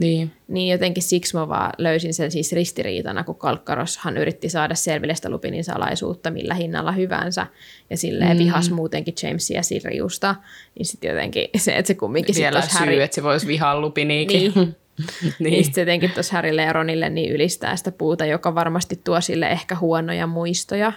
Niin. 0.00 0.32
Niin 0.48 0.72
jotenkin 0.72 1.02
siksi 1.02 1.36
mä 1.36 1.48
vaan 1.48 1.72
löysin 1.78 2.14
sen 2.14 2.30
siis 2.30 2.52
ristiriitana, 2.52 3.24
kun 3.24 3.34
Kalkkaroshan 3.34 4.16
yritti 4.16 4.48
saada 4.48 4.74
selville 4.74 5.14
sitä 5.14 5.30
Lupinin 5.30 5.64
salaisuutta 5.64 6.30
millä 6.30 6.54
hinnalla 6.54 6.92
hyvänsä. 6.92 7.46
Ja 7.90 7.96
silleen 7.96 8.36
mm. 8.36 8.38
vihas 8.38 8.70
muutenkin 8.70 9.14
Jamesia 9.22 9.56
ja 9.56 9.62
Siriusta. 9.62 10.34
Niin 10.78 10.86
sitten 10.86 11.08
jotenkin 11.08 11.48
se, 11.56 11.76
että 11.76 11.86
se 11.86 11.94
kumminkin 11.94 12.34
Vielä 12.34 12.60
syy, 12.60 12.78
Harry... 12.78 13.02
että 13.02 13.14
se 13.14 13.22
voisi 13.22 13.46
vihaa 13.46 13.80
Lupiniikin. 13.80 14.52
Niin. 14.54 14.54
niin. 15.22 15.34
Niin 15.38 15.64
sitten 15.64 15.82
jotenkin 15.82 16.10
tuossa 16.10 16.34
Harrylle 16.34 16.62
ja 16.62 16.72
Ronille 16.72 17.10
niin 17.10 17.32
ylistää 17.32 17.76
sitä 17.76 17.92
puuta, 17.92 18.26
joka 18.26 18.54
varmasti 18.54 19.00
tuo 19.04 19.20
sille 19.20 19.48
ehkä 19.48 19.76
huonoja 19.76 20.26
muistoja. 20.26 20.92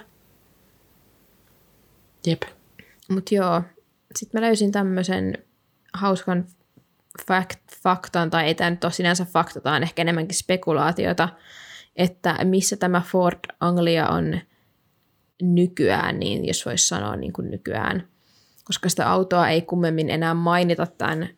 Jep. 2.26 2.42
Mutta 3.08 3.34
joo, 3.34 3.62
sitten 4.16 4.40
mä 4.40 4.46
löysin 4.46 4.72
tämmöisen 4.72 5.38
hauskan 5.92 6.46
fact, 7.26 7.60
faktan, 7.82 8.30
tai 8.30 8.44
ei 8.44 8.54
tämä 8.54 8.70
nyt 8.70 8.84
ole 8.84 8.92
sinänsä 8.92 9.24
fakta, 9.24 9.60
tämä 9.60 9.76
on 9.76 9.82
ehkä 9.82 10.02
enemmänkin 10.02 10.38
spekulaatiota, 10.38 11.28
että 11.96 12.38
missä 12.44 12.76
tämä 12.76 13.00
Ford 13.00 13.38
Anglia 13.60 14.08
on 14.08 14.40
nykyään, 15.42 16.20
niin 16.20 16.46
jos 16.46 16.66
voisi 16.66 16.88
sanoa 16.88 17.16
niin 17.16 17.32
kuin 17.32 17.50
nykyään, 17.50 18.08
koska 18.64 18.88
sitä 18.88 19.10
autoa 19.10 19.48
ei 19.48 19.62
kummemmin 19.62 20.10
enää 20.10 20.34
mainita 20.34 20.86
tämän 20.86 21.28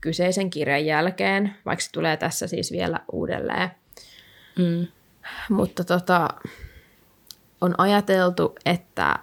kyseisen 0.00 0.50
kirjan 0.50 0.86
jälkeen, 0.86 1.54
vaikka 1.66 1.84
se 1.84 1.92
tulee 1.92 2.16
tässä 2.16 2.46
siis 2.46 2.72
vielä 2.72 3.00
uudelleen. 3.12 3.70
Mm. 4.58 4.86
Mutta 5.50 5.84
tota, 5.84 6.28
on 7.60 7.74
ajateltu, 7.78 8.54
että 8.64 9.18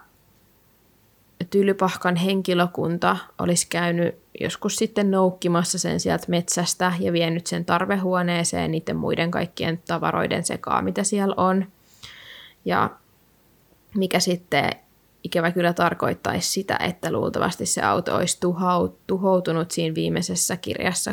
Tylypahkan 1.49 2.15
henkilökunta 2.15 3.17
olisi 3.39 3.67
käynyt 3.69 4.15
joskus 4.39 4.75
sitten 4.75 5.11
noukkimassa 5.11 5.79
sen 5.79 5.99
sieltä 5.99 6.25
metsästä 6.27 6.93
ja 6.99 7.13
vienyt 7.13 7.47
sen 7.47 7.65
tarvehuoneeseen 7.65 8.71
niiden 8.71 8.95
muiden 8.95 9.31
kaikkien 9.31 9.81
tavaroiden 9.87 10.43
sekaan, 10.43 10.83
mitä 10.83 11.03
siellä 11.03 11.33
on. 11.37 11.65
Ja 12.65 12.89
mikä 13.95 14.19
sitten 14.19 14.69
ikävä 15.23 15.51
kyllä 15.51 15.73
tarkoittaisi 15.73 16.51
sitä, 16.51 16.77
että 16.79 17.11
luultavasti 17.11 17.65
se 17.65 17.81
auto 17.81 18.15
olisi 18.15 18.39
tuhoutunut 19.07 19.71
siinä 19.71 19.95
viimeisessä 19.95 20.57
kirjassa. 20.57 21.11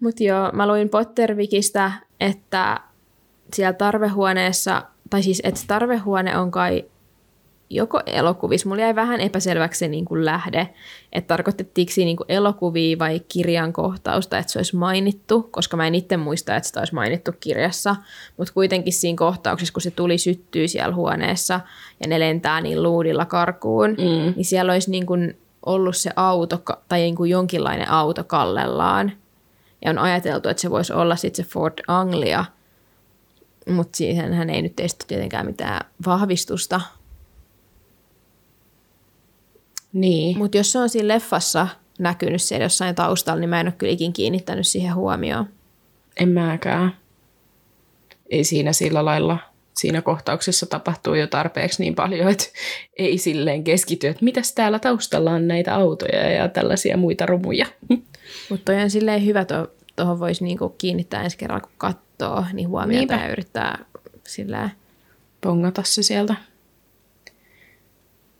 Mutta 0.00 0.24
joo, 0.24 0.50
mä 0.52 0.66
luin 0.66 0.88
Pottervikistä, 0.88 1.92
että 2.20 2.80
siellä 3.52 3.72
tarvehuoneessa, 3.72 4.82
tai 5.10 5.22
siis 5.22 5.40
että 5.44 5.60
tarvehuone 5.66 6.38
on 6.38 6.50
kai 6.50 6.84
joko 7.70 8.00
elokuvissa, 8.06 8.68
mulla 8.68 8.82
jäi 8.82 8.94
vähän 8.94 9.20
epäselväksi 9.20 9.78
se 9.78 9.88
niin 9.88 10.04
kuin 10.04 10.24
lähde, 10.24 10.68
että 11.12 11.28
tarkoitettiinko 11.28 11.92
siinä 11.92 12.06
niin 12.06 12.16
kuin 12.16 12.26
elokuvia 12.28 12.98
vai 12.98 13.20
kirjan 13.28 13.72
kohtausta, 13.72 14.38
että 14.38 14.52
se 14.52 14.58
olisi 14.58 14.76
mainittu, 14.76 15.48
koska 15.50 15.76
mä 15.76 15.86
en 15.86 15.94
itse 15.94 16.16
muista, 16.16 16.56
että 16.56 16.66
sitä 16.66 16.80
olisi 16.80 16.94
mainittu 16.94 17.32
kirjassa, 17.40 17.96
mutta 18.36 18.54
kuitenkin 18.54 18.92
siinä 18.92 19.16
kohtauksessa, 19.16 19.72
kun 19.72 19.82
se 19.82 19.90
tuli 19.90 20.18
syttyy 20.18 20.68
siellä 20.68 20.94
huoneessa 20.94 21.60
ja 22.00 22.08
ne 22.08 22.20
lentää 22.20 22.60
niin 22.60 22.82
luudilla 22.82 23.24
karkuun, 23.24 23.90
mm. 23.90 24.34
niin 24.36 24.44
siellä 24.44 24.72
olisi 24.72 24.90
niin 24.90 25.06
kuin 25.06 25.36
ollut 25.66 25.96
se 25.96 26.10
auto 26.16 26.62
tai 26.88 27.00
niin 27.00 27.16
kuin 27.16 27.30
jonkinlainen 27.30 27.90
auto 27.90 28.24
kallellaan. 28.24 29.12
Ja 29.84 29.90
on 29.90 29.98
ajateltu, 29.98 30.48
että 30.48 30.60
se 30.60 30.70
voisi 30.70 30.92
olla 30.92 31.16
sitten 31.16 31.44
se 31.44 31.50
Ford 31.50 31.78
Anglia, 31.88 32.44
mutta 33.68 33.96
siihen 33.96 34.32
hän 34.32 34.50
ei 34.50 34.62
nyt 34.62 34.72
tietenkään 35.06 35.46
mitään 35.46 35.86
vahvistusta. 36.06 36.80
Niin. 39.94 40.38
Mutta 40.38 40.56
jos 40.56 40.72
se 40.72 40.78
on 40.78 40.88
siinä 40.88 41.08
leffassa 41.08 41.68
näkynyt 41.98 42.42
siellä 42.42 42.64
jossain 42.64 42.94
taustalla, 42.94 43.40
niin 43.40 43.50
mä 43.50 43.60
en 43.60 43.66
ole 43.66 43.74
kyllä 43.78 43.92
ikin 43.92 44.12
kiinnittänyt 44.12 44.66
siihen 44.66 44.94
huomioon. 44.94 45.48
En 46.16 46.28
mäkään. 46.28 46.96
Ei 48.30 48.44
siinä 48.44 48.72
sillä 48.72 49.04
lailla, 49.04 49.38
siinä 49.74 50.02
kohtauksessa 50.02 50.66
tapahtuu 50.66 51.14
jo 51.14 51.26
tarpeeksi 51.26 51.82
niin 51.82 51.94
paljon, 51.94 52.30
että 52.30 52.44
ei 52.96 53.18
silleen 53.18 53.64
keskity, 53.64 54.06
että 54.06 54.24
mitäs 54.24 54.52
täällä 54.52 54.78
taustalla 54.78 55.30
on 55.30 55.48
näitä 55.48 55.74
autoja 55.74 56.30
ja 56.30 56.48
tällaisia 56.48 56.96
muita 56.96 57.26
rumuja. 57.26 57.66
Mutta 58.50 58.72
on 58.72 58.90
silleen 58.90 59.24
hyvä, 59.26 59.44
tuohon 59.44 59.68
to, 59.96 60.18
voisi 60.18 60.44
niinku 60.44 60.68
kiinnittää 60.68 61.24
ensi 61.24 61.38
kerralla, 61.38 61.60
kun 61.60 61.72
katsoo, 61.78 62.44
niin 62.52 62.68
huomiota 62.68 62.98
Niinpä. 62.98 63.26
ja 63.26 63.32
yrittää 63.32 63.84
silleen. 64.26 64.70
Pongata 65.40 65.82
se 65.84 66.02
sieltä. 66.02 66.34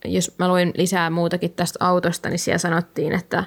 Jos 0.04 0.34
mä 0.38 0.48
luin 0.48 0.72
lisää 0.76 1.10
muutakin 1.10 1.50
tästä 1.52 1.84
autosta, 1.86 2.28
niin 2.28 2.38
siellä 2.38 2.58
sanottiin, 2.58 3.12
että 3.12 3.44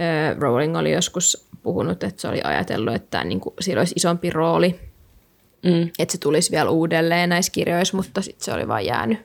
ö, 0.00 0.34
Rowling 0.38 0.76
oli 0.76 0.92
joskus 0.92 1.48
puhunut, 1.62 2.02
että 2.02 2.20
se 2.20 2.28
oli 2.28 2.40
ajatellut, 2.44 2.94
että 2.94 3.24
niinku, 3.24 3.54
sillä 3.60 3.80
olisi 3.80 3.94
isompi 3.96 4.30
rooli, 4.30 4.80
Mm. 5.64 5.90
että 5.98 6.12
se 6.12 6.18
tulisi 6.18 6.50
vielä 6.50 6.70
uudelleen 6.70 7.28
näissä 7.28 7.52
kirjoissa, 7.52 7.96
mutta 7.96 8.22
sitten 8.22 8.44
se 8.44 8.52
oli 8.52 8.68
vaan 8.68 8.86
jäänyt. 8.86 9.18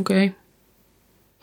Okei. 0.00 0.24
Okay. 0.26 0.38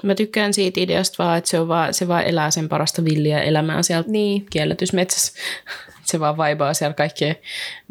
Mä 0.04 0.16
tykkään 0.16 0.54
siitä 0.54 0.80
ideasta 0.80 1.24
vaan, 1.24 1.38
että 1.38 1.50
se, 1.50 1.60
on 1.60 1.68
vaan, 1.68 1.94
se 1.94 2.08
vaan 2.08 2.24
elää 2.24 2.52
sen 2.52 2.70
parasta 2.70 3.04
villiä 3.06 3.42
elämää 3.44 3.84
siellä 3.84 4.04
Niin. 4.08 4.46
kielletysmetsässä. 4.50 5.34
Se 6.06 6.20
vaan 6.20 6.38
vaibaa 6.38 6.74
siellä 6.74 6.94
kaikkien 6.94 7.36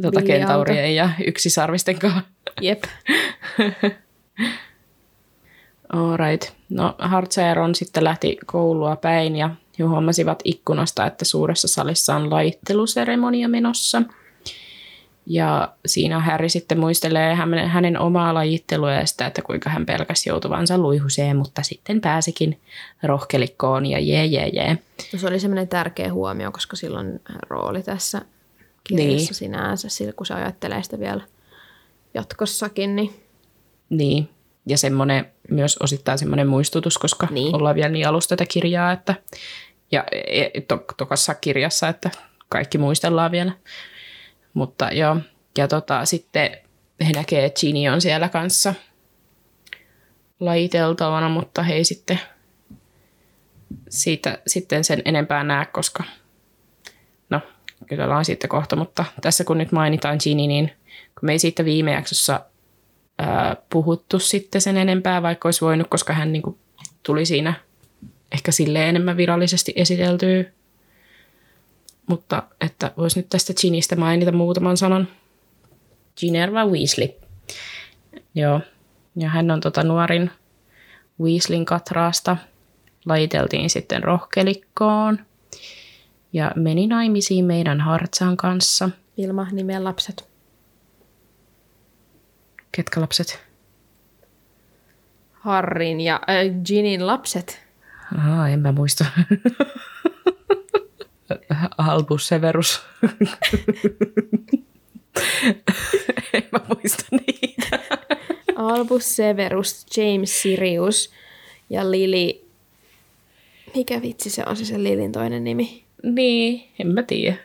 tuota, 0.02 0.22
kentaurien 0.22 0.94
ja 0.94 1.10
yksisarvisten 1.26 1.98
kanssa. 1.98 2.20
Jep. 2.60 2.84
Alright. 5.94 6.52
No 6.70 6.94
Hartsa 6.98 7.40
ja 7.40 7.54
Ron 7.54 7.74
sitten 7.74 8.04
lähti 8.04 8.38
koulua 8.46 8.96
päin 8.96 9.36
ja 9.36 9.50
he 9.78 9.84
huomasivat 9.84 10.38
ikkunasta, 10.44 11.06
että 11.06 11.24
suuressa 11.24 11.68
salissa 11.68 12.16
on 12.16 12.30
laitteluseremonia 12.30 13.48
menossa. 13.48 14.02
Ja 15.26 15.72
siinä 15.86 16.20
Harry 16.20 16.48
sitten 16.48 16.80
muistelee 16.80 17.34
hänen, 17.66 17.98
omaa 18.00 18.34
lajittelua 18.34 18.92
ja 18.92 19.06
sitä, 19.06 19.26
että 19.26 19.42
kuinka 19.42 19.70
hän 19.70 19.86
pelkäsi 19.86 20.28
joutuvansa 20.28 20.78
luihuseen, 20.78 21.36
mutta 21.36 21.62
sitten 21.62 22.00
pääsikin 22.00 22.60
rohkelikkoon 23.02 23.86
ja 23.86 23.98
jee 23.98 24.24
jee 24.24 24.48
jee. 24.48 24.78
No, 25.12 25.18
se 25.18 25.26
oli 25.26 25.40
semmoinen 25.40 25.68
tärkeä 25.68 26.12
huomio, 26.12 26.52
koska 26.52 26.76
silloin 26.76 27.20
rooli 27.48 27.82
tässä 27.82 28.22
kirjassa 28.84 29.28
Niin. 29.30 29.34
sinänsä, 29.34 29.88
kun 30.16 30.26
se 30.26 30.34
ajattelee 30.34 30.82
sitä 30.82 30.98
vielä 30.98 31.22
jatkossakin, 32.14 32.96
niin 32.96 33.14
Niin, 33.90 34.28
ja 34.66 34.78
semmoinen 34.78 35.32
myös 35.50 35.76
osittain 35.76 36.18
semmoinen 36.18 36.46
muistutus, 36.46 36.98
koska 36.98 37.28
niin. 37.30 37.56
Ollaan 37.56 37.74
vielä 37.74 37.88
niin 37.88 38.08
alusta 38.08 38.36
tätä 38.36 38.48
kirjaa, 38.52 38.92
että, 38.92 39.14
ja 39.92 40.04
e- 40.12 40.60
to, 40.68 40.84
tokassa 40.96 41.34
kirjassa, 41.34 41.88
että 41.88 42.10
kaikki 42.48 42.78
muistellaan 42.78 43.30
vielä. 43.30 43.52
Mutta 44.54 44.88
joo, 44.92 45.16
ja 45.58 45.68
tota, 45.68 46.04
sitten 46.04 46.58
he 47.06 47.12
näkee, 47.12 47.44
että 47.44 47.60
Ginny 47.60 47.88
on 47.88 48.00
siellä 48.00 48.28
kanssa 48.28 48.74
lajiteltavana, 50.40 51.28
mutta 51.28 51.62
he 51.62 51.74
ei 51.74 51.84
sitten 51.84 52.20
siitä 53.88 54.38
sitten 54.46 54.84
sen 54.84 55.02
enempää 55.04 55.44
näe, 55.44 55.66
koska 55.66 56.04
no, 57.30 57.40
kyllä 57.88 58.24
sitten 58.24 58.50
kohta, 58.50 58.76
mutta 58.76 59.04
tässä 59.20 59.44
kun 59.44 59.58
nyt 59.58 59.72
mainitaan 59.72 60.18
Ginny, 60.24 60.46
niin 60.46 60.72
kun 61.20 61.26
me 61.26 61.32
ei 61.32 61.38
siitä 61.38 61.64
viime 61.64 61.92
jaksossa 61.92 62.40
ää, 63.18 63.56
puhuttu 63.70 64.18
sitten 64.18 64.60
sen 64.60 64.76
enempää, 64.76 65.22
vaikka 65.22 65.46
olisi 65.46 65.60
voinut, 65.60 65.88
koska 65.88 66.12
hän 66.12 66.32
niin 66.32 66.42
kuin, 66.42 66.58
tuli 67.02 67.26
siinä 67.26 67.54
ehkä 68.32 68.52
sille 68.52 68.88
enemmän 68.88 69.16
virallisesti 69.16 69.72
esiteltyä. 69.76 70.44
Mutta 72.06 72.42
että 72.60 72.92
voisi 72.96 73.18
nyt 73.18 73.28
tästä 73.28 73.52
Ginistä 73.60 73.96
mainita 73.96 74.32
muutaman 74.32 74.76
sanan. 74.76 75.08
Ginerva 76.20 76.66
Weasley. 76.66 77.08
Joo. 78.34 78.60
Ja 79.16 79.28
hän 79.28 79.50
on 79.50 79.60
tota 79.60 79.82
nuorin 79.82 80.30
Weasleyn 81.20 81.64
katraasta. 81.64 82.36
Lajiteltiin 83.06 83.70
sitten 83.70 84.04
rohkelikkoon. 84.04 85.18
Ja 86.32 86.52
meni 86.56 86.86
naimisiin 86.86 87.44
meidän 87.44 87.80
Hartsan 87.80 88.36
kanssa. 88.36 88.90
Ilma 89.16 89.46
nimen 89.52 89.84
lapset. 89.84 90.33
Ketkä 92.76 93.00
lapset? 93.00 93.40
Harrin 95.32 96.00
ja 96.00 96.14
äh, 96.14 96.20
Ginin 96.64 97.06
lapset. 97.06 97.62
Aa, 98.28 98.48
en 98.48 98.60
mä 98.60 98.72
muista. 98.72 99.04
Albus 101.78 102.28
Severus. 102.28 102.82
en 106.32 106.42
mä 106.52 106.60
muista 106.68 107.04
niitä. 107.10 107.78
Albus 108.56 109.16
Severus, 109.16 109.86
James 109.96 110.42
Sirius 110.42 111.10
ja 111.70 111.90
Lili. 111.90 112.48
Mikä 113.74 114.02
vitsi 114.02 114.30
se 114.30 114.42
on 114.46 114.56
se 114.56 114.64
sen 114.64 114.84
Lilin 114.84 115.12
toinen 115.12 115.44
nimi? 115.44 115.84
Niin, 116.02 116.68
en 116.78 116.86
mä 116.86 117.02
tiedä. 117.02 117.36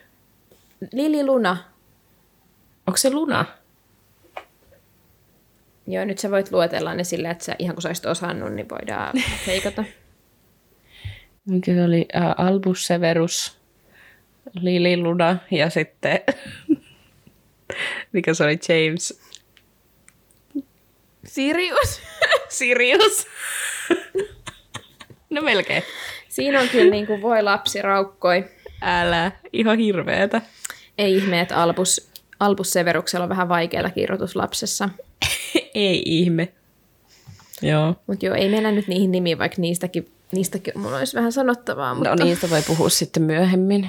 Lili 0.92 1.24
Luna. 1.24 1.56
Onko 2.86 2.96
se 2.96 3.10
Luna? 3.10 3.44
Joo, 5.92 6.04
nyt 6.04 6.18
sä 6.18 6.30
voit 6.30 6.52
luetella 6.52 6.94
ne 6.94 7.04
silleen, 7.04 7.32
että 7.32 7.44
sä 7.44 7.56
ihan 7.58 7.74
kun 7.74 7.82
sä 7.82 7.88
olisit 7.88 8.06
osannut, 8.06 8.52
niin 8.52 8.68
voidaan 8.68 9.12
feikata. 9.46 9.84
Mikä 11.44 11.74
se 11.74 11.84
oli? 11.84 12.08
Ä, 12.14 12.34
Albus 12.38 12.86
Severus, 12.86 13.58
Lili 14.60 14.96
Luna 14.96 15.36
ja 15.50 15.70
sitten... 15.70 16.20
Mikä 18.12 18.34
se 18.34 18.44
oli? 18.44 18.58
James 18.68 19.20
Sirius. 21.24 22.00
Sirius. 22.48 23.26
no 25.30 25.42
melkein. 25.42 25.82
Siinä 26.28 26.60
on 26.60 26.68
kyllä 26.68 26.90
niin 26.90 27.06
kuin 27.06 27.22
voi 27.22 27.42
lapsi 27.42 27.82
raukkoi. 27.82 28.44
Älä, 28.82 29.32
ihan 29.52 29.78
hirveetä. 29.78 30.42
Ei 30.98 31.16
ihme, 31.16 31.40
että 31.40 31.56
Albus, 31.56 32.10
Albus 32.40 32.72
Severuksella 32.72 33.24
on 33.24 33.28
vähän 33.28 33.48
vaikeaa 33.48 33.90
kirjoitus 33.90 34.36
lapsessa. 34.36 34.88
Ei 35.74 36.02
ihme. 36.06 36.52
Joo. 37.62 37.94
Mutta 38.06 38.26
joo, 38.26 38.34
ei 38.34 38.48
mennä 38.48 38.72
nyt 38.72 38.88
niihin 38.88 39.12
nimiin, 39.12 39.38
vaikka 39.38 39.62
niistäkin, 39.62 40.12
niistäkin 40.32 40.80
mulla 40.80 40.96
olisi 40.96 41.16
vähän 41.16 41.32
sanottavaa. 41.32 41.94
Mutta... 41.94 42.16
No 42.16 42.24
niistä 42.24 42.50
voi 42.50 42.62
puhua 42.62 42.88
sitten 42.88 43.22
myöhemmin. 43.22 43.88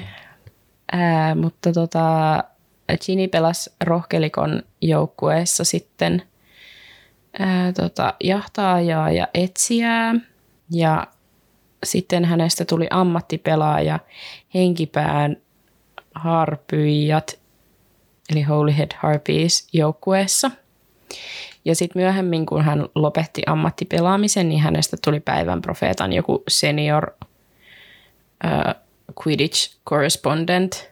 Ää, 0.92 1.36
mutta 1.36 1.74
tota, 1.74 2.44
Ginny 3.06 3.28
pelasi 3.28 3.70
rohkelikon 3.84 4.64
joukkueessa 4.82 5.64
sitten 5.64 6.22
ää, 7.40 7.74
tota, 7.74 8.14
jahtaajaa 8.24 9.12
ja 9.12 9.28
etsijää. 9.34 10.16
Ja 10.72 11.08
sitten 11.84 12.26
hänestä 12.26 12.66
tuli 12.66 12.88
ammattipelaaja 12.90 14.00
henkipään 14.54 15.38
harpyijat, 16.16 17.40
eli 18.32 18.42
Holyhead 18.42 18.92
Harpies 18.98 19.68
joukkueessa. 19.74 20.52
Ja 21.66 21.76
sitten 21.76 22.02
myöhemmin, 22.02 22.46
kun 22.46 22.64
hän 22.64 22.86
lopetti 22.96 23.42
ammattipelaamisen, 23.46 24.50
niin 24.50 24.62
hänestä 24.62 24.98
tuli 25.04 25.20
päivän 25.20 25.62
profeetan 25.62 26.14
joku 26.14 26.44
senior 26.48 27.12
äh, 28.46 28.76
Quidditch 29.26 29.78
correspondent, 29.90 30.92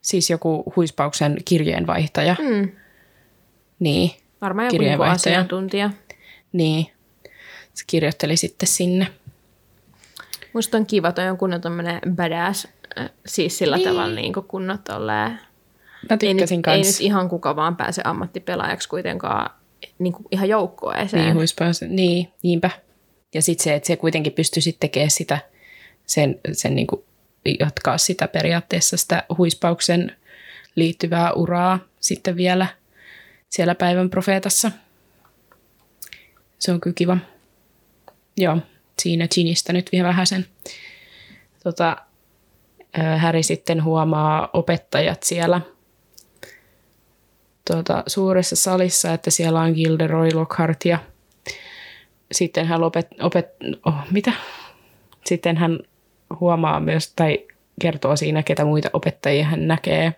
siis 0.00 0.30
joku 0.30 0.72
huispauksen 0.76 1.36
kirjeenvaihtaja. 1.44 2.36
Mm, 2.38 2.68
Niin, 3.78 4.10
varmaan 4.40 4.66
joku 4.66 4.76
Kirjeenvaihtaja. 4.76 5.34
asiantuntija. 5.36 5.90
niin. 6.52 6.86
Se 7.74 7.84
kirjoitteli 7.86 8.36
sitten 8.36 8.66
sinne. 8.68 9.06
Musta 10.52 10.76
on 10.76 10.86
kiva, 10.86 11.12
toi 11.12 11.28
on 11.28 11.36
kunnon 11.38 11.60
tommonen 11.60 12.00
badass, 12.16 12.68
siis 13.26 13.58
sillä 13.58 13.76
Niin. 13.76 13.84
niin. 13.86 13.94
tavalla 13.96 14.14
niin 14.14 14.32
kuin 14.32 14.46
kunnon 14.46 14.78
tolleen. 14.78 15.38
Mä 16.10 16.16
Ei 16.22 16.34
nyt, 16.34 16.36
tykkäsin 16.36 16.58
ei 16.58 16.62
kans. 16.62 16.86
nyt 16.86 17.00
ihan 17.00 17.28
kuka 17.28 17.56
vaan 17.56 17.76
pääse 17.76 18.02
ammattipelaajaksi 18.04 18.88
kuitenkaan 18.88 19.50
niin 19.98 20.12
kuin 20.12 20.26
ihan 20.30 20.48
joukkueeseen. 20.48 21.24
Niin, 21.24 21.34
huispaus, 21.34 21.82
niin, 21.82 22.28
niinpä. 22.42 22.70
Ja 23.34 23.42
sitten 23.42 23.64
se, 23.64 23.74
että 23.74 23.86
se 23.86 23.96
kuitenkin 23.96 24.32
pystyi 24.32 24.62
sitten 24.62 24.80
tekemään 24.90 25.10
sitä, 25.10 25.38
sen, 26.06 26.40
sen 26.52 26.74
niin 26.74 26.86
kuin 26.86 27.02
jatkaa 27.60 27.98
sitä 27.98 28.28
periaatteessa 28.28 28.96
sitä 28.96 29.22
huispauksen 29.38 30.16
liittyvää 30.74 31.32
uraa 31.32 31.78
sitten 32.00 32.36
vielä 32.36 32.66
siellä 33.48 33.74
päivän 33.74 34.10
profeetassa. 34.10 34.70
Se 36.58 36.72
on 36.72 36.80
kyllä 36.80 36.94
kiva. 36.94 37.16
Joo, 38.36 38.58
siinä 39.02 39.28
Ginistä 39.34 39.72
nyt 39.72 39.92
vielä 39.92 40.08
vähän 40.08 40.26
sen. 40.26 40.46
Tota, 41.64 41.96
Häri 43.16 43.42
sitten 43.42 43.84
huomaa 43.84 44.50
opettajat 44.52 45.22
siellä 45.22 45.60
tuota, 47.70 48.02
suuressa 48.06 48.56
salissa, 48.56 49.12
että 49.12 49.30
siellä 49.30 49.60
on 49.60 49.72
Gilderoy 49.72 50.28
Lockhart 50.34 50.84
ja 50.84 50.98
sitten 52.32 52.66
hän 52.66 52.82
opet, 52.82 53.08
opet, 53.22 53.46
oh, 53.86 53.94
mitä? 54.10 54.32
Sitten 55.24 55.56
hän 55.56 55.78
huomaa 56.40 56.80
myös, 56.80 57.12
tai 57.16 57.38
kertoo 57.80 58.16
siinä, 58.16 58.42
ketä 58.42 58.64
muita 58.64 58.90
opettajia 58.92 59.44
hän 59.44 59.68
näkee. 59.68 60.14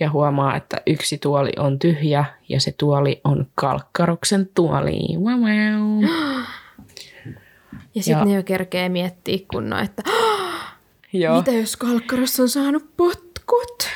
Ja 0.00 0.10
huomaa, 0.10 0.56
että 0.56 0.76
yksi 0.86 1.18
tuoli 1.18 1.50
on 1.58 1.78
tyhjä 1.78 2.24
ja 2.48 2.60
se 2.60 2.74
tuoli 2.78 3.20
on 3.24 3.46
kalkkaroksen 3.54 4.48
tuoli. 4.54 5.00
Wow, 5.16 5.40
wow. 5.40 6.02
Ja 6.04 6.08
Ja- 7.94 8.02
sitten 8.02 8.28
ne 8.28 8.34
jo 8.34 8.42
kerkee 8.42 8.88
miettiä 8.88 9.38
kunnolla, 9.50 9.82
että 9.82 10.02
Joo. 11.12 11.36
mitä 11.36 11.50
jos 11.52 11.76
Kalkkaros 11.76 12.40
on 12.40 12.48
saanut 12.48 12.96
potkut? 12.96 13.88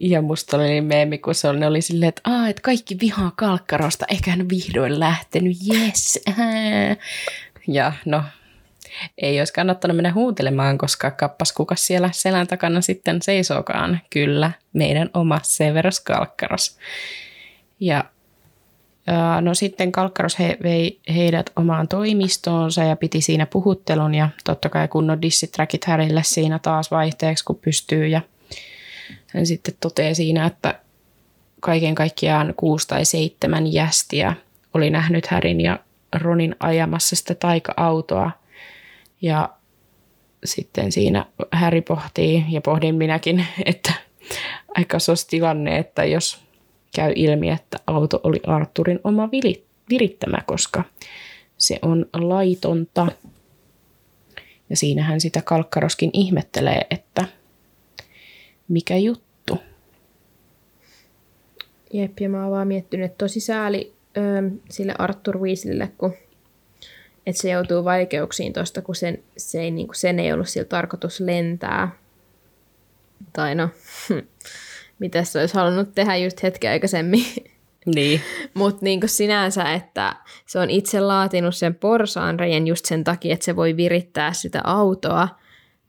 Ja 0.00 0.22
musta 0.22 0.56
oli 0.56 0.68
niin 0.68 0.84
meemi, 0.84 1.18
kun 1.18 1.34
se 1.34 1.48
oli, 1.48 1.58
ne 1.58 1.66
oli 1.66 1.80
silleen, 1.80 2.08
että, 2.08 2.22
Aa, 2.24 2.48
että 2.48 2.62
kaikki 2.62 2.96
vihaa 3.00 3.32
kalkkarosta, 3.36 4.06
ehkä 4.10 4.30
hän 4.30 4.48
vihdoin 4.48 5.00
lähtenyt, 5.00 5.56
yes. 5.74 6.24
Ja 7.68 7.92
no, 8.04 8.22
ei 9.18 9.38
olisi 9.38 9.52
kannattanut 9.52 9.96
mennä 9.96 10.12
huutelemaan, 10.12 10.78
koska 10.78 11.10
kappas 11.10 11.52
kukas 11.52 11.86
siellä 11.86 12.10
selän 12.12 12.46
takana 12.46 12.80
sitten 12.80 13.22
seisookaan. 13.22 14.00
Kyllä, 14.10 14.52
meidän 14.72 15.10
oma 15.14 15.40
Severus 15.42 16.00
Kalkkaros. 16.00 16.78
Ja 17.80 18.04
No 19.40 19.54
sitten 19.54 19.92
Kalkkaros 19.92 20.38
he, 20.38 20.56
vei 20.62 21.00
heidät 21.14 21.50
omaan 21.56 21.88
toimistoonsa 21.88 22.84
ja 22.84 22.96
piti 22.96 23.20
siinä 23.20 23.46
puhuttelun 23.46 24.14
ja 24.14 24.28
totta 24.44 24.68
kai 24.68 24.88
kunnon 24.88 25.22
dissitrackit 25.22 25.84
Härille 25.84 26.22
siinä 26.24 26.58
taas 26.58 26.90
vaihteeksi, 26.90 27.44
kun 27.44 27.58
pystyy. 27.64 28.06
Ja 28.06 28.20
hän 29.26 29.46
sitten 29.46 29.74
toteaa 29.80 30.14
siinä, 30.14 30.46
että 30.46 30.80
kaiken 31.60 31.94
kaikkiaan 31.94 32.54
kuusi 32.56 32.88
tai 32.88 33.04
seitsemän 33.04 33.72
jästiä 33.72 34.34
oli 34.74 34.90
nähnyt 34.90 35.26
Härin 35.26 35.60
ja 35.60 35.78
Ronin 36.20 36.56
ajamassa 36.60 37.16
sitä 37.16 37.34
taika-autoa. 37.34 38.30
Ja 39.22 39.50
sitten 40.44 40.92
siinä 40.92 41.26
Häri 41.52 41.80
pohtii, 41.80 42.44
ja 42.48 42.60
pohdin 42.60 42.94
minäkin, 42.94 43.46
että 43.66 43.92
aika 44.76 44.98
sos 44.98 45.24
tilanne, 45.24 45.78
että 45.78 46.04
jos 46.04 46.40
käy 46.94 47.12
ilmi, 47.16 47.50
että 47.50 47.78
auto 47.86 48.20
oli 48.22 48.40
Arturin 48.46 49.00
oma 49.04 49.28
virittämä, 49.90 50.38
koska 50.46 50.84
se 51.58 51.78
on 51.82 52.06
laitonta. 52.12 53.06
Ja 54.70 54.76
siinähän 54.76 55.20
sitä 55.20 55.42
Kalkkaroskin 55.42 56.10
ihmettelee, 56.12 56.86
että 56.90 57.24
mikä 58.70 58.96
juttu. 58.96 59.58
Jep, 61.92 62.20
ja 62.20 62.28
mä 62.28 62.42
oon 62.42 62.50
vaan 62.50 62.68
miettinyt, 62.68 63.06
että 63.06 63.24
tosi 63.24 63.40
sääli 63.40 63.92
öö, 64.16 64.50
sille 64.70 64.94
Arthur 64.98 65.38
Weasleylle, 65.38 65.92
kun 65.98 66.14
että 67.26 67.42
se 67.42 67.50
joutuu 67.50 67.84
vaikeuksiin 67.84 68.52
tosta, 68.52 68.82
kun 68.82 68.94
sen, 68.94 69.18
se 69.36 69.60
ei, 69.60 69.70
niin 69.70 69.86
kuin, 69.86 69.96
sen 69.96 70.18
ei 70.18 70.32
ollut 70.32 70.48
sillä 70.48 70.64
tarkoitus 70.64 71.20
lentää. 71.20 71.90
Tai 73.32 73.54
no, 73.54 73.68
mitä 74.98 75.24
se 75.24 75.40
olisi 75.40 75.54
halunnut 75.54 75.94
tehdä 75.94 76.16
just 76.16 76.42
hetken 76.42 76.70
aikaisemmin. 76.70 77.24
Niin. 77.86 78.20
Mutta 78.54 78.84
niin 78.84 79.00
sinänsä, 79.06 79.72
että 79.72 80.16
se 80.46 80.58
on 80.58 80.70
itse 80.70 81.00
laatinut 81.00 81.56
sen 81.56 81.74
porsaanrejen 81.74 82.66
just 82.66 82.84
sen 82.84 83.04
takia, 83.04 83.32
että 83.32 83.44
se 83.44 83.56
voi 83.56 83.76
virittää 83.76 84.32
sitä 84.32 84.60
autoa, 84.64 85.28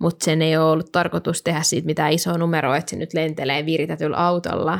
mutta 0.02 0.26
sen 0.26 0.41
ei 0.41 0.58
ole 0.58 0.72
ollut 0.72 0.91
tarkoitus 0.91 1.41
tehdä 1.41 1.62
siitä 1.62 1.86
mitään 1.86 2.12
isoa 2.12 2.38
numeroa, 2.38 2.78
että 2.78 2.89
se 2.89 2.95
nyt 2.95 3.14
lentelee 3.14 3.66
viritetyllä 3.66 4.18
autolla. 4.18 4.80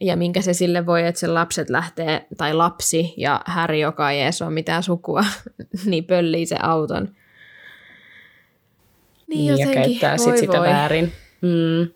Ja 0.00 0.16
minkä 0.16 0.42
se 0.42 0.52
sille 0.52 0.86
voi, 0.86 1.06
että 1.06 1.18
se 1.18 1.26
lapset 1.26 1.70
lähtee, 1.70 2.26
tai 2.36 2.54
lapsi 2.54 3.14
ja 3.16 3.40
Häri, 3.46 3.80
joka 3.80 4.10
ei 4.10 4.22
edes 4.22 4.42
ole 4.42 4.50
mitään 4.50 4.82
sukua, 4.82 5.24
niin 5.84 6.04
pöllii 6.04 6.46
se 6.46 6.56
auton. 6.62 7.08
Niin, 9.26 9.58
ja 9.58 9.66
käyttää 9.66 10.16
sit 10.16 10.36
sitä 10.36 10.58
voi. 10.58 10.68
väärin. 10.68 11.12
Mm. 11.40 11.92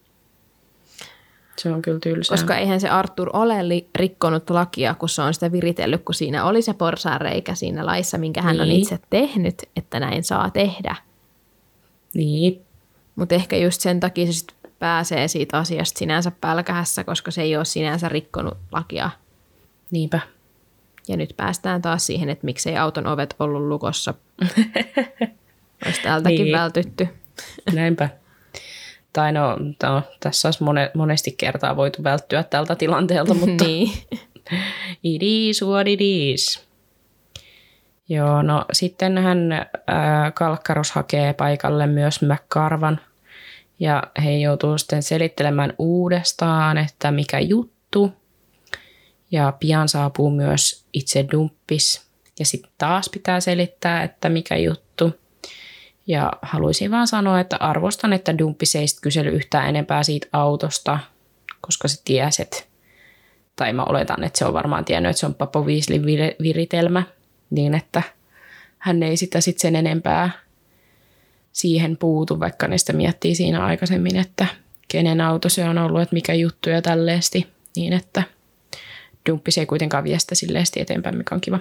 Se 1.59 1.73
on 1.73 1.83
kyllä 1.83 1.99
tylsää. 2.01 2.37
Koska 2.37 2.57
eihän 2.57 2.81
se 2.81 2.89
Arthur 2.89 3.31
ole 3.33 3.69
li- 3.69 3.89
rikkonut 3.95 4.51
lakia, 4.51 4.95
kun 4.95 5.09
se 5.09 5.23
on 5.23 5.35
sitä 5.35 5.53
viritellyt, 5.53 6.05
kun 6.05 6.15
siinä 6.15 6.45
oli 6.45 6.63
se 6.63 6.75
porsaanreikä 6.75 7.55
siinä 7.55 7.87
laissa, 7.87 8.19
minkä 8.19 8.43
hän 8.43 8.57
niin. 8.57 8.63
on 8.63 8.71
itse 8.71 8.99
tehnyt, 9.11 9.55
että 9.77 10.01
näin 10.01 10.25
saa 10.25 10.51
tehdä. 10.51 10.97
Niin. 12.17 12.63
Mutta 13.17 13.35
ehkä 13.35 13.57
just 13.57 13.81
sen 13.81 14.01
takia 14.01 14.27
se 14.27 14.33
sit 14.33 14.55
pääsee 14.79 15.29
siitä 15.29 15.59
asiasta 15.59 15.99
sinänsä 15.99 16.33
pälkähässä, 16.41 17.05
koska 17.05 17.31
se 17.31 17.43
ei 17.43 17.57
ole 17.57 17.65
sinänsä 17.65 18.09
rikkonut 18.09 18.59
lakia. 18.73 19.11
Niinpä. 19.91 20.21
Ja 21.09 21.17
nyt 21.17 21.35
päästään 21.37 21.83
taas 21.83 22.07
siihen, 22.07 22.29
että 22.29 22.45
miksei 22.45 22.77
auton 22.77 23.07
ovet 23.07 23.37
ollut 23.39 23.63
lukossa. 23.63 24.15
Olisi 25.87 26.03
täältäkin 26.03 26.45
niin. 26.45 26.57
vältytty. 26.57 27.09
Näinpä. 27.73 28.09
Tai 29.13 29.33
no, 29.33 29.57
no 29.83 30.03
tässä 30.21 30.49
olisi 30.49 30.63
mone, 30.63 30.91
monesti 30.95 31.35
kertaa 31.39 31.77
voitu 31.77 32.05
välttyä 32.05 32.43
tältä 32.43 32.75
tilanteelta, 32.75 33.35
mutta 33.35 33.65
niin. 33.65 33.93
it 35.03 35.23
is 35.23 35.63
what 35.63 35.87
it 35.89 36.01
is. 36.01 36.66
Joo, 38.09 38.43
no 38.43 38.65
sitten 38.73 39.19
hän 39.19 39.53
äh, 39.53 39.67
Kalkkaros 40.35 40.91
hakee 40.91 41.33
paikalle 41.33 41.87
myös 41.87 42.21
McCarvan 42.23 43.01
ja 43.79 44.03
he 44.25 44.31
joutuu 44.37 44.79
sitten 44.79 45.03
selittelemään 45.03 45.73
uudestaan, 45.79 46.79
että 46.79 47.11
mikä 47.11 47.39
juttu. 47.39 48.13
Ja 49.31 49.53
pian 49.61 49.89
saapuu 49.89 50.31
myös 50.31 50.87
itse 50.93 51.27
dumppis 51.33 52.07
ja 52.39 52.47
sitten 52.47 52.73
taas 52.79 53.09
pitää 53.09 53.41
selittää, 53.41 54.03
että 54.03 54.29
mikä 54.29 54.57
juttu. 54.57 55.21
Ja 56.07 56.33
haluaisin 56.43 56.91
vaan 56.91 57.07
sanoa, 57.07 57.41
että 57.41 57.57
arvostan, 57.57 58.13
että 58.13 58.39
Dumppis 58.39 58.77
ei 58.77 58.87
kysely 59.03 59.31
yhtään 59.31 59.69
enempää 59.69 60.03
siitä 60.03 60.27
autosta, 60.33 60.99
koska 61.61 61.89
se 61.89 62.03
tiesi, 62.05 62.49
tai 63.57 63.73
mä 63.73 63.85
oletan, 63.85 64.25
että 64.25 64.39
se 64.39 64.45
on 64.45 64.53
varmaan 64.53 64.85
tiennyt, 64.85 65.11
että 65.11 65.21
se 65.21 65.27
on 65.27 65.35
Papo 65.35 65.63
Weasley 65.63 66.03
viritelmä, 66.43 67.03
niin 67.51 67.75
että 67.75 68.03
hän 68.79 69.03
ei 69.03 69.17
sitä 69.17 69.41
sitten 69.41 69.61
sen 69.61 69.77
enempää 69.77 70.31
siihen 71.53 71.97
puutu, 71.97 72.41
vaikka 72.41 72.69
ne 72.69 72.79
sitä 72.79 72.93
miettii 72.93 73.35
siinä 73.35 73.65
aikaisemmin, 73.65 74.17
että 74.17 74.47
kenen 74.89 75.21
auto 75.21 75.49
se 75.49 75.65
on 75.65 75.79
ollut, 75.79 76.01
että 76.01 76.15
mikä 76.15 76.35
juttu 76.35 76.71
ja 76.71 76.83
tälleesti, 76.83 77.47
niin 77.77 77.93
että 77.93 78.23
Dumppis 79.31 79.59
ei 79.59 79.67
kuitenkaan 79.67 80.05
vie 80.05 80.19
sitä 80.19 80.35
silleesti 80.35 80.81
eteenpäin, 80.81 81.17
mikä 81.17 81.35
on 81.35 81.41
kiva. 81.41 81.59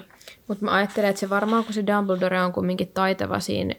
Mutta 0.48 0.66
mä 0.66 0.74
ajattelen, 0.74 1.10
että 1.10 1.20
se 1.20 1.30
varmaan, 1.30 1.64
kun 1.64 1.74
se 1.74 1.84
Dumbledore 1.88 2.42
on 2.42 2.54
kumminkin 2.54 2.92
taitava 2.94 3.40
siinä 3.40 3.76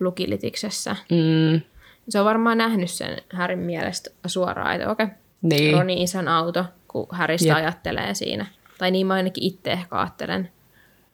lukilitiksessä. 0.00 0.96
Mm. 1.10 1.60
Se 2.08 2.18
on 2.18 2.24
varmaan 2.24 2.58
nähnyt 2.58 2.90
sen 2.90 3.18
Härin 3.32 3.58
mielestä 3.58 4.10
suoraan, 4.26 4.74
että 4.74 4.90
okei, 4.90 5.04
okay, 5.04 5.16
niin. 5.42 5.78
Roni 5.78 6.02
isän 6.02 6.28
auto, 6.28 6.64
kun 6.88 7.06
Häristä 7.12 7.48
Jep. 7.48 7.56
ajattelee 7.56 8.14
siinä. 8.14 8.46
Tai 8.78 8.90
niin 8.90 9.06
mä 9.06 9.14
ainakin 9.14 9.44
itse 9.44 9.72
ehkä 9.72 9.98
ajattelen. 9.98 10.50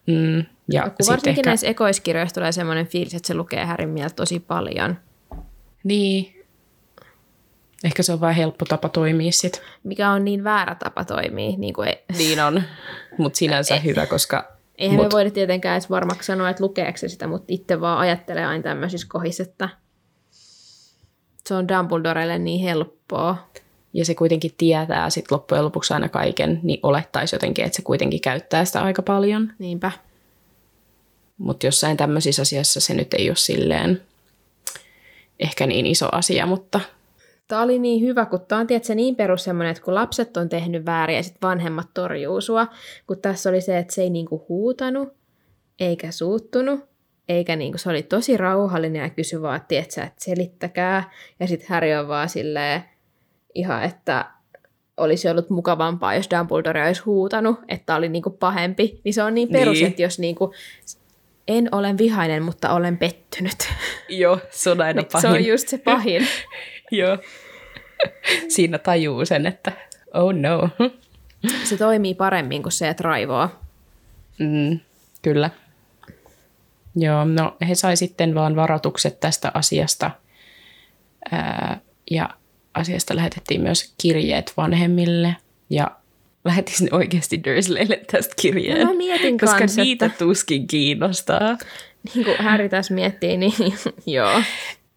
Mm. 0.07 0.45
Ja 0.71 0.81
kun 0.81 1.07
varsinkin 1.09 1.39
ehkä... 1.39 1.49
näissä 1.49 1.67
ekoiskirjoissa 1.67 2.35
tulee 2.35 2.51
semmoinen 2.51 2.87
fiilis, 2.87 3.13
että 3.13 3.27
se 3.27 3.33
lukee 3.33 3.65
Härin 3.65 3.89
mieltä 3.89 4.15
tosi 4.15 4.39
paljon. 4.39 4.97
Niin. 5.83 6.45
Ehkä 7.83 8.03
se 8.03 8.13
on 8.13 8.21
vain 8.21 8.35
helppo 8.35 8.65
tapa 8.65 8.89
toimia 8.89 9.31
sit. 9.31 9.61
Mikä 9.83 10.11
on 10.11 10.25
niin 10.25 10.43
väärä 10.43 10.75
tapa 10.75 11.05
toimia. 11.05 11.57
Niin, 11.57 11.73
kuin 11.73 11.87
ei... 11.87 12.03
niin 12.17 12.43
on, 12.43 12.63
mutta 13.17 13.37
sinänsä 13.37 13.75
e- 13.75 13.83
hyvä, 13.83 14.05
koska 14.05 14.57
Eihän 14.77 14.95
Mut. 14.95 15.05
me 15.05 15.11
voida 15.11 15.31
tietenkään 15.31 15.73
edes 15.73 15.89
varmaksi 15.89 16.27
sanoa, 16.27 16.49
että 16.49 16.63
lukeeko 16.63 16.97
se 16.97 17.07
sitä, 17.07 17.27
mutta 17.27 17.45
itse 17.47 17.81
vaan 17.81 17.97
ajattelee 17.97 18.45
aina 18.45 18.63
tämmöisissä 18.63 19.07
kohdissa, 19.09 19.43
että 19.43 19.69
se 21.47 21.53
on 21.53 21.67
Dumbledorelle 21.67 22.39
niin 22.39 22.61
helppoa. 22.61 23.49
Ja 23.97 24.05
se 24.05 24.15
kuitenkin 24.15 24.51
tietää 24.57 25.09
sitten 25.09 25.35
loppujen 25.35 25.63
lopuksi 25.63 25.93
aina 25.93 26.09
kaiken, 26.09 26.59
niin 26.63 26.79
olettaisi 26.83 27.35
jotenkin, 27.35 27.65
että 27.65 27.75
se 27.75 27.81
kuitenkin 27.81 28.21
käyttää 28.21 28.65
sitä 28.65 28.81
aika 28.81 29.01
paljon. 29.01 29.53
Niinpä. 29.59 29.91
Mutta 31.37 31.65
jossain 31.65 31.97
tämmöisissä 31.97 32.41
asiassa 32.41 32.79
se 32.79 32.93
nyt 32.93 33.13
ei 33.13 33.29
ole 33.29 33.35
silleen 33.35 34.01
ehkä 35.39 35.67
niin 35.67 35.85
iso 35.85 36.09
asia, 36.11 36.45
mutta 36.45 36.79
Tämä 37.47 37.61
oli 37.61 37.79
niin 37.79 38.01
hyvä, 38.01 38.25
kun 38.25 38.39
tämä 38.47 38.61
on 38.61 38.67
tietysti, 38.67 38.95
niin 38.95 39.15
perus 39.15 39.43
semmoinen, 39.43 39.71
että 39.71 39.83
kun 39.83 39.95
lapset 39.95 40.37
on 40.37 40.49
tehnyt 40.49 40.85
väärin 40.85 41.15
ja 41.15 41.23
sitten 41.23 41.49
vanhemmat 41.49 41.87
torjuu 41.93 42.41
sua, 42.41 42.67
kun 43.07 43.21
tässä 43.21 43.49
oli 43.49 43.61
se, 43.61 43.77
että 43.77 43.93
se 43.93 44.01
ei 44.01 44.09
niinku 44.09 44.45
huutanut, 44.49 45.13
eikä 45.79 46.11
suuttunut, 46.11 46.79
eikä 47.29 47.55
niinku, 47.55 47.77
se 47.77 47.89
oli 47.89 48.03
tosi 48.03 48.37
rauhallinen 48.37 49.01
ja 49.01 49.09
kysyi 49.09 49.41
vaan, 49.41 49.55
että 49.55 49.79
että 49.79 50.11
selittäkää. 50.17 51.11
Ja 51.39 51.47
sitten 51.47 51.69
Harry 51.69 51.93
on 51.93 52.07
vaan 52.07 52.29
silleen 52.29 52.83
ihan, 53.57 53.83
että 53.83 54.25
olisi 54.97 55.29
ollut 55.29 55.49
mukavampaa, 55.49 56.15
jos 56.15 56.29
Dumbledore 56.29 56.87
olisi 56.87 57.01
huutanut, 57.01 57.59
että 57.67 57.95
oli 57.95 58.09
niinku 58.09 58.29
pahempi. 58.29 59.01
Niin 59.03 59.13
se 59.13 59.23
on 59.23 59.33
niin 59.33 59.49
perus, 59.49 59.77
niin. 59.77 59.87
että 59.87 60.01
jos 60.01 60.19
niinku, 60.19 60.53
en 61.47 61.69
ole 61.71 61.97
vihainen, 61.97 62.43
mutta 62.43 62.73
olen 62.73 62.97
pettynyt. 62.97 63.69
Joo, 64.09 64.39
se 64.49 64.69
on 64.69 64.81
aina 64.81 65.03
pahin. 65.11 65.21
Se 65.21 65.27
on 65.27 65.45
just 65.45 65.67
se 65.67 65.77
pahin. 65.77 66.27
Joo. 66.91 67.17
Siinä 68.47 68.77
tajuu 68.77 69.25
sen, 69.25 69.45
että 69.45 69.71
oh 70.13 70.33
no. 70.33 70.69
Se 71.63 71.77
toimii 71.77 72.13
paremmin 72.13 72.63
kuin 72.63 72.73
se, 72.73 72.89
että 72.89 73.03
raivoa. 73.03 73.49
Mm, 74.39 74.79
kyllä. 75.21 75.49
Joo, 76.95 77.25
no 77.25 77.57
he 77.67 77.75
sai 77.75 77.97
sitten 77.97 78.35
vaan 78.35 78.55
varoitukset 78.55 79.19
tästä 79.19 79.51
asiasta. 79.53 80.11
Ää, 81.31 81.79
ja 82.11 82.29
asiasta 82.77 83.15
lähetettiin 83.15 83.61
myös 83.61 83.93
kirjeet 84.01 84.53
vanhemmille. 84.57 85.35
Ja 85.69 85.91
lähetin 86.45 86.87
oikeasti 86.91 87.43
Dursleylle 87.43 88.01
tästä 88.11 88.35
kirjeen. 88.41 88.79
No, 88.79 88.85
mä 88.85 88.97
mietin 88.97 89.37
koska 89.37 89.57
kans, 89.57 89.77
niitä 89.77 90.05
että... 90.05 90.17
tuskin 90.17 90.67
kiinnostaa. 90.67 91.57
Niin 92.13 92.25
kuin 92.25 92.37
Harry 92.39 92.69
tässä 92.69 92.93
miettii, 92.93 93.37
niin 93.37 93.53
joo. 94.05 94.41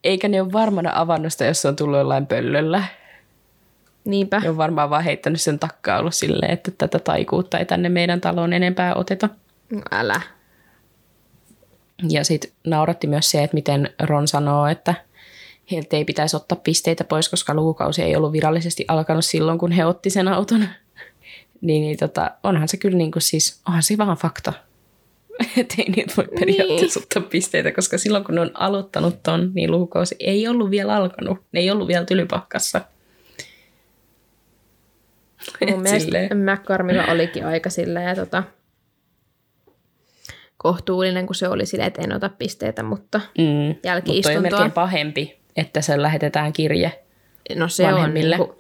Eikä 0.04 0.28
ne 0.28 0.42
ole 0.42 0.52
varmana 0.52 0.92
avannut 0.94 1.32
sitä, 1.32 1.44
jos 1.44 1.62
se 1.62 1.68
on 1.68 1.76
tullut 1.76 1.98
jollain 1.98 2.26
pöllöllä. 2.26 2.84
Niinpä. 4.04 4.40
Ne 4.40 4.48
on 4.50 4.56
varmaan 4.56 4.90
vaan 4.90 5.04
heittänyt 5.04 5.40
sen 5.40 5.58
takkaa 5.58 5.98
ollut 5.98 6.14
silleen, 6.14 6.52
että 6.52 6.70
tätä 6.78 6.98
taikuutta 6.98 7.58
ei 7.58 7.64
tänne 7.64 7.88
meidän 7.88 8.20
taloon 8.20 8.52
enempää 8.52 8.94
oteta. 8.94 9.28
No 9.70 9.82
älä. 9.90 10.20
Ja 12.08 12.24
sitten 12.24 12.50
nauratti 12.66 13.06
myös 13.06 13.30
se, 13.30 13.42
että 13.42 13.54
miten 13.54 13.90
Ron 14.02 14.28
sanoo, 14.28 14.66
että 14.66 14.94
heiltä 15.70 15.96
ei 15.96 16.04
pitäisi 16.04 16.36
ottaa 16.36 16.58
pisteitä 16.64 17.04
pois, 17.04 17.28
koska 17.28 17.54
lukukausi 17.54 18.02
ei 18.02 18.16
ollut 18.16 18.32
virallisesti 18.32 18.84
alkanut 18.88 19.24
silloin, 19.24 19.58
kun 19.58 19.72
he 19.72 19.84
otti 19.86 20.10
sen 20.10 20.28
auton. 20.28 20.68
Niin, 21.62 21.82
niin 21.82 21.98
tota, 21.98 22.30
onhan 22.42 22.68
se 22.68 22.76
kyllä 22.76 22.98
niin 22.98 23.10
kuin 23.10 23.22
siis, 23.22 23.60
onhan 23.68 23.82
se 23.82 23.98
vaan 23.98 24.16
fakta. 24.16 24.52
Että 25.56 25.74
ei 25.78 25.90
niitä 25.90 26.14
voi 26.16 26.28
periaatteessa 26.40 27.00
ottaa 27.00 27.22
pisteitä, 27.22 27.72
koska 27.72 27.98
silloin 27.98 28.24
kun 28.24 28.34
ne 28.34 28.40
on 28.40 28.50
aloittanut 28.54 29.22
ton, 29.22 29.50
niin 29.54 29.70
lukukausi 29.70 30.16
ei 30.20 30.48
ollut 30.48 30.70
vielä 30.70 30.96
alkanut. 30.96 31.38
Ne 31.52 31.60
ei 31.60 31.70
ollut 31.70 31.88
vielä 31.88 32.04
tylypahkassa. 32.04 32.80
Mun 35.70 35.82
mielestä. 35.82 36.18
McCormilla 36.34 37.04
olikin 37.04 37.46
aika 37.46 37.70
silleen, 37.70 38.16
tota, 38.16 38.42
kohtuullinen, 40.56 41.26
kun 41.26 41.34
se 41.34 41.48
oli 41.48 41.66
silleen, 41.66 41.88
että 41.88 42.02
en 42.02 42.12
ota 42.12 42.28
pisteitä, 42.28 42.82
mutta 42.82 43.20
Mm, 43.38 43.44
mutta 43.44 43.88
jälki-istuntoa. 43.88 44.42
melkein 44.42 44.72
pahempi, 44.72 45.39
että 45.56 45.80
se 45.80 46.02
lähetetään 46.02 46.52
kirje. 46.52 47.00
no 47.56 47.68
se 47.68 47.86
on, 47.86 47.92
vanhemmille. 47.94 48.36
niin 48.36 48.46
kuin, 48.48 48.58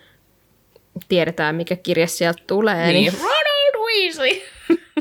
tiedetään 1.08 1.54
mikä 1.54 1.76
kirja 1.76 2.06
sieltä 2.06 2.42
tulee. 2.46 2.92
Niin. 2.92 3.12
Niin. 3.12 3.22
Ronald 3.22 3.86
Weasley! 3.86 4.40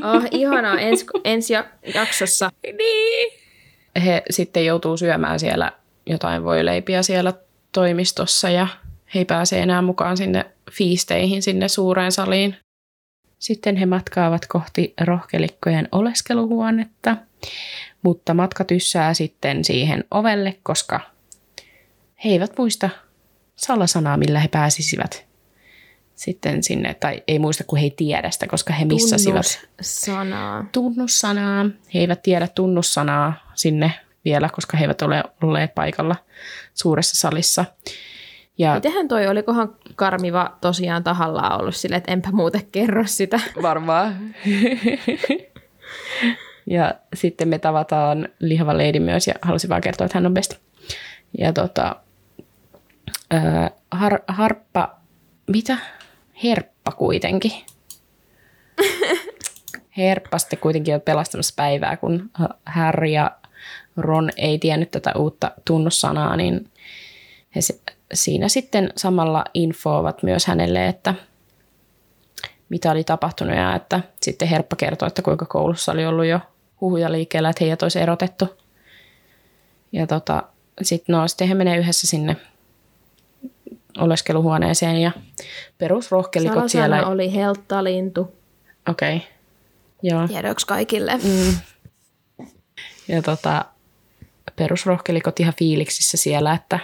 Oh, 0.04 0.22
ihanaa, 0.30 0.78
ensi, 0.78 1.06
ensi 1.24 1.52
ja- 1.52 1.64
jaksossa. 1.94 2.50
niin. 2.78 3.32
He 4.04 4.22
sitten 4.30 4.66
joutuu 4.66 4.96
syömään 4.96 5.40
siellä 5.40 5.72
jotain 6.06 6.44
voileipiä 6.44 7.02
siellä 7.02 7.32
toimistossa 7.72 8.50
ja 8.50 8.66
he 9.14 9.18
ei 9.18 9.24
pääse 9.24 9.60
enää 9.60 9.82
mukaan 9.82 10.16
sinne 10.16 10.44
fiisteihin 10.72 11.42
sinne 11.42 11.68
suureen 11.68 12.12
saliin. 12.12 12.56
Sitten 13.38 13.76
he 13.76 13.86
matkaavat 13.86 14.46
kohti 14.46 14.94
rohkelikkojen 15.00 15.88
oleskeluhuonetta, 15.92 17.16
mutta 18.02 18.34
matka 18.34 18.64
tyssää 18.64 19.14
sitten 19.14 19.64
siihen 19.64 20.04
ovelle, 20.10 20.56
koska 20.62 21.00
he 22.24 22.30
eivät 22.30 22.58
muista 22.58 22.90
salasanaa, 23.56 24.16
millä 24.16 24.40
he 24.40 24.48
pääsisivät 24.48 25.26
sitten 26.14 26.62
sinne, 26.62 26.94
tai 26.94 27.22
ei 27.28 27.38
muista, 27.38 27.64
kun 27.64 27.78
he 27.78 27.84
ei 27.84 27.90
tiedä 27.90 28.30
sitä, 28.30 28.46
koska 28.46 28.72
he 28.72 28.84
missasivat 28.84 29.66
sanaa. 29.80 30.64
tunnussanaa. 30.72 31.64
He 31.94 31.98
eivät 31.98 32.22
tiedä 32.22 32.48
tunnussanaa 32.48 33.52
sinne 33.54 33.92
vielä, 34.24 34.48
koska 34.48 34.76
he 34.76 34.84
eivät 34.84 35.02
ole 35.02 35.24
olleet 35.42 35.74
paikalla 35.74 36.16
suuressa 36.74 37.16
salissa. 37.16 37.64
Ja 38.58 38.74
Mitenhän 38.74 39.08
toi, 39.08 39.26
olikohan 39.26 39.76
Karmiva 39.96 40.58
tosiaan 40.60 41.04
tahallaan 41.04 41.60
ollut 41.60 41.76
silleen, 41.76 41.98
että 41.98 42.12
enpä 42.12 42.28
muuten 42.32 42.66
kerro 42.72 43.06
sitä. 43.06 43.40
varmaan. 43.62 44.16
ja 46.66 46.94
sitten 47.14 47.48
me 47.48 47.58
tavataan 47.58 48.28
lihava 48.40 48.78
lady 48.78 48.98
myös 48.98 49.26
ja 49.26 49.34
halusin 49.42 49.70
vaan 49.70 49.80
kertoa, 49.80 50.04
että 50.04 50.18
hän 50.18 50.26
on 50.26 50.34
best. 50.34 50.54
Ja 51.38 51.52
tota, 51.52 51.96
ää, 53.30 53.70
har, 53.90 54.20
harppa, 54.28 54.96
mitä? 55.46 55.76
Herppa 56.42 56.92
kuitenkin. 56.92 57.52
Herppa 59.96 60.38
sitten 60.38 60.58
kuitenkin 60.58 60.94
on 60.94 61.00
pelastamassa 61.00 61.54
päivää, 61.56 61.96
kun 61.96 62.30
Harry 62.66 63.06
ja 63.06 63.30
Ron 63.96 64.30
ei 64.36 64.58
tiennyt 64.58 64.90
tätä 64.90 65.12
uutta 65.16 65.50
tunnussanaa, 65.64 66.36
niin 66.36 66.70
he 67.56 67.60
si- 67.60 67.82
siinä 68.14 68.48
sitten 68.48 68.92
samalla 68.96 69.44
infoavat 69.54 70.22
myös 70.22 70.46
hänelle, 70.46 70.88
että 70.88 71.14
mitä 72.68 72.90
oli 72.90 73.04
tapahtunut 73.04 73.56
ja 73.56 73.74
että 73.74 74.00
sitten 74.22 74.48
Herppa 74.48 74.76
kertoi, 74.76 75.06
että 75.06 75.22
kuinka 75.22 75.46
koulussa 75.46 75.92
oli 75.92 76.06
ollut 76.06 76.24
jo 76.24 76.40
huhuja 76.80 77.12
liikkeellä, 77.12 77.50
että 77.50 77.64
heidät 77.64 77.82
olisi 77.82 78.00
erotettu. 78.00 78.48
Ja 79.92 80.06
tota, 80.06 80.42
sitten 80.82 81.12
no, 81.12 81.28
sitten 81.28 81.48
he 81.48 81.54
menee 81.54 81.78
yhdessä 81.78 82.06
sinne 82.06 82.36
oleskeluhuoneeseen 84.00 84.96
ja 84.96 85.10
perusrohkelikot 85.78 86.54
Salasana 86.54 86.68
siellä. 86.68 87.06
oli 87.06 87.34
helttalintu. 87.34 88.36
Okei, 88.88 89.16
okay. 89.16 89.28
joo. 90.02 90.28
Tiedoksi 90.28 90.66
kaikille. 90.66 91.16
Mm. 91.16 91.54
Ja 93.08 93.22
tota, 93.22 93.64
perusrohkelikot 94.56 95.40
ihan 95.40 95.54
fiiliksissä 95.58 96.16
siellä, 96.16 96.52
että 96.52 96.78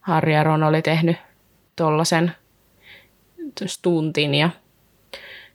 Harry 0.00 0.32
ja 0.32 0.42
Ron 0.42 0.62
oli 0.62 0.82
tehnyt 0.82 1.16
tollasen 1.76 2.32
stuntin 3.66 4.34
ja 4.34 4.50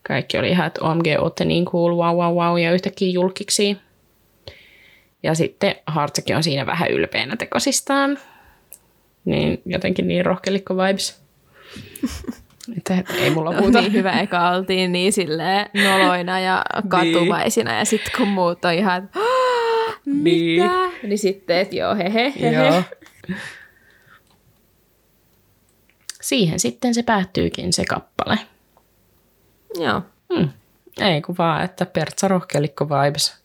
kaikki 0.07 0.37
oli 0.37 0.49
ihan, 0.49 0.67
että 0.67 0.81
OMG, 0.81 1.05
ootte 1.19 1.45
niin 1.45 1.65
cool, 1.65 1.95
wow, 1.95 2.17
wow, 2.17 2.35
wow, 2.35 2.59
ja 2.59 2.71
yhtäkkiä 2.71 3.09
julkiksi. 3.09 3.77
Ja 5.23 5.35
sitten 5.35 5.75
Hartsakin 5.87 6.35
on 6.35 6.43
siinä 6.43 6.65
vähän 6.65 6.91
ylpeänä 6.91 7.35
tekosistaan. 7.35 8.19
Niin 9.25 9.61
jotenkin 9.65 10.07
niin 10.07 10.25
rohkelikko 10.25 10.77
vibes. 10.77 11.21
että 12.77 12.95
että 12.99 13.13
ei 13.13 13.29
mulla 13.29 13.51
muuta. 13.61 13.81
Niin 13.81 13.93
hyvä, 13.93 14.11
eka 14.19 14.49
oltiin 14.49 14.91
niin 14.91 15.13
silleen 15.13 15.65
noloina 15.83 16.39
ja 16.39 16.65
katumaisina. 16.87 17.77
Ja 17.77 17.85
sitten 17.85 18.11
kun 18.17 18.27
muut 18.27 18.65
on 18.65 18.73
ihan, 18.73 19.03
että 19.03 19.19
"Ah, 19.19 19.95
Niin. 20.05 20.61
mitä? 20.63 20.89
Niin 21.07 21.17
sitten, 21.19 21.57
että 21.57 21.75
joo, 21.75 21.95
hehe, 21.95 22.33
hehe. 22.41 22.55
Joo. 22.55 22.83
Siihen 26.21 26.59
sitten 26.59 26.93
se 26.93 27.03
päättyykin 27.03 27.73
se 27.73 27.85
kappale. 27.85 28.39
joo. 29.79 30.01
Hmm. 30.35 30.49
Ei 31.01 31.21
kun 31.21 31.35
vaan, 31.37 31.63
että 31.65 31.85
Pertsa 31.85 32.27
rohkelikko 32.27 32.87
vibes. 32.89 33.33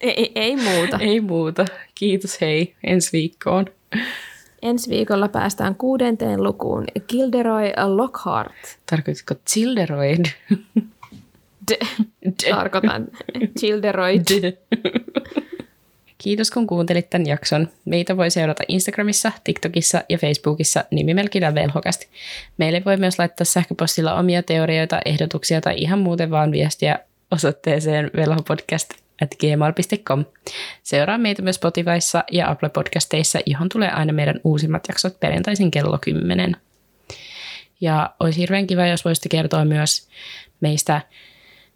Ei, 0.00 0.10
ei, 0.16 0.32
ei 0.34 0.56
muuta. 0.56 0.98
Ei 1.00 1.20
muuta. 1.20 1.64
Kiitos 1.94 2.40
hei, 2.40 2.74
ensi 2.84 3.12
viikkoon. 3.12 3.66
Ensi 4.62 4.90
viikolla 4.90 5.28
päästään 5.28 5.74
kuudenteen 5.74 6.42
lukuun. 6.42 6.84
Gilderoy 7.08 7.72
Lockhart. 7.86 8.78
Tarkoititko 8.90 9.34
Childeroid? 9.48 10.24
D- 11.70 11.86
tarkoitan 12.50 13.08
Gilderoy. 13.60 14.14
Kiitos 16.18 16.50
kun 16.50 16.66
kuuntelit 16.66 17.10
tämän 17.10 17.26
jakson. 17.26 17.68
Meitä 17.84 18.16
voi 18.16 18.30
seurata 18.30 18.62
Instagramissa, 18.68 19.32
TikTokissa 19.44 20.04
ja 20.08 20.18
Facebookissa 20.18 20.84
nimimerkillä 20.90 21.54
velhokasti. 21.54 22.08
Meille 22.58 22.82
voi 22.84 22.96
myös 22.96 23.18
laittaa 23.18 23.44
sähköpostilla 23.44 24.14
omia 24.14 24.42
teorioita, 24.42 25.00
ehdotuksia 25.04 25.60
tai 25.60 25.74
ihan 25.78 25.98
muuten 25.98 26.30
vaan 26.30 26.52
viestiä 26.52 26.98
osoitteeseen 27.30 28.10
velhopodcast 28.16 28.90
at 29.22 29.30
gmail.com. 29.40 30.24
Seuraa 30.82 31.18
meitä 31.18 31.42
myös 31.42 31.56
Spotifyssa 31.56 32.24
ja 32.32 32.50
Apple 32.50 32.68
Podcasteissa, 32.68 33.38
johon 33.46 33.68
tulee 33.68 33.90
aina 33.90 34.12
meidän 34.12 34.40
uusimmat 34.44 34.84
jaksot 34.88 35.20
perjantaisin 35.20 35.70
kello 35.70 35.98
10. 35.98 36.56
Ja 37.80 38.14
olisi 38.20 38.38
hirveän 38.38 38.66
kiva, 38.66 38.86
jos 38.86 39.04
voisitte 39.04 39.28
kertoa 39.28 39.64
myös 39.64 40.08
meistä 40.60 41.00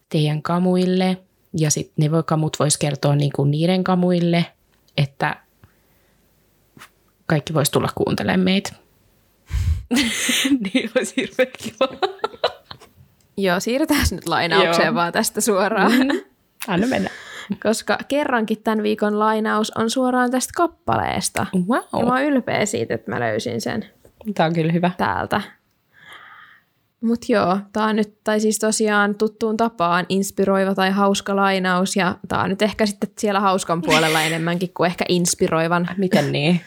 teidän 0.08 0.42
kamuille. 0.42 1.16
Ja 1.58 1.70
sitten 1.70 1.94
ne 1.96 2.10
voi, 2.10 2.22
kamut 2.22 2.56
vois 2.58 2.76
kertoa 2.76 3.16
niinku 3.16 3.44
niiden 3.44 3.84
kamuille, 3.84 4.46
että 4.96 5.36
kaikki 7.26 7.54
vois 7.54 7.70
tulla 7.70 7.88
kuuntelemaan 7.94 8.40
meitä. 8.40 8.72
niin 10.74 10.90
olisi 10.96 11.14
hirveän 11.16 11.48
kiva. 11.62 11.88
Joo, 13.36 13.60
siirrytään 13.60 14.06
nyt 14.10 14.26
lainaukseen 14.26 14.86
Joo. 14.86 14.94
vaan 14.94 15.12
tästä 15.12 15.40
suoraan. 15.40 15.92
Anna 16.68 16.86
mennä. 16.86 17.10
Koska 17.62 17.98
kerrankin 18.08 18.62
tämän 18.62 18.82
viikon 18.82 19.18
lainaus 19.18 19.70
on 19.76 19.90
suoraan 19.90 20.30
tästä 20.30 20.52
kappaleesta. 20.56 21.46
Ja 21.52 21.60
mä 21.68 21.82
Wow. 21.92 22.08
oon 22.10 22.22
ylpeä 22.22 22.66
siitä, 22.66 22.94
että 22.94 23.10
mä 23.10 23.20
löysin 23.20 23.60
sen 23.60 23.84
Tämä 24.34 24.46
on 24.46 24.52
kyllä 24.52 24.72
hyvä. 24.72 24.90
täältä. 24.98 25.40
Mut 27.00 27.28
joo, 27.28 27.58
tää 27.72 27.84
on 27.84 27.96
nyt, 27.96 28.14
tai 28.24 28.40
siis 28.40 28.58
tosiaan 28.58 29.14
tuttuun 29.14 29.56
tapaan 29.56 30.06
inspiroiva 30.08 30.74
tai 30.74 30.90
hauska 30.90 31.36
lainaus, 31.36 31.96
ja 31.96 32.16
tää 32.28 32.42
on 32.42 32.50
nyt 32.50 32.62
ehkä 32.62 32.86
sitten 32.86 33.10
siellä 33.18 33.40
hauskan 33.40 33.82
puolella 33.82 34.22
enemmänkin 34.30 34.70
kuin 34.74 34.86
ehkä 34.86 35.04
inspiroivan. 35.08 35.88
Miten 35.96 36.32
niin? 36.32 36.60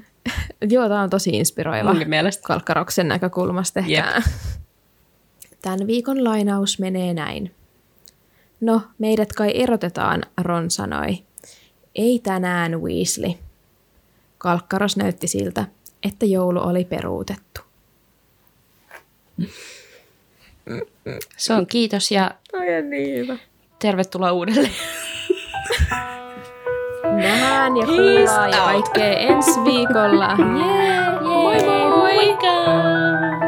Joo, 0.70 0.88
tää 0.88 1.00
on 1.02 1.10
tosi 1.10 1.30
inspiroiva. 1.30 1.88
Munkin 1.88 2.08
mielestä. 2.10 2.42
Kalkkaroksen 2.46 3.08
näkökulmasta 3.08 3.80
ehkä. 3.80 3.92
Jep. 3.92 4.24
Tämän 5.62 5.86
viikon 5.86 6.24
lainaus 6.24 6.78
menee 6.78 7.14
näin. 7.14 7.54
No, 8.60 8.80
meidät 8.98 9.32
kai 9.32 9.52
erotetaan, 9.54 10.22
Ron 10.42 10.70
sanoi. 10.70 11.18
Ei 11.94 12.20
tänään, 12.22 12.82
Weasley. 12.82 13.30
Kalkkaros 14.38 14.96
näytti 14.96 15.28
siltä, 15.28 15.64
että 16.02 16.26
joulu 16.26 16.60
oli 16.60 16.84
peruutettu. 16.84 17.60
Se 21.36 21.54
on 21.54 21.66
kiitos 21.66 22.10
ja 22.10 22.30
niin 22.88 23.40
tervetuloa 23.78 24.32
uudelleen. 24.32 24.72
Nähdään 27.16 27.76
ja 27.76 27.86
kuullaan 27.86 28.50
ja 28.50 28.56
kaikkea 28.56 29.18
ensi 29.18 29.64
viikolla. 29.64 30.36
Jee, 30.38 30.84
jee, 30.84 31.20
moi 31.20 31.64
moi! 31.64 32.14
Moikka! 32.14 33.45